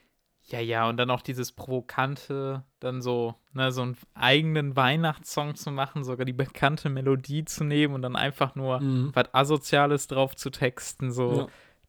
[0.47, 5.71] Ja, ja, und dann auch dieses Provokante, dann so, ne, so einen eigenen Weihnachtssong zu
[5.71, 9.13] machen, sogar die bekannte Melodie zu nehmen und dann einfach nur Mhm.
[9.15, 11.33] was Asoziales drauf zu texten, so.
[11.33, 11.47] Ja.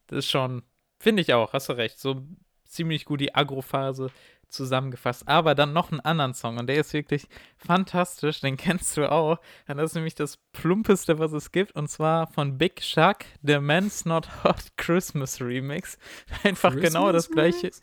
[0.07, 0.61] Das ist schon,
[0.99, 2.21] finde ich auch, hast du recht, so
[2.65, 4.11] ziemlich gut die Agro-Phase
[4.49, 5.27] zusammengefasst.
[5.27, 7.27] Aber dann noch einen anderen Song und der ist wirklich
[7.57, 9.39] fantastisch, den kennst du auch.
[9.67, 13.61] Und das ist nämlich das plumpeste, was es gibt, und zwar von Big Shark, der
[13.61, 15.97] Man's Not Hot Christmas Remix.
[16.43, 17.57] Einfach genau das Christmas gleiche.
[17.61, 17.81] Remix?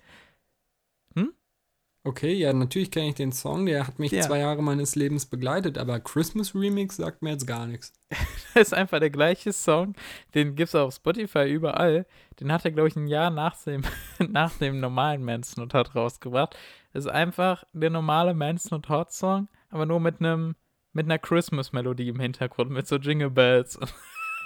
[2.03, 4.23] Okay, ja, natürlich kenne ich den Song, der hat mich Ja.
[4.23, 7.93] zwei Jahre meines Lebens begleitet, aber Christmas Remix sagt mir jetzt gar nichts.
[8.55, 9.95] Das ist einfach der gleiche Song.
[10.35, 12.07] Den gibt es auf Spotify überall.
[12.41, 13.83] Den hat er, glaube ich, ein Jahr nach dem,
[14.29, 16.57] nach dem normalen Man's Not Hot rausgebracht.
[16.93, 20.57] Das ist einfach der normale Man's Not Hot Song, aber nur mit einem
[20.93, 23.79] mit einer Christmas-Melodie im Hintergrund, mit so Jingle Bells.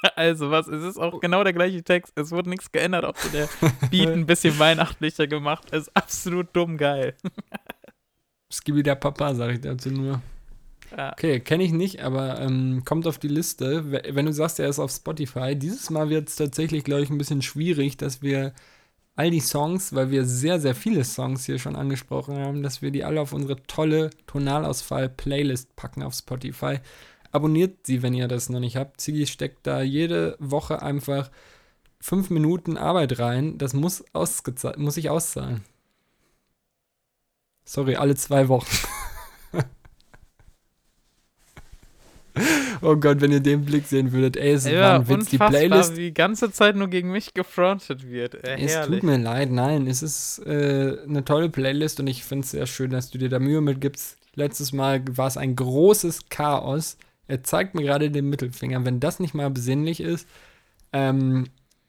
[0.17, 2.13] Also was, es ist auch genau der gleiche Text.
[2.17, 3.49] Es wurde nichts geändert, auch der
[3.91, 5.69] Beat ein bisschen weihnachtlicher gemacht.
[5.71, 7.15] Es ist absolut dumm geil.
[8.53, 10.21] Skibidi der Papa, sage ich dazu nur.
[10.97, 11.13] Ja.
[11.13, 13.91] Okay, kenne ich nicht, aber ähm, kommt auf die Liste.
[13.91, 17.11] We- Wenn du sagst, er ist auf Spotify, dieses Mal wird es tatsächlich, glaube ich,
[17.11, 18.53] ein bisschen schwierig, dass wir
[19.17, 22.91] all die Songs, weil wir sehr, sehr viele Songs hier schon angesprochen haben, dass wir
[22.91, 26.79] die alle auf unsere tolle Tonalausfall-Playlist packen auf Spotify.
[27.35, 29.01] Abonniert sie, wenn ihr das noch nicht habt.
[29.01, 31.33] Ziggy steckt da jede Woche einfach
[31.99, 33.59] fünf Minuten Arbeit rein.
[33.59, 34.05] Das muss,
[34.77, 35.65] muss ich auszahlen.
[37.65, 38.71] Sorry, alle zwei Wochen.
[42.83, 44.37] oh Gott, wenn ihr den Blick sehen würdet.
[44.37, 45.31] Ey, es ja, war ein Witz.
[45.31, 45.97] Die Playlist.
[45.97, 48.35] die ganze Zeit nur gegen mich gefrontet wird.
[48.45, 49.89] Äh, es tut mir leid, nein.
[49.89, 53.29] Es ist äh, eine tolle Playlist und ich finde es sehr schön, dass du dir
[53.29, 54.19] da Mühe mitgibst.
[54.37, 56.97] Letztes Mal war es ein großes Chaos.
[57.27, 58.85] Er zeigt mir gerade den Mittelfinger.
[58.85, 60.29] Wenn das nicht mal besinnlich ist,
[60.93, 61.47] ähm,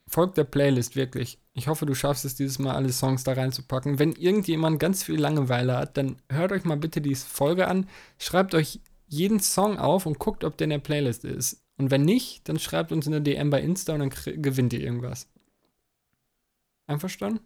[0.08, 1.40] folgt der Playlist wirklich.
[1.54, 4.00] Ich hoffe, du schaffst es dieses Mal alle Songs da reinzupacken.
[4.00, 7.88] Wenn irgendjemand ganz viel Langeweile hat, dann hört euch mal bitte diese Folge an,
[8.18, 11.64] schreibt euch jeden Song auf und guckt, ob der in der Playlist ist.
[11.78, 14.82] Und wenn nicht, dann schreibt uns in der DM bei Insta und dann gewinnt ihr
[14.82, 15.28] irgendwas.
[16.88, 17.42] Einverstanden?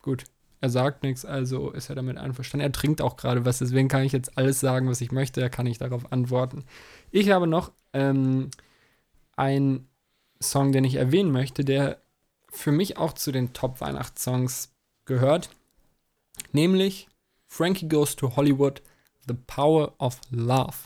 [0.00, 0.24] Gut.
[0.60, 2.66] Er sagt nichts, also ist er damit einverstanden.
[2.66, 5.40] Er trinkt auch gerade was, deswegen kann ich jetzt alles sagen, was ich möchte.
[5.40, 6.64] Er kann nicht darauf antworten.
[7.10, 8.50] Ich habe noch ähm,
[9.36, 9.88] einen
[10.40, 12.00] Song, den ich erwähnen möchte, der
[12.50, 14.72] für mich auch zu den Top-Weihnachtssongs
[15.04, 15.50] gehört.
[16.52, 17.08] Nämlich
[17.46, 18.82] Frankie Goes to Hollywood,
[19.26, 20.76] The Power of Love.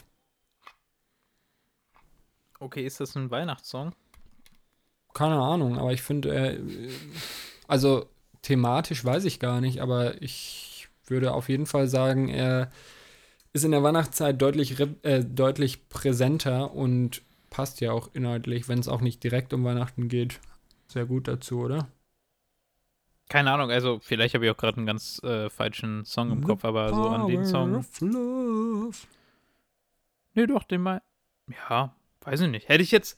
[2.59, 3.93] Okay, ist das ein Weihnachtssong?
[5.13, 6.59] Keine Ahnung, aber ich finde, äh,
[7.67, 8.07] also
[8.43, 12.71] thematisch weiß ich gar nicht, aber ich würde auf jeden Fall sagen, er
[13.53, 18.87] ist in der Weihnachtszeit deutlich, äh, deutlich präsenter und passt ja auch inhaltlich, wenn es
[18.87, 20.39] auch nicht direkt um Weihnachten geht,
[20.87, 21.87] sehr gut dazu, oder?
[23.29, 26.65] Keine Ahnung, also vielleicht habe ich auch gerade einen ganz äh, falschen Song im Kopf,
[26.65, 27.83] aber so an den Song.
[30.35, 31.01] Nee, doch, den mal.
[31.69, 32.69] Ja, weiß ich nicht.
[32.69, 33.17] Hätte ich jetzt.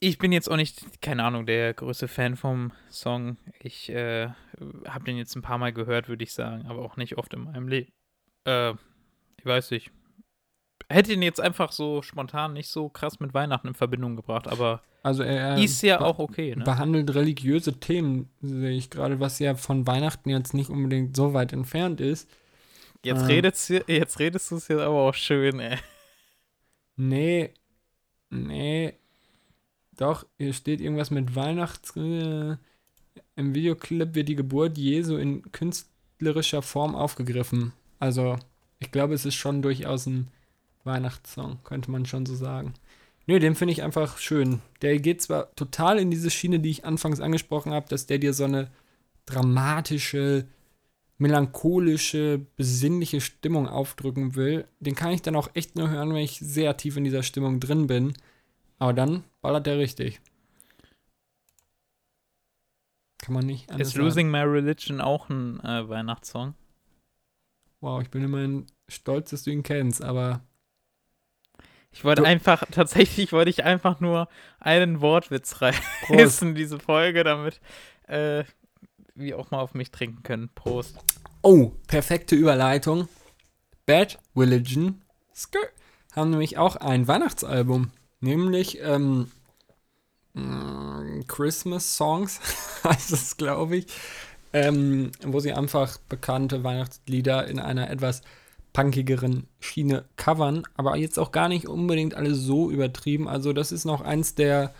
[0.00, 3.36] Ich bin jetzt auch nicht, keine Ahnung, der größte Fan vom Song.
[3.60, 4.28] Ich äh,
[4.86, 7.44] habe den jetzt ein paar Mal gehört, würde ich sagen, aber auch nicht oft in
[7.44, 7.92] meinem Leben.
[8.44, 8.72] Äh,
[9.38, 9.90] ich weiß nicht.
[10.88, 14.82] Hätte ihn jetzt einfach so spontan nicht so krass mit Weihnachten in Verbindung gebracht, aber
[15.02, 16.54] also er, ist ja auch okay.
[16.56, 16.64] Ne?
[16.64, 21.52] Behandelt religiöse Themen, sehe ich gerade, was ja von Weihnachten jetzt nicht unbedingt so weit
[21.52, 22.28] entfernt ist.
[23.04, 25.78] Jetzt, ähm, redest, jetzt redest du es jetzt aber auch schön, ey.
[26.96, 27.54] Nee,
[28.30, 28.94] nee,
[29.98, 31.94] doch, hier steht irgendwas mit Weihnachts.
[31.96, 32.56] Äh,
[33.36, 37.72] Im Videoclip wird die Geburt Jesu in künstlerischer Form aufgegriffen.
[37.98, 38.38] Also,
[38.78, 40.28] ich glaube, es ist schon durchaus ein
[40.84, 42.74] Weihnachtssong, könnte man schon so sagen.
[43.26, 44.60] Nö, den finde ich einfach schön.
[44.82, 48.32] Der geht zwar total in diese Schiene, die ich anfangs angesprochen habe, dass der dir
[48.32, 48.70] so eine
[49.26, 50.46] dramatische,
[51.18, 54.64] melancholische, besinnliche Stimmung aufdrücken will.
[54.78, 57.58] Den kann ich dann auch echt nur hören, wenn ich sehr tief in dieser Stimmung
[57.58, 58.14] drin bin.
[58.78, 60.20] Aber dann ballert der richtig.
[63.16, 66.52] Kann man nicht Ist Losing My Religion auch ein äh, Weihnachtssong?
[67.80, 70.42] Wow, ich bin immerhin stolz, dass du ihn kennst, aber.
[71.92, 74.28] Ich wollte einfach, tatsächlich wollte ich einfach nur
[74.60, 77.62] einen Wortwitz reißen, diese Folge, damit
[78.06, 78.44] äh,
[79.14, 80.50] wir auch mal auf mich trinken können.
[80.54, 80.98] Prost.
[81.40, 83.08] Oh, perfekte Überleitung.
[83.86, 85.00] Bad Religion
[85.34, 85.72] Skirt
[86.14, 87.92] haben nämlich auch ein Weihnachtsalbum.
[88.20, 89.30] Nämlich ähm,
[90.38, 92.40] mm, Christmas Songs
[92.84, 93.86] heißt es, glaube ich.
[94.52, 98.22] Ähm, wo sie einfach bekannte Weihnachtslieder in einer etwas
[98.72, 103.28] punkigeren Schiene covern, aber jetzt auch gar nicht unbedingt alle so übertrieben.
[103.28, 104.72] Also das ist noch eins der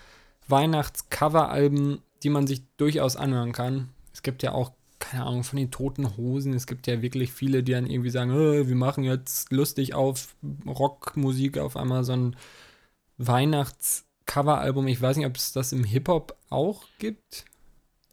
[0.48, 3.90] Weihnachtscover-Alben, die man sich durchaus anhören kann.
[4.12, 7.62] Es gibt ja auch, keine Ahnung, von den toten Hosen, es gibt ja wirklich viele,
[7.62, 10.35] die dann irgendwie sagen, wir machen jetzt lustig auf
[10.66, 12.36] Rockmusik auf einmal so ein
[14.28, 14.86] Weihnachts-Cover-Album.
[14.88, 17.44] Ich weiß nicht, ob es das im Hip-Hop auch gibt.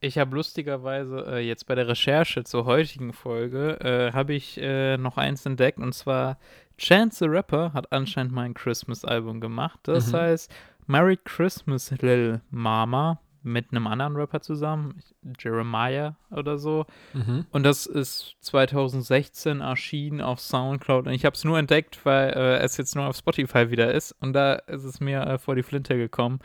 [0.02, 4.98] Ich habe lustigerweise äh, jetzt bei der Recherche zur heutigen Folge äh, habe ich äh,
[4.98, 6.38] noch eins entdeckt und zwar
[6.78, 9.80] Chance the Rapper hat anscheinend mal ein Christmas-Album gemacht.
[9.84, 10.18] Das mhm.
[10.18, 10.54] heißt
[10.86, 15.02] Merry Christmas Lil Mama mit einem anderen Rapper zusammen,
[15.40, 16.86] Jeremiah oder so.
[17.14, 17.46] Mhm.
[17.52, 21.08] Und das ist 2016 erschienen auf Soundcloud.
[21.08, 24.14] Und ich habe es nur entdeckt, weil äh, es jetzt nur auf Spotify wieder ist.
[24.20, 26.40] Und da ist es mir äh, vor die Flinte gekommen.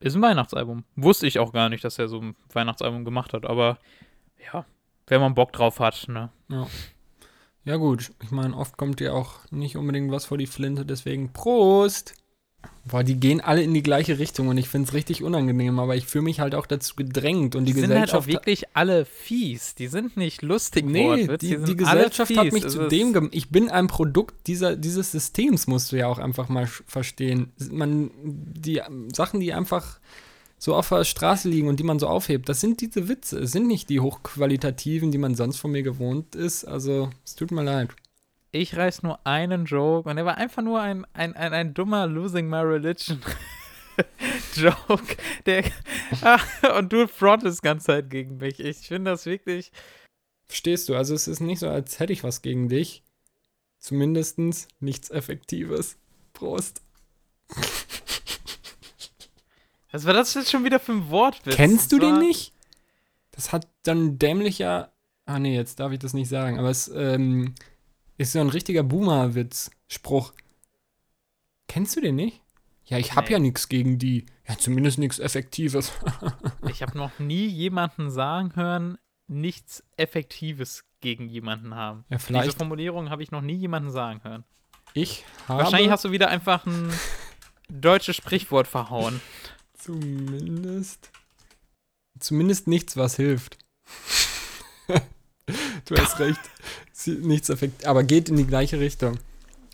[0.00, 0.84] Ist ein Weihnachtsalbum.
[0.96, 3.46] Wusste ich auch gar nicht, dass er so ein Weihnachtsalbum gemacht hat.
[3.46, 3.78] Aber
[4.52, 4.66] ja,
[5.06, 6.30] wenn man Bock drauf hat, ne?
[6.48, 6.66] Ja.
[7.64, 8.10] Ja, gut.
[8.22, 12.14] Ich meine, oft kommt dir auch nicht unbedingt was vor die Flinte, deswegen Prost!
[12.86, 15.96] Boah, die gehen alle in die gleiche Richtung und ich finde es richtig unangenehm, aber
[15.96, 18.08] ich fühle mich halt auch dazu gedrängt und die, die Gesellschaft.
[18.08, 19.74] sind halt auch wirklich alle fies.
[19.74, 21.26] Die sind nicht lustig, nee.
[21.26, 23.34] Die, die, die Gesellschaft hat mich zu dem gemacht.
[23.34, 27.52] Ich bin ein Produkt dieser, dieses Systems, musst du ja auch einfach mal verstehen.
[27.70, 28.82] Man, die
[29.14, 29.98] Sachen, die einfach
[30.58, 33.38] so auf der Straße liegen und die man so aufhebt, das sind diese Witze.
[33.38, 36.64] Es sind nicht die hochqualitativen, die man sonst von mir gewohnt ist.
[36.64, 37.90] Also, es tut mir leid.
[38.54, 42.06] Ich reiß nur einen Joke und er war einfach nur ein, ein, ein, ein dummer
[42.06, 43.20] Losing My Religion
[44.54, 45.16] Joke.
[45.44, 45.64] Der,
[46.78, 48.60] und du frontest die ganze Zeit gegen mich.
[48.60, 49.72] Ich finde das wirklich.
[50.46, 50.94] Verstehst du?
[50.94, 53.02] Also, es ist nicht so, als hätte ich was gegen dich.
[53.80, 54.38] Zumindest
[54.78, 55.96] nichts Effektives.
[56.32, 56.80] Prost.
[59.90, 61.56] Was war das jetzt schon wieder für ein Wortwitz?
[61.56, 62.52] Kennst du den nicht?
[63.32, 64.92] Das hat dann dämlicher.
[65.26, 66.60] Ah, nee, jetzt darf ich das nicht sagen.
[66.60, 67.56] Aber es ähm,
[68.16, 69.70] ist so ein richtiger Boomer-Witz.
[69.88, 70.32] Spruch.
[71.68, 72.40] Kennst du den nicht?
[72.86, 73.32] Ja, ich hab Nee.
[73.32, 74.26] ja nichts gegen die.
[74.46, 75.92] Ja, zumindest nichts Effektives.
[76.68, 82.04] Ich habe noch nie jemanden sagen hören, nichts Effektives gegen jemanden haben.
[82.10, 84.44] Ja, Diese vielleicht Formulierung habe ich noch nie jemanden sagen hören.
[84.92, 86.92] ich habe Wahrscheinlich hast du wieder einfach ein
[87.68, 89.20] deutsches Sprichwort verhauen.
[89.74, 91.10] zumindest
[92.18, 93.58] zumindest nichts, was hilft.
[95.84, 96.40] Du hast recht.
[97.06, 99.18] Nichts effektiv, aber geht in die gleiche Richtung.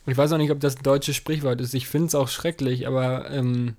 [0.07, 1.74] Ich weiß auch nicht, ob das ein deutsches Sprichwort ist.
[1.74, 3.77] Ich finde es auch schrecklich, aber ähm,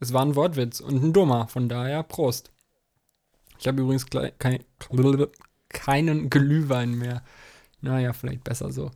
[0.00, 1.46] es war ein Wortwitz und ein dummer.
[1.48, 2.50] Von daher Prost.
[3.58, 4.06] Ich habe übrigens
[4.38, 4.64] kein,
[5.68, 7.22] keinen Glühwein mehr.
[7.80, 8.90] Naja, vielleicht besser so.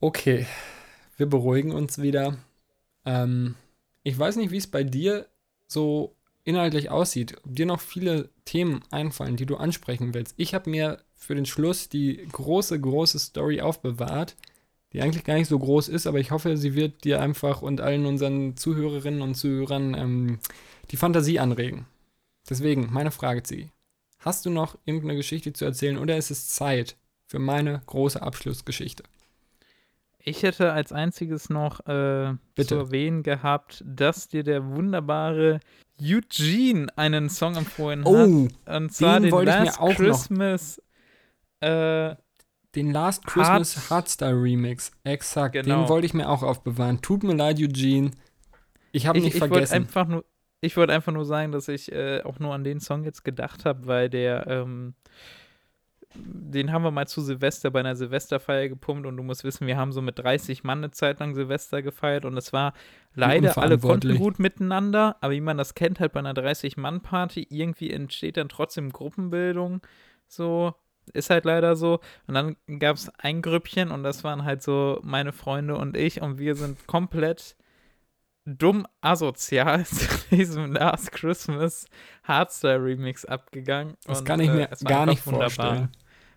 [0.00, 0.46] Okay,
[1.16, 2.36] wir beruhigen uns wieder.
[3.04, 3.54] Ähm,
[4.02, 5.26] ich weiß nicht, wie es bei dir
[5.68, 6.15] so
[6.46, 7.36] inhaltlich aussieht.
[7.44, 10.34] Ob dir noch viele Themen einfallen, die du ansprechen willst.
[10.38, 14.36] Ich habe mir für den Schluss die große, große Story aufbewahrt,
[14.92, 17.80] die eigentlich gar nicht so groß ist, aber ich hoffe, sie wird dir einfach und
[17.80, 20.38] allen unseren Zuhörerinnen und Zuhörern ähm,
[20.92, 21.86] die Fantasie anregen.
[22.48, 23.72] Deswegen, meine Frage, Ziggy.
[24.20, 26.96] Hast du noch irgendeine Geschichte zu erzählen oder ist es Zeit
[27.26, 29.02] für meine große Abschlussgeschichte?
[30.18, 32.68] Ich hätte als einziges noch äh, Bitte.
[32.68, 35.60] zu erwähnen gehabt, dass dir der wunderbare
[36.00, 38.06] Eugene einen Song empfohlen hat.
[38.12, 40.82] Oh, Und zwar den den wollte ich mir Last Christmas.
[41.60, 42.14] Äh,
[42.74, 44.92] Den Last Christmas Hard- Hardstyle Remix.
[45.04, 45.54] Exakt.
[45.54, 45.82] Genau.
[45.82, 47.00] Den wollte ich mir auch aufbewahren.
[47.00, 48.10] Tut mir leid, Eugene.
[48.92, 49.74] Ich habe ich nicht ich vergessen.
[49.74, 50.24] einfach nur,
[50.60, 53.64] ich wollte einfach nur sagen, dass ich äh, auch nur an den Song jetzt gedacht
[53.64, 54.94] habe, weil der, ähm,
[56.18, 59.76] den haben wir mal zu Silvester bei einer Silvesterfeier gepumpt und du musst wissen, wir
[59.76, 62.72] haben so mit 30 Mann eine Zeit lang Silvester gefeiert und es war
[63.14, 67.90] leider, alle konnten gut miteinander, aber wie man das kennt, halt bei einer 30-Mann-Party, irgendwie
[67.90, 69.80] entsteht dann trotzdem Gruppenbildung,
[70.28, 70.74] so,
[71.12, 72.00] ist halt leider so.
[72.26, 76.20] Und dann gab es ein Grüppchen und das waren halt so meine Freunde und ich
[76.20, 77.56] und wir sind komplett
[78.44, 81.86] dumm asozial zu diesem Last Christmas
[82.24, 83.96] Hardstyle Remix abgegangen.
[84.04, 85.90] Das und, kann ich mir war gar nicht vorstellen.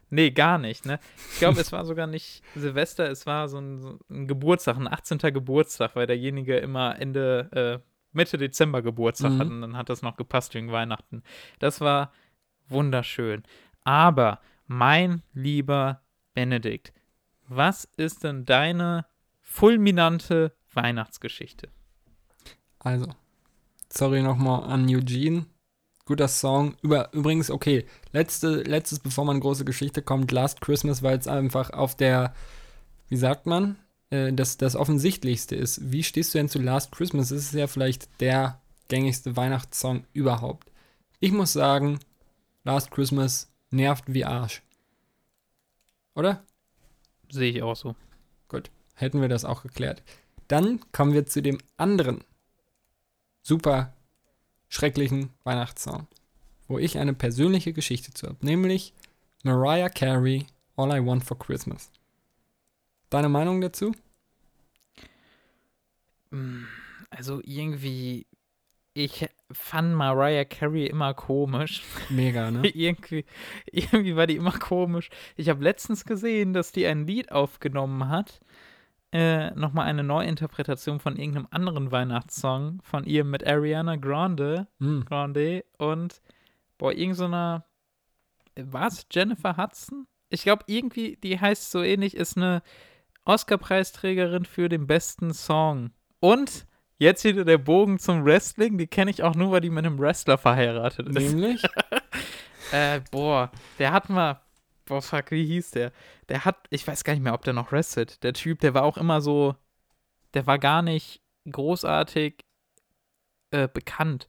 [0.09, 0.99] Nee, gar nicht, ne?
[1.33, 4.87] Ich glaube, es war sogar nicht Silvester, es war so ein, so ein Geburtstag, ein
[4.87, 5.17] 18.
[5.33, 9.39] Geburtstag, weil derjenige immer Ende, äh, Mitte Dezember Geburtstag Mhm.
[9.39, 11.21] hat und dann hat das noch gepasst wegen Weihnachten.
[11.59, 12.11] Das war
[12.67, 13.43] wunderschön.
[13.83, 16.01] Aber, mein lieber
[16.33, 16.91] Benedikt,
[17.47, 19.05] was ist denn deine
[19.41, 21.69] fulminante Weihnachtsgeschichte?
[22.79, 23.07] Also,
[23.91, 25.45] sorry nochmal an Eugene.
[26.09, 26.75] Guter Song.
[26.81, 31.69] Über, übrigens, okay, letzte, letztes, bevor man große Geschichte kommt, Last Christmas, weil es einfach
[31.69, 32.33] auf der,
[33.09, 33.77] wie sagt man,
[34.09, 35.91] äh, das, das Offensichtlichste ist.
[35.91, 37.29] Wie stehst du denn zu Last Christmas?
[37.29, 40.71] Es ist ja vielleicht der gängigste Weihnachtssong überhaupt.
[41.19, 41.99] Ich muss sagen,
[42.63, 44.63] Last Christmas nervt wie Arsch.
[46.15, 46.43] Oder?
[47.29, 47.95] Sehe ich auch so.
[48.47, 50.01] Gut, hätten wir das auch geklärt.
[50.47, 52.23] Dann kommen wir zu dem anderen
[53.43, 53.93] super
[54.69, 56.07] schrecklichen Weihnachtssong,
[56.67, 58.93] wo ich eine persönliche Geschichte zu habe, nämlich
[59.43, 61.91] Mariah Carey, All I Want for Christmas.
[63.09, 63.93] Deine Meinung dazu?
[67.09, 68.27] Also irgendwie,
[68.93, 71.83] ich fand Mariah Carey immer komisch.
[72.09, 72.67] Mega, ne?
[72.67, 73.25] irgendwie,
[73.71, 75.09] irgendwie war die immer komisch.
[75.35, 78.39] Ich habe letztens gesehen, dass die ein Lied aufgenommen hat.
[79.11, 84.67] Äh, Nochmal eine Neuinterpretation von irgendeinem anderen Weihnachtssong von ihr mit Ariana Grande.
[84.79, 85.05] Hm.
[85.05, 86.21] Grande und
[86.77, 87.27] boah, irgend so.
[88.55, 89.07] Was?
[89.11, 90.05] Jennifer Hudson?
[90.29, 92.61] Ich glaube, irgendwie, die heißt so ähnlich, ist eine
[93.25, 95.91] Oscar-Preisträgerin für den besten Song.
[96.19, 96.67] Und
[96.97, 98.77] jetzt wieder der Bogen zum Wrestling.
[98.77, 101.33] Die kenne ich auch nur, weil die mit einem Wrestler verheiratet ist.
[101.33, 101.63] Nämlich?
[102.71, 104.41] Äh, boah, der hat mal.
[104.89, 105.91] Boah, fuck, wie hieß der?
[106.27, 108.21] Der hat, ich weiß gar nicht mehr, ob der noch wrestelt.
[108.23, 109.55] Der Typ, der war auch immer so.
[110.33, 112.43] Der war gar nicht großartig
[113.51, 114.27] äh, bekannt.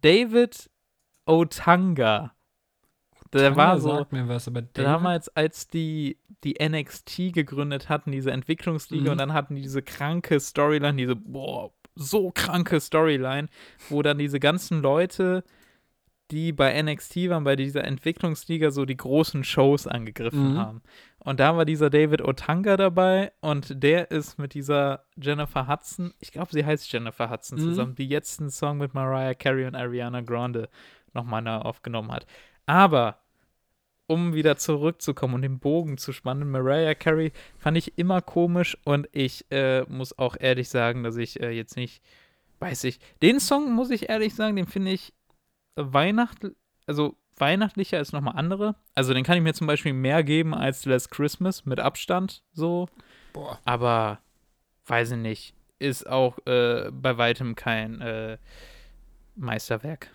[0.00, 0.70] David
[1.26, 2.32] Otanga.
[3.32, 3.96] Der war Tanga so.
[3.96, 4.76] Sagt mir was, aber David?
[4.86, 9.10] Damals, als die, die NXT gegründet hatten, diese Entwicklungsliga, Mhm.
[9.10, 13.48] und dann hatten die diese kranke Storyline, diese, boah, so kranke Storyline,
[13.88, 15.44] wo dann diese ganzen Leute,
[16.30, 20.58] die bei NXT waren, bei dieser Entwicklungsliga so die großen Shows angegriffen Mhm.
[20.58, 20.82] haben.
[21.18, 26.32] Und da war dieser David Otanga dabei und der ist mit dieser Jennifer Hudson, ich
[26.32, 27.62] glaube, sie heißt Jennifer Hudson Mhm.
[27.62, 30.68] zusammen, die jetzt einen Song mit Mariah Carey und Ariana Grande
[31.12, 32.26] nochmal aufgenommen hat.
[32.66, 33.18] Aber
[34.06, 39.08] um wieder zurückzukommen und den Bogen zu spannen, Mariah Carey fand ich immer komisch und
[39.12, 42.02] ich äh, muss auch ehrlich sagen, dass ich äh, jetzt nicht,
[42.58, 45.12] weiß ich, den Song muss ich ehrlich sagen, den finde ich
[45.76, 46.46] Weihnacht,
[46.86, 48.76] also weihnachtlicher als nochmal andere.
[48.94, 52.88] Also den kann ich mir zum Beispiel mehr geben als Last Christmas mit Abstand so.
[53.32, 53.58] Boah.
[53.64, 54.18] Aber
[54.86, 58.38] weiß ich nicht, ist auch äh, bei weitem kein äh,
[59.36, 60.10] Meisterwerk.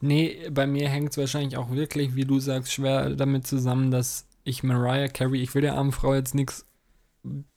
[0.00, 4.26] Nee, bei mir hängt es wahrscheinlich auch wirklich, wie du sagst, schwer damit zusammen, dass
[4.44, 6.66] ich Mariah Carey, ich will der armen Frau jetzt nichts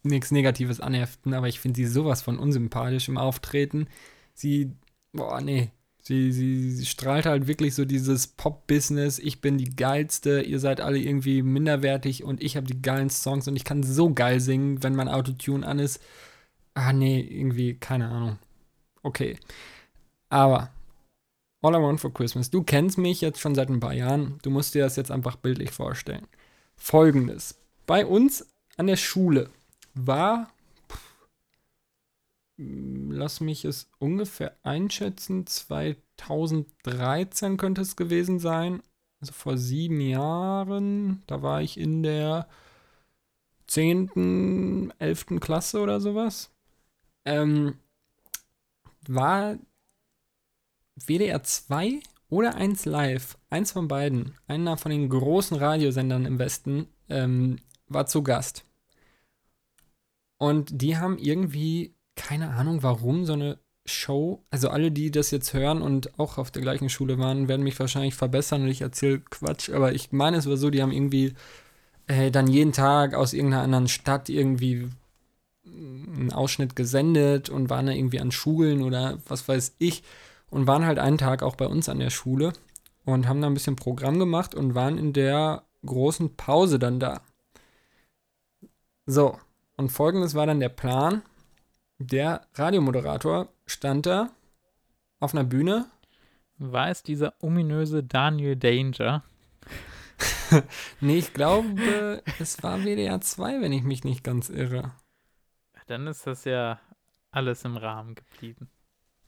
[0.03, 3.87] nichts Negatives anheften, aber ich finde sie sowas von unsympathisch im Auftreten.
[4.33, 4.73] Sie,
[5.13, 5.71] boah, nee,
[6.03, 10.79] sie, sie, sie strahlt halt wirklich so dieses Pop-Business, ich bin die geilste, ihr seid
[10.81, 14.83] alle irgendwie minderwertig und ich habe die geilen Songs und ich kann so geil singen,
[14.83, 16.01] wenn mein Autotune an ist.
[16.75, 18.37] Ah, nee, irgendwie, keine Ahnung.
[19.01, 19.37] Okay.
[20.29, 20.71] Aber
[21.63, 22.49] All I Want for Christmas.
[22.49, 24.37] Du kennst mich jetzt schon seit ein paar Jahren.
[24.43, 26.27] Du musst dir das jetzt einfach bildlich vorstellen.
[26.75, 27.55] Folgendes.
[27.85, 29.49] Bei uns an der Schule
[29.93, 30.51] war,
[33.09, 38.81] lass mich es ungefähr einschätzen, 2013 könnte es gewesen sein.
[39.19, 41.23] Also vor sieben Jahren.
[41.27, 42.47] Da war ich in der
[43.67, 45.39] 10., 11.
[45.39, 46.51] Klasse oder sowas.
[47.25, 47.75] Ähm,
[49.07, 49.57] war
[50.95, 51.99] WDR 2
[52.29, 58.07] oder 1 Live, eins von beiden, einer von den großen Radiosendern im Westen, ähm, war
[58.07, 58.65] zu Gast.
[60.37, 65.53] Und die haben irgendwie, keine Ahnung warum, so eine Show, also alle, die das jetzt
[65.53, 69.19] hören und auch auf der gleichen Schule waren, werden mich wahrscheinlich verbessern und ich erzähle
[69.19, 71.33] Quatsch, aber ich meine, es war so, die haben irgendwie
[72.07, 74.89] äh, dann jeden Tag aus irgendeiner anderen Stadt irgendwie
[75.65, 80.03] einen Ausschnitt gesendet und waren da irgendwie an Schulen oder was weiß ich
[80.49, 82.53] und waren halt einen Tag auch bei uns an der Schule
[83.05, 87.21] und haben da ein bisschen Programm gemacht und waren in der großen Pause dann da.
[89.05, 89.37] So,
[89.75, 91.23] und folgendes war dann der Plan.
[91.99, 94.29] Der Radiomoderator stand da
[95.19, 95.85] auf einer Bühne.
[96.57, 99.23] War es dieser ominöse Daniel Danger?
[101.01, 104.91] Nee, ich glaube, es war WDR 2, wenn ich mich nicht ganz irre.
[105.87, 106.79] Dann ist das ja
[107.31, 108.69] alles im Rahmen geblieben.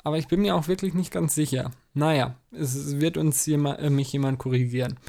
[0.03, 1.71] Aber ich bin mir auch wirklich nicht ganz sicher.
[1.93, 4.99] Naja, es, es wird uns jema, äh, mich jemand korrigieren.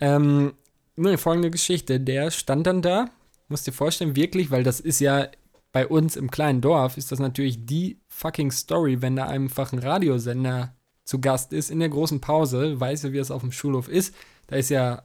[0.00, 0.54] Ähm,
[0.96, 2.00] nee, folgende Geschichte.
[2.00, 3.10] Der stand dann da,
[3.48, 5.28] musst dir vorstellen, wirklich, weil das ist ja
[5.72, 9.78] bei uns im kleinen Dorf, ist das natürlich die fucking Story, wenn da einfach ein
[9.78, 10.74] Radiosender
[11.04, 14.14] zu Gast ist in der großen Pause, weißt du, wie es auf dem Schulhof ist.
[14.46, 15.02] Da ist ja,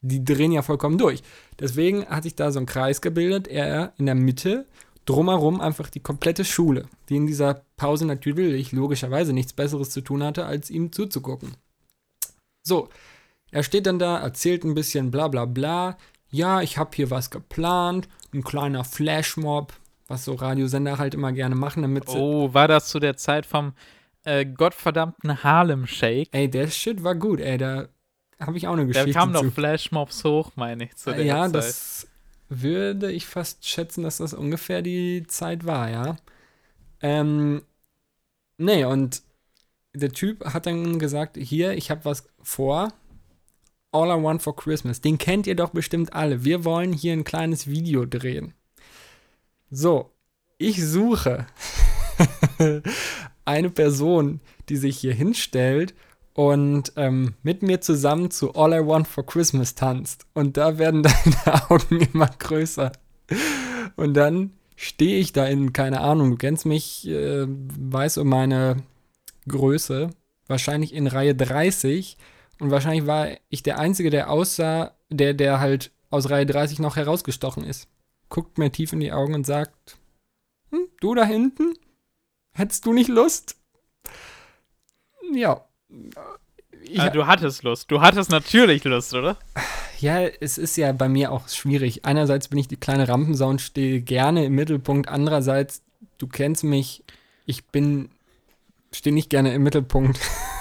[0.00, 1.22] die drehen ja vollkommen durch.
[1.58, 4.66] Deswegen hat sich da so ein Kreis gebildet, er in der Mitte
[5.06, 10.22] drumherum einfach die komplette Schule, die in dieser Pause natürlich logischerweise nichts Besseres zu tun
[10.22, 11.56] hatte, als ihm zuzugucken.
[12.62, 12.88] So,
[13.50, 15.96] er steht dann da, erzählt ein bisschen bla bla bla.
[16.34, 19.72] Ja, ich habe hier was geplant, ein kleiner Flashmob,
[20.08, 22.18] was so Radiosender halt immer gerne machen, damit sie.
[22.18, 23.72] Oh, war das zu der Zeit vom
[24.24, 26.30] äh, gottverdammten Harlem Shake?
[26.32, 27.86] Ey, der Shit war gut, ey, da
[28.40, 29.44] habe ich auch eine Da Geschichte kamen doch.
[29.44, 31.54] Flashmobs hoch, meine ich, zu der ja, Zeit.
[31.54, 32.08] das
[32.48, 36.16] würde ich fast schätzen, dass das ungefähr die Zeit war, ja.
[37.00, 37.62] Ähm,
[38.58, 39.22] nee, und
[39.94, 42.92] der Typ hat dann gesagt, hier, ich habe was vor.
[43.94, 45.00] All I Want for Christmas.
[45.00, 46.44] Den kennt ihr doch bestimmt alle.
[46.44, 48.52] Wir wollen hier ein kleines Video drehen.
[49.70, 50.10] So,
[50.58, 51.46] ich suche
[53.44, 55.94] eine Person, die sich hier hinstellt
[56.32, 60.26] und ähm, mit mir zusammen zu All I Want for Christmas tanzt.
[60.34, 61.02] Und da werden
[61.44, 62.90] deine Augen immer größer.
[63.94, 68.78] Und dann stehe ich da in, keine Ahnung, du kennst mich, äh, weißt um meine
[69.46, 70.10] Größe,
[70.48, 72.16] wahrscheinlich in Reihe 30.
[72.60, 76.96] Und wahrscheinlich war ich der Einzige, der aussah, der, der halt aus Reihe 30 noch
[76.96, 77.88] herausgestochen ist.
[78.28, 79.98] Guckt mir tief in die Augen und sagt,
[80.70, 81.74] hm, du da hinten?
[82.52, 83.56] Hättest du nicht Lust?
[85.32, 85.64] Ja.
[86.82, 87.90] Ich, Ah, du hattest Lust.
[87.90, 89.36] Du hattest natürlich Lust, oder?
[89.98, 92.04] ja, es ist ja bei mir auch schwierig.
[92.04, 95.08] Einerseits bin ich die kleine Rampensau und stehe gerne im Mittelpunkt.
[95.08, 95.82] Andererseits,
[96.18, 97.02] du kennst mich,
[97.46, 98.10] ich bin,
[98.92, 100.20] stehe nicht gerne im Mittelpunkt.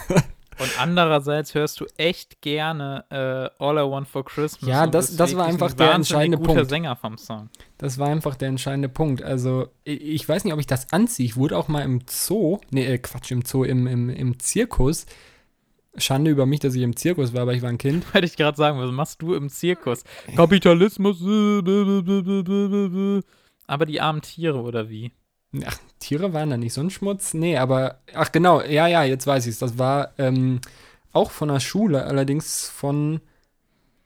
[0.60, 4.70] Und andererseits hörst du echt gerne äh, All I Want for Christmas.
[4.70, 6.70] Ja, das- das war einfach ein der entscheidende Punkt.
[6.70, 7.50] Sänger vom Song.
[7.78, 9.22] Das war einfach der entscheidende Punkt.
[9.22, 11.26] Also, ich, weiß nicht, ob ich das anziehe.
[11.26, 15.06] Ich wurde auch mal im Zoo, nee, äh, Quatsch, im Zoo, im, im, im Zirkus.
[15.96, 18.04] Schande über mich, dass ich im Zirkus war, aber ich war ein Kind.
[18.14, 20.04] Wollte ich gerade sagen, was machst du im Zirkus?
[20.36, 21.22] Kapitalismus.
[21.22, 23.22] äh.
[23.68, 25.12] Aber die armen Tiere, oder wie?
[25.66, 27.34] Ach, Tiere waren da nicht so ein Schmutz?
[27.34, 29.60] Nee, aber, ach genau, ja, ja, jetzt weiß ich es.
[29.60, 30.60] Das war ähm,
[31.12, 33.22] auch von der Schule, allerdings von,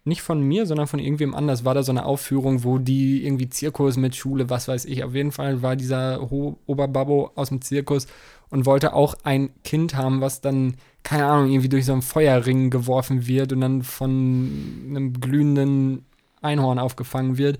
[0.03, 1.63] nicht von mir, sondern von irgendwem anders.
[1.63, 5.03] War da so eine Aufführung, wo die irgendwie Zirkus mit Schule, was weiß ich.
[5.03, 8.07] Auf jeden Fall war dieser Ho Oberbabbo aus dem Zirkus
[8.49, 12.69] und wollte auch ein Kind haben, was dann, keine Ahnung, irgendwie durch so einen Feuerring
[12.69, 16.05] geworfen wird und dann von einem glühenden
[16.41, 17.57] Einhorn aufgefangen wird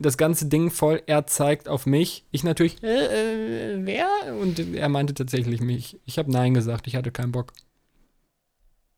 [0.00, 2.24] das ganze Ding voll, er zeigt auf mich.
[2.30, 4.08] Ich natürlich, äh, äh, wer?
[4.40, 5.98] Und er meinte tatsächlich mich.
[6.06, 7.52] Ich habe Nein gesagt, ich hatte keinen Bock.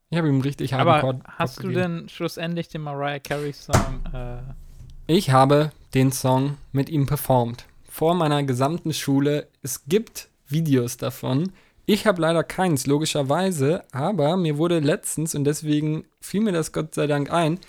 [0.09, 1.97] Ich habe ihm richtig harten Aber Bock hast du gegeben.
[1.99, 4.01] denn schlussendlich den Mariah Carey Song?
[4.13, 4.37] Äh,
[5.07, 7.65] Ich habe den Song mit ihm performt.
[7.89, 9.47] Vor meiner gesamten Schule.
[9.61, 11.51] Es gibt Videos davon.
[11.85, 13.83] Ich habe leider keins, logischerweise.
[13.91, 17.59] Aber mir wurde letztens, und deswegen fiel mir das Gott sei Dank ein,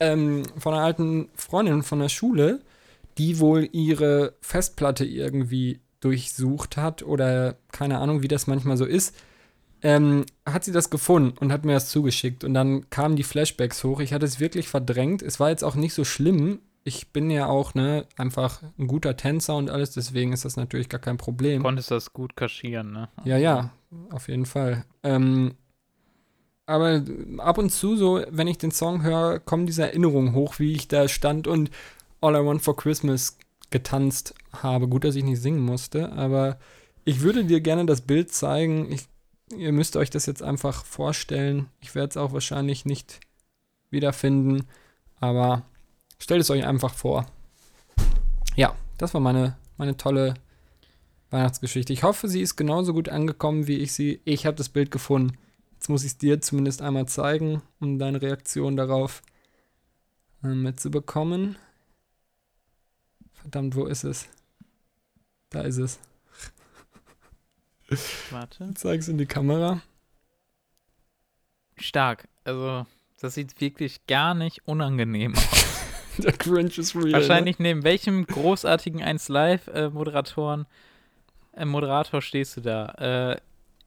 [0.00, 2.60] ähm, von einer alten Freundin von der Schule,
[3.18, 9.14] die wohl ihre Festplatte irgendwie durchsucht hat oder keine Ahnung, wie das manchmal so ist,
[9.82, 12.44] ähm, hat sie das gefunden und hat mir das zugeschickt.
[12.44, 14.00] Und dann kamen die Flashbacks hoch.
[14.00, 15.22] Ich hatte es wirklich verdrängt.
[15.22, 16.60] Es war jetzt auch nicht so schlimm.
[16.82, 20.88] Ich bin ja auch, ne, einfach ein guter Tänzer und alles, deswegen ist das natürlich
[20.88, 21.62] gar kein Problem.
[21.62, 23.08] konntest das gut kaschieren, ne?
[23.24, 23.70] Ja, ja,
[24.10, 24.84] auf jeden Fall.
[25.02, 25.54] Ähm,
[26.70, 27.02] aber
[27.38, 30.86] ab und zu, so, wenn ich den Song höre, kommen diese Erinnerungen hoch, wie ich
[30.86, 31.70] da stand und
[32.20, 33.36] All I Want for Christmas
[33.70, 34.86] getanzt habe.
[34.86, 36.58] Gut, dass ich nicht singen musste, aber
[37.04, 38.92] ich würde dir gerne das Bild zeigen.
[38.92, 39.08] Ich,
[39.56, 41.66] ihr müsst euch das jetzt einfach vorstellen.
[41.80, 43.18] Ich werde es auch wahrscheinlich nicht
[43.90, 44.66] wiederfinden,
[45.18, 45.64] aber
[46.18, 47.26] stellt es euch einfach vor.
[48.54, 50.34] Ja, das war meine, meine tolle
[51.30, 51.92] Weihnachtsgeschichte.
[51.92, 54.20] Ich hoffe, sie ist genauso gut angekommen wie ich sie.
[54.24, 55.36] Ich habe das Bild gefunden.
[55.80, 59.22] Jetzt muss ich es dir zumindest einmal zeigen, um deine Reaktion darauf
[60.44, 61.56] äh, mitzubekommen.
[63.32, 64.28] Verdammt, wo ist es?
[65.48, 65.98] Da ist es.
[68.30, 68.74] Warte.
[68.74, 69.80] Zeig's in die Kamera.
[71.78, 72.28] Stark.
[72.44, 72.84] Also,
[73.18, 75.78] das sieht wirklich gar nicht unangenehm aus.
[76.18, 77.12] Der Cringe ist real.
[77.12, 80.66] Wahrscheinlich neben welchem großartigen 1 Live-Moderatoren,
[81.54, 83.30] äh, Moderator stehst du da?
[83.36, 83.40] Äh,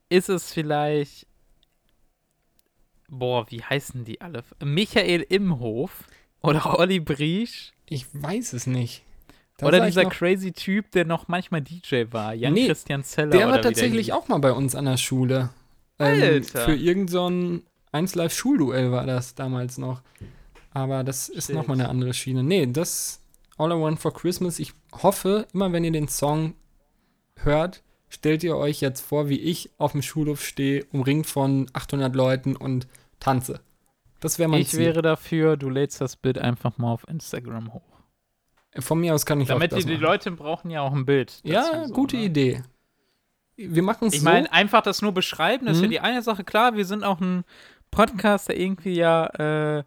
[0.09, 1.27] ist es vielleicht.
[3.09, 4.43] Boah, wie heißen die alle?
[4.63, 6.05] Michael Imhof
[6.41, 7.73] oder Olli Briesch?
[7.87, 9.03] Ich weiß es nicht.
[9.57, 13.31] Da oder dieser crazy Typ, der noch manchmal DJ war, Jan Nee, Christian Zeller.
[13.31, 15.49] Der war tatsächlich auch mal bei uns an der Schule.
[15.99, 16.65] Ähm, Alter.
[16.65, 20.01] für irgend so ein 1 Live Schulduell war das damals noch.
[20.71, 22.43] Aber das ist nochmal eine andere Schiene.
[22.43, 23.23] Nee, das
[23.57, 24.57] All I Want for Christmas.
[24.57, 26.55] Ich hoffe, immer wenn ihr den Song
[27.35, 27.83] hört,
[28.13, 32.55] stellt ihr euch jetzt vor, wie ich auf dem Schulhof stehe, umringt von 800 Leuten
[32.55, 32.87] und
[33.19, 33.59] tanze.
[34.19, 34.79] Das wäre mein Ich Ziel.
[34.79, 37.81] wäre dafür, du lädst das Bild einfach mal auf Instagram hoch.
[38.79, 40.03] Von mir aus kann ich Damit auch das die, die machen.
[40.03, 41.39] Leute brauchen ja auch ein Bild.
[41.43, 42.23] Ja, so, gute ne?
[42.25, 42.63] Idee.
[43.55, 44.25] Wir machen es Ich so.
[44.25, 45.91] meine, einfach das nur beschreiben, das ist ja Mhm.
[45.91, 46.43] die eine Sache.
[46.43, 47.43] Klar, wir sind auch ein
[47.91, 49.27] Podcast, der irgendwie ja
[49.79, 49.83] äh,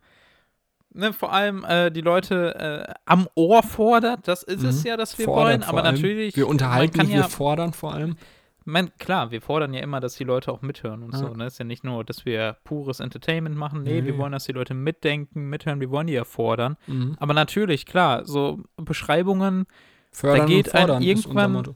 [0.97, 4.27] ne, vor allem äh, die Leute äh, am Ohr fordert.
[4.29, 4.89] Das ist es Mhm.
[4.89, 5.63] ja, dass wir Fordert wollen.
[5.65, 5.95] Aber allem.
[5.95, 6.37] natürlich.
[6.37, 8.17] Wir unterhalten, nicht, ja, wir fordern vor allem.
[8.65, 11.19] man, klar, wir fordern ja immer, dass die Leute auch mithören und Ja.
[11.19, 11.29] so.
[11.29, 11.47] Ne?
[11.47, 13.83] Ist ja nicht nur, dass wir pures Entertainment machen.
[13.85, 14.07] Nee, Nee.
[14.07, 15.79] wir wollen, dass die Leute mitdenken, mithören.
[15.79, 16.77] Wir wollen die ja fordern.
[16.89, 17.17] Mhm.
[17.21, 19.67] Aber natürlich, klar, so Beschreibungen
[20.11, 21.75] Fördern geht und fordern irgendwann-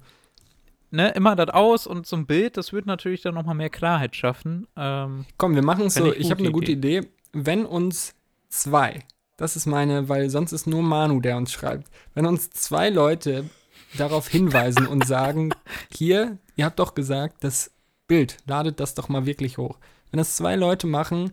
[0.90, 4.16] ne, immer das aus und so ein Bild, das wird natürlich dann nochmal mehr Klarheit
[4.16, 4.66] schaffen.
[4.76, 6.10] Ähm, Komm, wir machen es so.
[6.12, 7.02] ich Ich, habe eine gute Idee.
[7.32, 8.14] Wenn uns
[8.51, 9.05] zwei,
[9.36, 13.48] das ist meine, weil sonst ist nur Manu, der uns schreibt, wenn uns zwei Leute
[13.97, 15.55] darauf hinweisen und sagen,
[15.93, 17.70] hier, ihr habt doch gesagt, das
[18.06, 19.78] Bild, ladet das doch mal wirklich hoch.
[20.10, 21.31] Wenn das zwei Leute machen,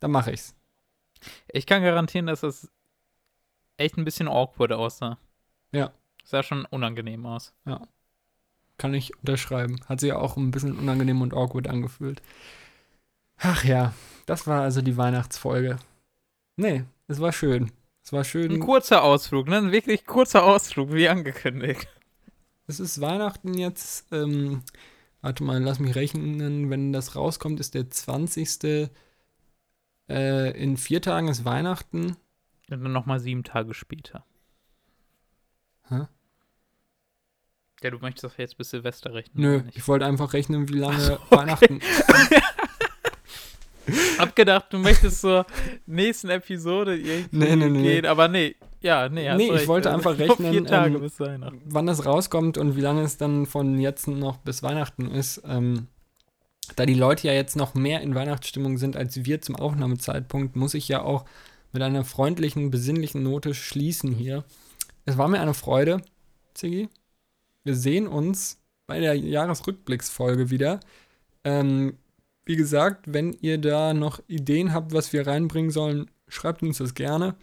[0.00, 0.54] dann mache ich's.
[1.48, 2.68] ich kann garantieren, dass das
[3.76, 5.18] echt ein bisschen awkward aussah.
[5.70, 5.92] Ja.
[6.24, 7.52] Sah schon unangenehm aus.
[8.78, 9.80] Kann ich unterschreiben.
[9.86, 12.20] Hat sich ja auch ein bisschen unangenehm und awkward angefühlt.
[13.38, 13.94] Ach ja,
[14.26, 15.78] das war also die Weihnachtsfolge.
[16.56, 17.70] Nee, es war schön.
[18.04, 18.52] Es war schön.
[18.52, 19.58] Ein kurzer Ausflug, ne?
[19.58, 21.88] Ein wirklich kurzer Ausflug, wie angekündigt.
[22.66, 24.12] Es ist Weihnachten jetzt.
[24.12, 24.62] Ähm,
[25.20, 26.70] warte mal, lass mich rechnen.
[26.70, 28.90] Wenn das rauskommt, ist der 20.
[30.08, 32.16] Äh, in vier Tagen ist Weihnachten.
[32.70, 34.24] Und dann nochmal sieben Tage später.
[35.88, 36.06] Hä?
[37.82, 39.42] Ja, du möchtest doch jetzt bis Silvester rechnen.
[39.42, 41.36] Nö, ich wollte einfach rechnen, wie lange so, okay.
[41.36, 41.80] Weihnachten.
[44.18, 45.46] einfach gedacht, du möchtest zur
[45.86, 47.82] nächsten Episode irgendwie Nee, nee, nee.
[47.82, 48.54] gehen, aber nee.
[48.80, 49.68] Ja, nee, hast Nee, ich recht.
[49.68, 51.60] wollte Also, einfach rechnen, Vier Tage ähm, bis Weihnachten.
[51.66, 55.42] wann das rauskommt und wie lange es dann von jetzt noch bis Weihnachten ist.
[55.46, 55.86] Ähm,
[56.76, 60.74] da die Leute ja jetzt noch mehr in Weihnachtsstimmung sind als wir zum Aufnahmezeitpunkt, muss
[60.74, 61.24] ich ja auch
[61.72, 64.44] mit einer freundlichen, besinnlichen Note schließen hier.
[65.04, 66.02] Es war mir eine Freude,
[66.54, 66.88] Ziggy.
[67.64, 70.80] Wir sehen uns bei der Jahresrückblicksfolge wieder.
[71.44, 71.96] Ähm,
[72.44, 76.94] wie gesagt, wenn ihr da noch Ideen habt, was wir reinbringen sollen, schreibt uns das
[76.94, 77.36] gerne.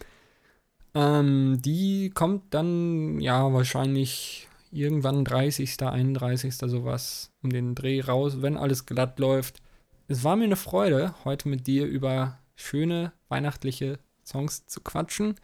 [0.93, 6.55] Ähm, die kommt dann ja wahrscheinlich irgendwann 30., 31.
[6.55, 9.61] sowas um den Dreh raus, wenn alles glatt läuft.
[10.07, 15.35] Es war mir eine Freude, heute mit dir über schöne weihnachtliche Songs zu quatschen.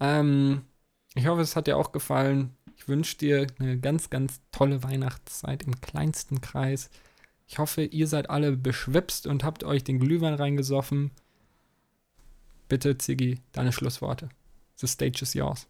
[0.00, 0.62] Ähm,
[1.14, 2.56] ich hoffe, es hat dir auch gefallen.
[2.76, 6.90] Ich wünsche dir eine ganz, ganz tolle Weihnachtszeit im kleinsten Kreis.
[7.46, 11.12] Ich hoffe, ihr seid alle beschwipst und habt euch den Glühwein reingesoffen.
[12.68, 14.28] Bitte, Ziggy, deine Schlussworte.
[14.76, 15.68] The stage is yours.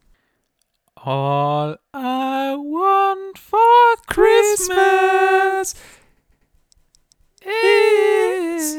[0.96, 3.58] All I want for
[4.06, 5.74] Christmas
[7.42, 8.74] is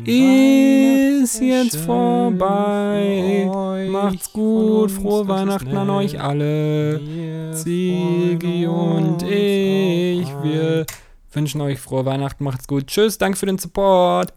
[0.04, 3.48] Ist jetzt vorbei.
[3.88, 4.90] Macht's gut.
[4.90, 6.98] Frohe Weihnachten an euch alle.
[7.54, 10.26] Sigi und ich.
[10.42, 10.86] Wir
[11.30, 12.42] wünschen euch frohe Weihnachten.
[12.42, 12.88] Macht's gut.
[12.88, 13.16] Tschüss.
[13.16, 14.32] Danke für den Support.